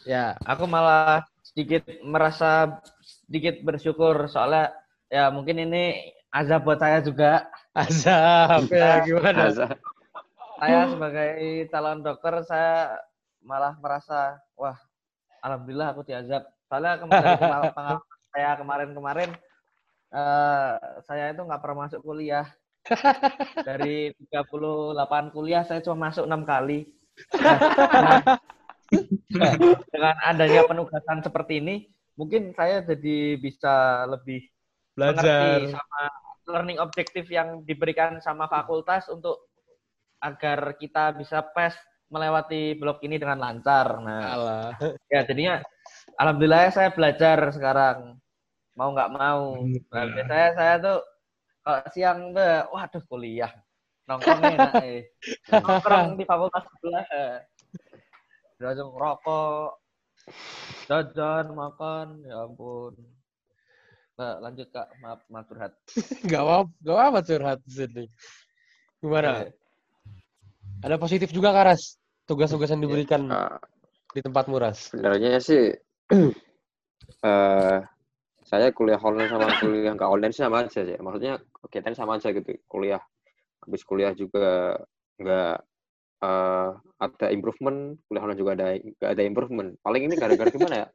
Ya, 0.08 0.26
aku 0.48 0.64
malah 0.66 1.28
sedikit 1.44 1.84
merasa 2.02 2.80
sedikit 3.28 3.60
bersyukur 3.68 4.30
soalnya 4.32 4.72
ya 5.12 5.28
mungkin 5.34 5.60
ini 5.66 6.14
azab 6.34 6.66
buat 6.66 6.80
saya 6.82 7.00
juga. 7.04 7.46
Azab 7.76 8.66
ya 8.74 9.04
gimana? 9.06 9.52
Masa- 9.52 9.78
Saya 10.60 10.82
sebagai 10.92 11.32
calon 11.72 12.00
dokter 12.04 12.34
saya 12.44 13.00
malah 13.44 13.74
merasa 13.80 14.40
wah 14.60 14.78
alhamdulillah 15.46 15.94
aku 15.96 16.02
diazab. 16.08 16.44
Soalnya 16.70 17.00
kemarin 17.02 17.36
pengalaman 17.40 17.98
saya 18.34 18.52
kemarin-kemarin 18.62 19.30
eh, 20.14 20.72
saya 21.08 21.26
itu 21.34 21.42
nggak 21.46 21.62
pernah 21.64 21.78
masuk 21.88 22.02
kuliah. 22.06 22.48
Dari 23.68 24.12
38 24.18 25.34
kuliah 25.36 25.64
saya 25.68 25.80
cuma 25.86 26.10
masuk 26.10 26.26
enam 26.30 26.44
kali. 26.48 26.88
Nah, 29.30 29.54
dengan 29.86 30.16
adanya 30.26 30.66
penugasan 30.66 31.22
seperti 31.22 31.62
ini, 31.62 31.86
mungkin 32.18 32.52
saya 32.58 32.82
jadi 32.82 33.38
bisa 33.38 34.06
lebih 34.10 34.50
Belajar. 34.98 35.70
sama 35.70 36.02
learning 36.50 36.82
objektif 36.82 37.30
yang 37.30 37.62
diberikan 37.64 38.18
sama 38.20 38.50
fakultas 38.50 39.06
untuk 39.14 39.46
agar 40.20 40.76
kita 40.76 41.14
bisa 41.16 41.46
pes 41.54 41.78
melewati 42.10 42.74
blok 42.76 43.06
ini 43.06 43.22
dengan 43.22 43.38
lancar. 43.38 44.02
Nah, 44.02 44.24
Alah. 44.34 44.70
ya 45.08 45.22
jadinya 45.24 45.62
alhamdulillah 46.18 46.74
saya 46.74 46.90
belajar 46.90 47.38
sekarang 47.54 48.18
mau 48.74 48.90
nggak 48.92 49.14
mau. 49.14 49.62
Nah, 49.94 50.04
biasanya 50.10 50.50
saya 50.58 50.74
tuh 50.82 51.00
kalau 51.62 51.82
siang 51.94 52.20
tuh, 52.34 52.66
waduh 52.74 53.04
kuliah 53.06 53.54
nongkrong 54.10 54.42
enak 54.42 54.74
eh. 54.82 55.00
Nongkrong 55.54 56.08
di 56.20 56.26
fakultas 56.26 56.64
sebelah. 56.66 57.06
eh. 57.14 57.38
Langsung 58.60 58.92
rokok, 58.92 59.80
jajan, 60.90 61.54
makan, 61.54 62.26
ya 62.26 62.44
ampun. 62.44 62.98
Nah, 64.20 64.36
lanjut 64.44 64.68
kak, 64.68 64.92
maaf, 65.00 65.24
maaf 65.32 65.48
curhat. 65.48 65.74
Gak 66.28 66.44
apa 66.44 66.68
gak 66.84 66.98
apa 67.00 67.20
curhat 67.24 67.60
sini. 67.64 68.12
Gimana? 69.00 69.48
Ada 70.84 71.00
positif 71.00 71.32
juga 71.32 71.56
Karas? 71.56 71.96
Tugas-tugas 72.28 72.68
yang 72.68 72.84
diberikan 72.84 73.32
Ah, 73.32 73.58
di 74.12 74.20
tempat 74.20 74.52
Muras. 74.52 74.92
sebenarnya 74.92 75.40
sih 75.40 75.72
eh 77.24 77.80
saya 78.44 78.68
kuliah 78.74 78.98
online 79.00 79.30
sama 79.30 79.48
kuliah 79.62 79.94
nggak 79.94 80.10
online 80.10 80.34
sih 80.34 80.42
sama 80.44 80.66
aja 80.66 80.82
sih 80.82 80.98
maksudnya 80.98 81.38
kegiatan 81.62 81.94
sama 81.94 82.18
aja 82.18 82.30
gitu 82.34 82.54
kuliah 82.66 83.02
habis 83.70 83.86
kuliah 83.86 84.12
juga 84.18 84.76
nggak 85.22 85.56
eh 86.20 86.70
ada 87.00 87.28
improvement 87.30 87.96
kuliah 88.10 88.24
online 88.26 88.42
juga 88.42 88.52
ada 88.58 88.68
nggak 88.76 89.12
ada 89.14 89.24
improvement 89.24 89.70
paling 89.86 90.10
ini 90.10 90.16
gara-gara 90.18 90.50
gimana 90.50 90.76
ya 90.84 90.88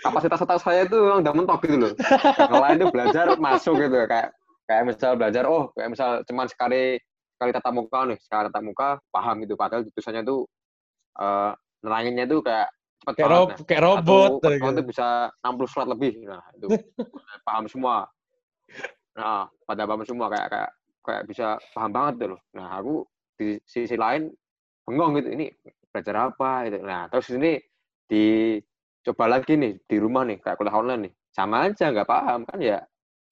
kapasitas 0.00 0.40
otak 0.40 0.58
saya 0.64 0.88
itu 0.88 0.96
memang 0.96 1.20
udah 1.20 1.34
mentok 1.36 1.60
gitu 1.68 1.76
loh 1.76 1.92
yang 2.40 2.62
lain 2.64 2.76
itu 2.80 2.88
belajar 2.88 3.26
masuk 3.36 3.74
gitu 3.78 3.96
kayak 4.08 4.34
kayak 4.66 4.82
misal 4.88 5.12
belajar 5.14 5.44
oh 5.46 5.70
kayak 5.76 5.92
misal 5.92 6.10
cuman 6.24 6.48
sekali 6.48 6.96
sekali 7.36 7.50
tatap 7.52 7.72
muka 7.76 7.98
nih 8.08 8.18
sekali 8.18 8.48
tatap 8.48 8.64
muka 8.64 8.88
paham 9.12 9.36
itu 9.44 9.54
padahal 9.54 9.84
tulisannya 9.92 10.24
tuh 10.24 10.48
eh 11.20 11.52
neranginnya 11.84 12.24
tuh 12.26 12.40
kayak 12.40 12.72
cepet 13.02 13.14
Kayak, 13.18 13.30
rob 13.34 13.48
nah. 13.50 13.56
kayak 13.66 13.82
robot. 13.82 14.30
Satu 14.38 14.54
gitu. 14.54 14.70
itu 14.70 14.82
bisa 14.86 15.06
60 15.42 15.72
slide 15.74 15.90
lebih. 15.90 16.12
Nah, 16.22 16.42
itu 16.54 16.66
paham 17.46 17.64
semua. 17.66 18.06
Nah, 19.18 19.50
pada 19.66 19.82
paham 19.84 20.06
semua 20.06 20.26
kayak 20.30 20.46
kayak 20.48 20.70
kayak 21.02 21.26
bisa 21.28 21.58
paham 21.74 21.90
banget 21.90 22.14
tuh 22.24 22.28
loh. 22.34 22.40
Nah, 22.54 22.68
aku 22.78 22.94
di 23.36 23.58
sisi 23.66 23.98
lain 23.98 24.30
bengong 24.86 25.18
gitu. 25.18 25.28
Ini 25.34 25.46
belajar 25.90 26.32
apa 26.32 26.70
gitu. 26.70 26.78
Nah, 26.82 27.10
terus 27.10 27.28
ini 27.34 27.58
dicoba 28.06 29.38
lagi 29.38 29.58
nih 29.58 29.82
di 29.84 29.96
rumah 29.98 30.22
nih 30.24 30.38
kayak 30.40 30.56
kuliah 30.56 30.78
online 30.78 31.02
nih. 31.10 31.12
Sama 31.34 31.68
aja 31.68 31.90
nggak 31.90 32.08
paham 32.08 32.46
kan 32.46 32.58
ya. 32.62 32.78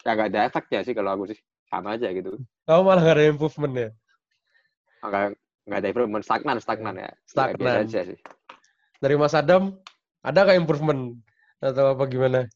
Ya 0.04 0.10
nggak 0.16 0.28
ada 0.34 0.40
efeknya 0.50 0.80
sih 0.82 0.94
kalau 0.96 1.14
aku 1.14 1.32
sih. 1.32 1.38
Sama 1.70 1.94
aja 1.94 2.10
gitu. 2.10 2.34
Kamu 2.66 2.82
malah 2.82 3.02
gak 3.06 3.14
ada 3.14 3.30
improvement 3.30 3.74
ya? 3.78 3.88
Nggak 5.06 5.22
nggak 5.70 5.78
ada 5.78 5.88
improvement 5.94 6.24
stagnan 6.26 6.58
stagnan 6.58 6.94
ya. 6.98 7.06
Ya, 7.06 7.14
Stagnan. 7.30 7.58
biasa 7.62 7.78
aja 7.86 8.00
sih. 8.10 8.18
Dari 8.98 9.14
Mas 9.14 9.32
Adam, 9.38 9.78
ada 10.26 10.44
gak 10.44 10.58
improvement? 10.58 11.14
Atau 11.62 11.94
apa 11.94 12.04
gimana? 12.10 12.50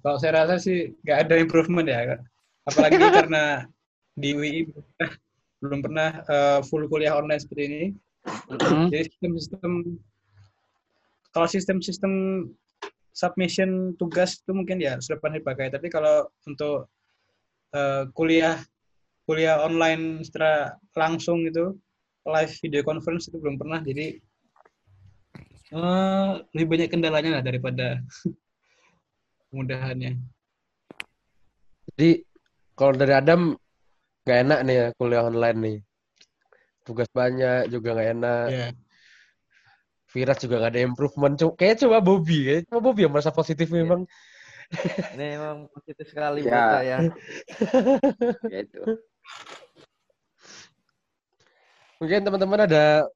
Kalau 0.00 0.16
saya 0.16 0.44
rasa 0.44 0.56
sih 0.56 0.96
nggak 1.04 1.18
ada 1.28 1.34
improvement 1.36 1.84
ya. 1.84 2.16
Apalagi 2.68 3.00
karena 3.00 3.64
di 4.12 4.36
UI 4.36 4.68
belum 5.64 5.80
pernah 5.82 6.22
eh, 6.22 6.60
full 6.68 6.84
kuliah 6.86 7.16
online 7.16 7.40
seperti 7.40 7.62
ini. 7.66 7.84
Jadi 8.92 9.08
sistem-sistem 9.08 9.72
kalau 11.32 11.48
sistem-sistem 11.48 12.12
submission 13.16 13.94
tugas 13.98 14.38
itu 14.38 14.52
mungkin 14.54 14.78
ya 14.78 15.00
sudah 15.00 15.18
pernah 15.18 15.40
dipakai. 15.40 15.72
Tapi 15.72 15.88
kalau 15.88 16.28
untuk 16.44 16.92
eh, 17.72 18.04
kuliah 18.12 18.60
kuliah 19.24 19.60
online 19.60 20.24
secara 20.24 20.76
langsung 20.96 21.44
itu 21.44 21.76
live 22.28 22.52
video 22.60 22.84
conference 22.84 23.32
itu 23.32 23.40
belum 23.40 23.56
pernah. 23.56 23.80
Jadi 23.80 24.20
eh, 25.72 26.32
lebih 26.52 26.68
banyak 26.68 26.88
kendalanya 26.92 27.40
lah 27.40 27.42
daripada 27.42 28.04
kemudahannya. 29.48 30.20
Jadi 31.96 32.27
kalau 32.78 32.94
dari 32.94 33.10
Adam 33.10 33.58
gak 34.22 34.38
enak 34.46 34.60
nih 34.62 34.74
ya 34.78 34.86
kuliah 34.94 35.26
online 35.26 35.58
nih. 35.58 35.78
Tugas 36.86 37.10
banyak 37.10 37.66
juga 37.74 37.98
gak 37.98 38.10
enak. 38.14 38.46
Ya. 38.54 38.68
Viras 40.14 40.38
juga 40.38 40.62
gak 40.62 40.72
ada 40.78 40.80
improvement. 40.86 41.34
Cuma, 41.34 41.52
kayaknya 41.58 41.84
cuma 41.84 41.98
Bobby. 41.98 42.38
Kayaknya 42.46 42.64
cuma 42.70 42.80
Bobby 42.80 43.00
yang 43.02 43.12
merasa 43.12 43.34
positif 43.34 43.68
memang. 43.74 44.06
Ini 45.16 45.26
memang 45.36 45.66
positif 45.74 46.06
sekali 46.12 46.46
Ya. 46.46 46.52
buat 46.54 46.68
saya. 46.78 46.96
Ya 48.46 48.58
itu. 48.62 48.82
Mungkin 51.98 52.20
teman-teman 52.22 52.62
ada 52.62 53.10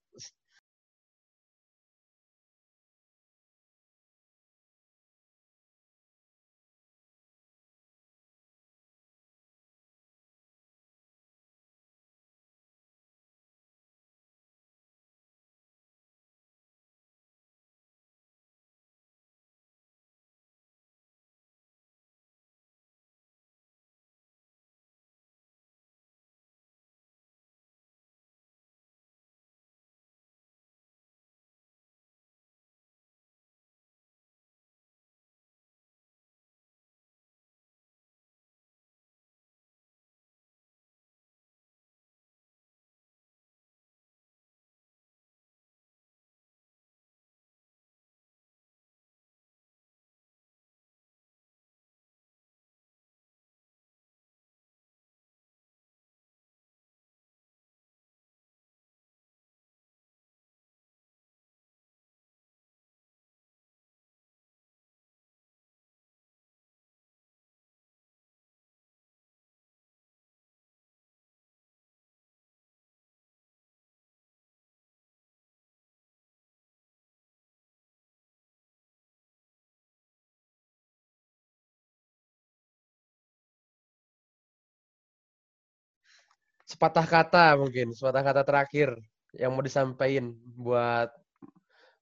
sepatah 86.72 87.04
kata 87.04 87.60
mungkin, 87.60 87.92
sepatah 87.92 88.24
kata 88.24 88.42
terakhir 88.48 88.96
yang 89.36 89.52
mau 89.52 89.60
disampaikan 89.60 90.32
buat 90.56 91.12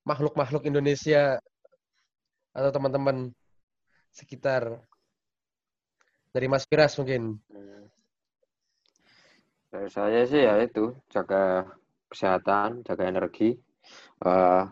makhluk-makhluk 0.07 0.71
Indonesia 0.71 1.43
atau 2.55 2.71
teman-teman 2.71 3.35
sekitar 4.15 4.79
dari 6.31 6.47
Mas 6.47 6.67
Firas 6.67 6.95
mungkin. 6.99 7.39
Dari 9.71 9.91
saya 9.91 10.27
sih 10.27 10.43
ya 10.43 10.59
itu 10.63 10.95
jaga 11.11 11.67
kesehatan, 12.11 12.83
jaga 12.83 13.07
energi, 13.07 13.55
uh, 14.27 14.67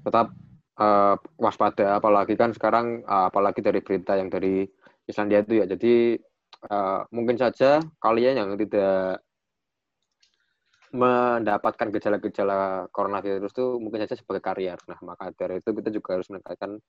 tetap 0.00 0.32
uh, 0.80 1.16
waspada. 1.36 2.00
Apalagi 2.00 2.40
kan 2.40 2.56
sekarang, 2.56 3.04
uh, 3.04 3.28
apalagi 3.28 3.60
dari 3.60 3.84
berita 3.84 4.16
yang 4.16 4.32
dari 4.32 4.64
Islandia 5.04 5.44
itu 5.44 5.60
ya. 5.60 5.68
Jadi 5.68 6.16
uh, 6.70 7.04
mungkin 7.12 7.36
saja 7.36 7.84
kalian 8.00 8.40
yang 8.40 8.50
tidak 8.56 9.20
mendapatkan 10.96 11.92
gejala-gejala 11.92 12.88
coronavirus 12.88 13.52
itu 13.52 13.66
mungkin 13.82 14.06
saja 14.06 14.16
sebagai 14.16 14.40
karier. 14.40 14.80
Nah, 14.88 14.96
maka 15.04 15.28
dari 15.36 15.60
itu 15.60 15.74
kita 15.74 15.92
juga 15.92 16.16
harus 16.16 16.30
meningkatkan 16.32 16.80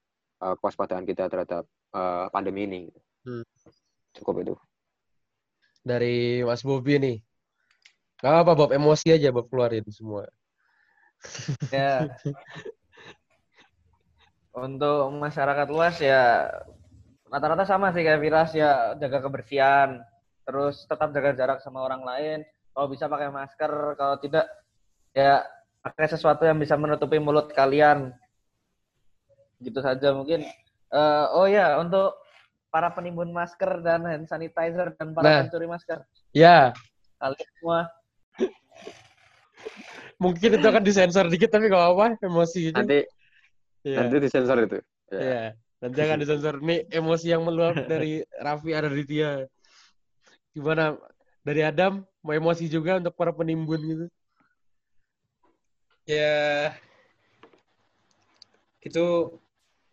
uh, 0.41 0.55
kewaspadaan 0.61 1.03
kita 1.03 1.28
terhadap 1.28 1.68
uh, 1.91 2.32
pandemi 2.32 2.63
ini. 2.70 2.82
Hmm. 3.28 3.43
Cukup 4.15 4.45
itu. 4.45 4.53
Dari 5.84 6.45
Mas 6.47 6.63
Bobi 6.63 6.95
nih. 6.99 7.18
Gak 8.18 8.47
apa 8.47 8.57
Bob, 8.57 8.74
emosi 8.74 9.13
aja 9.13 9.30
Bob 9.30 9.45
keluarin 9.51 9.86
semua. 9.93 10.26
Ya. 11.70 12.07
Untuk 14.57 15.13
masyarakat 15.22 15.68
luas 15.70 16.01
ya 16.01 16.49
rata-rata 17.28 17.63
sama 17.67 17.91
sih 17.91 18.03
kayak 18.03 18.21
Viras 18.23 18.51
ya 18.55 18.95
jaga 18.95 19.19
kebersihan, 19.23 20.01
terus 20.47 20.88
tetap 20.88 21.11
jaga 21.11 21.32
jarak 21.36 21.59
sama 21.59 21.84
orang 21.84 22.03
lain. 22.03 22.39
Kalau 22.71 22.88
bisa 22.88 23.09
pakai 23.09 23.30
masker, 23.34 23.97
kalau 23.97 24.15
tidak 24.21 24.45
ya 25.11 25.43
pakai 25.82 26.07
sesuatu 26.11 26.45
yang 26.45 26.59
bisa 26.61 26.78
menutupi 26.80 27.17
mulut 27.19 27.51
kalian. 27.51 28.13
Gitu 29.59 29.80
saja 29.82 30.13
mungkin. 30.13 30.45
Uh, 30.88 31.25
oh 31.36 31.47
ya, 31.49 31.75
untuk 31.82 32.15
para 32.71 32.93
penimbun 32.93 33.34
masker 33.34 33.82
dan 33.82 34.05
hand 34.05 34.28
sanitizer 34.30 34.93
dan 34.95 35.11
para 35.11 35.25
nah, 35.25 35.39
pencuri 35.43 35.67
masker. 35.67 35.99
Ya. 36.36 36.71
Kalian 37.17 37.49
semua. 37.57 37.80
Mungkin 40.23 40.49
itu 40.61 40.67
akan 40.67 40.84
disensor 40.86 41.25
dikit 41.30 41.49
tapi 41.49 41.69
gak 41.69 41.82
apa-apa 41.82 42.21
emosi 42.21 42.71
gitu. 42.71 42.78
Nanti 42.78 43.01
ya. 43.82 43.97
nanti 44.01 44.15
disensor 44.21 44.57
itu. 44.61 44.78
Ya. 45.09 45.19
ya. 45.19 45.43
Nanti 45.78 45.99
akan 46.01 46.17
disensor. 46.21 46.55
Nih 46.63 46.89
emosi 46.89 47.30
yang 47.30 47.45
meluap 47.45 47.78
dari 47.91 48.25
Raffi 48.41 48.71
ada 48.73 48.89
di 48.89 49.03
dia. 49.05 49.45
Gimana? 50.53 50.97
Dari 51.45 51.63
Adam 51.63 52.03
mau 52.25 52.34
emosi 52.36 52.67
juga 52.67 52.99
untuk 52.99 53.15
para 53.15 53.32
penimbun 53.32 53.80
gitu. 53.80 54.05
Ya 56.07 56.75
itu 58.88 59.36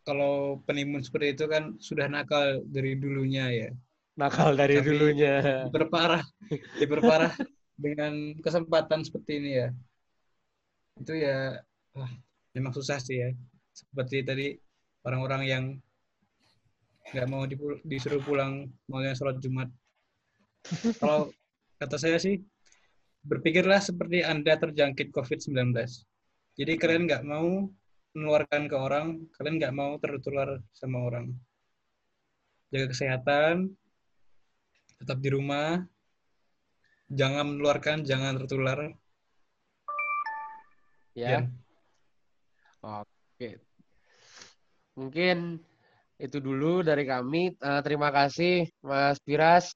kalau 0.06 0.62
penimbun 0.62 1.02
seperti 1.02 1.34
itu 1.34 1.44
kan 1.50 1.74
sudah 1.82 2.06
nakal 2.06 2.62
dari 2.70 2.94
dulunya 2.94 3.50
ya. 3.50 3.70
Nakal 4.14 4.54
dari 4.54 4.78
Tapi 4.78 4.86
dulunya. 4.86 5.66
Diperparah, 5.66 6.22
diperparah 6.80 7.32
dengan 7.74 8.36
kesempatan 8.38 9.02
seperti 9.02 9.42
ini 9.42 9.50
ya. 9.58 9.68
Itu 11.00 11.12
ya, 11.18 11.58
ah, 11.98 12.12
memang 12.54 12.70
susah 12.70 13.02
sih 13.02 13.18
ya. 13.18 13.30
Seperti 13.74 14.22
tadi 14.22 14.46
orang-orang 15.04 15.42
yang 15.44 15.64
nggak 17.12 17.28
mau 17.28 17.44
disuruh 17.84 18.20
pulang 18.24 18.72
maunya 18.88 19.12
sholat 19.12 19.38
Jumat. 19.38 19.68
Kalau 20.96 21.28
kata 21.76 21.96
saya 22.00 22.16
sih, 22.16 22.40
berpikirlah 23.24 23.80
seperti 23.84 24.24
Anda 24.24 24.56
terjangkit 24.56 25.12
COVID-19. 25.12 25.76
Jadi 26.56 26.72
kalian 26.80 27.04
nggak 27.04 27.24
mau 27.28 27.68
menularkan 28.14 28.70
ke 28.70 28.76
orang, 28.78 29.28
kalian 29.36 29.60
nggak 29.60 29.74
mau 29.76 30.00
tertular 30.00 30.58
sama 30.72 31.04
orang. 31.04 31.34
Jaga 32.72 32.90
kesehatan, 32.90 33.74
tetap 35.02 35.18
di 35.20 35.28
rumah, 35.28 35.82
jangan 37.12 37.54
menularkan, 37.54 38.06
jangan 38.06 38.40
tertular. 38.40 38.94
Ya. 41.14 41.28
ya. 41.28 41.40
Oke. 42.82 43.73
Mungkin 44.94 45.58
itu 46.22 46.38
dulu 46.38 46.86
dari 46.86 47.02
kami. 47.02 47.58
Uh, 47.58 47.82
terima 47.82 48.14
kasih 48.14 48.70
Mas 48.78 49.18
Piras. 49.18 49.74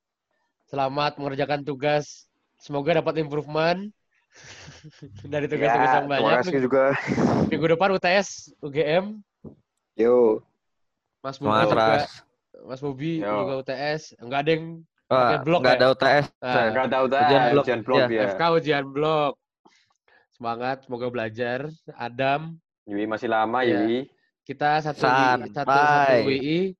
Selamat 0.70 1.18
mengerjakan 1.18 1.66
tugas. 1.66 2.30
Semoga 2.58 3.02
dapat 3.02 3.18
improvement. 3.22 3.90
Dari 5.32 5.48
tugas-tugas 5.50 5.90
ya, 5.90 5.96
yang 5.98 6.06
banyak. 6.06 6.22
Terima 6.22 6.42
kasih 6.44 6.60
juga. 6.62 6.84
Minggu 7.50 7.66
depan 7.74 7.88
UTS, 7.96 8.28
UGM. 8.62 9.04
Yo. 9.98 10.44
Mas 11.24 11.40
Bobi 11.40 11.66
juga. 11.66 12.06
Mas 12.62 12.80
Bobi 12.84 13.12
juga 13.24 13.54
UTS. 13.64 14.14
Enggak 14.22 14.38
ada 14.46 14.50
yang 14.54 14.64
uh, 15.10 15.40
blok 15.42 15.60
enggak 15.64 15.74
ya? 15.74 15.78
ada 15.80 15.86
UTS. 15.90 16.24
Nah, 16.38 16.64
enggak 16.70 16.84
ada 16.84 16.98
UTS. 17.02 17.18
Ujian 17.18 17.42
blok, 17.50 17.64
ujian 17.64 17.80
blok 17.82 17.98
ya. 17.98 18.06
ya. 18.06 18.22
FK 18.36 18.42
ujian 18.54 18.84
blok. 18.92 19.32
Semangat, 20.36 20.76
semoga 20.86 21.06
belajar. 21.10 21.58
Adam. 21.98 22.60
Yui 22.86 23.04
masih 23.08 23.26
lama, 23.26 23.66
ya. 23.66 23.82
Yui. 23.82 24.06
Kita 24.48 24.80
satu 24.80 25.04
Santai. 25.04 25.52
satu, 25.52 25.68
satu 25.68 26.24
WI 26.24 26.72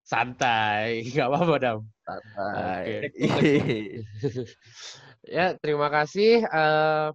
santai. 0.00 0.88
Enggak 1.12 1.26
apa-apa, 1.28 1.52
Adam. 1.60 1.78
Santai. 2.00 2.84
Okay. 3.12 3.80
Ya, 5.26 5.58
terima 5.58 5.90
kasih. 5.90 6.46
Uh, 6.54 7.10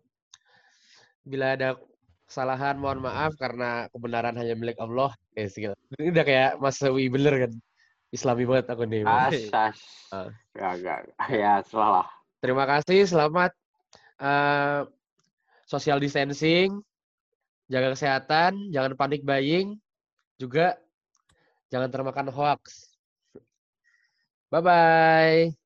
bila 1.24 1.56
ada 1.56 1.80
kesalahan, 2.28 2.76
mohon 2.76 3.00
maaf 3.00 3.32
karena 3.40 3.88
kebenaran 3.88 4.36
hanya 4.36 4.52
milik 4.52 4.76
Allah. 4.84 5.16
Eh, 5.40 5.48
Ini 5.48 6.12
udah 6.12 6.26
kayak 6.28 6.52
Mas 6.60 6.84
Wi 6.84 7.08
bener 7.08 7.48
kan? 7.48 7.52
Islami 8.12 8.44
banget 8.44 8.68
aku 8.68 8.84
nih. 8.84 9.08
Asas. 9.08 9.80
Uh. 10.12 10.28
Ya, 10.60 10.76
ya, 10.76 10.96
ya, 11.32 11.54
salah. 11.64 12.04
Terima 12.44 12.68
kasih. 12.68 13.08
Selamat 13.08 13.56
uh, 14.20 14.84
social 15.64 16.04
distancing, 16.04 16.84
jaga 17.72 17.96
kesehatan, 17.96 18.52
jangan 18.76 18.94
panik 19.00 19.24
buying, 19.24 19.80
juga 20.36 20.76
jangan 21.72 21.88
termakan 21.88 22.28
hoax. 22.36 22.92
Bye-bye. 24.52 25.61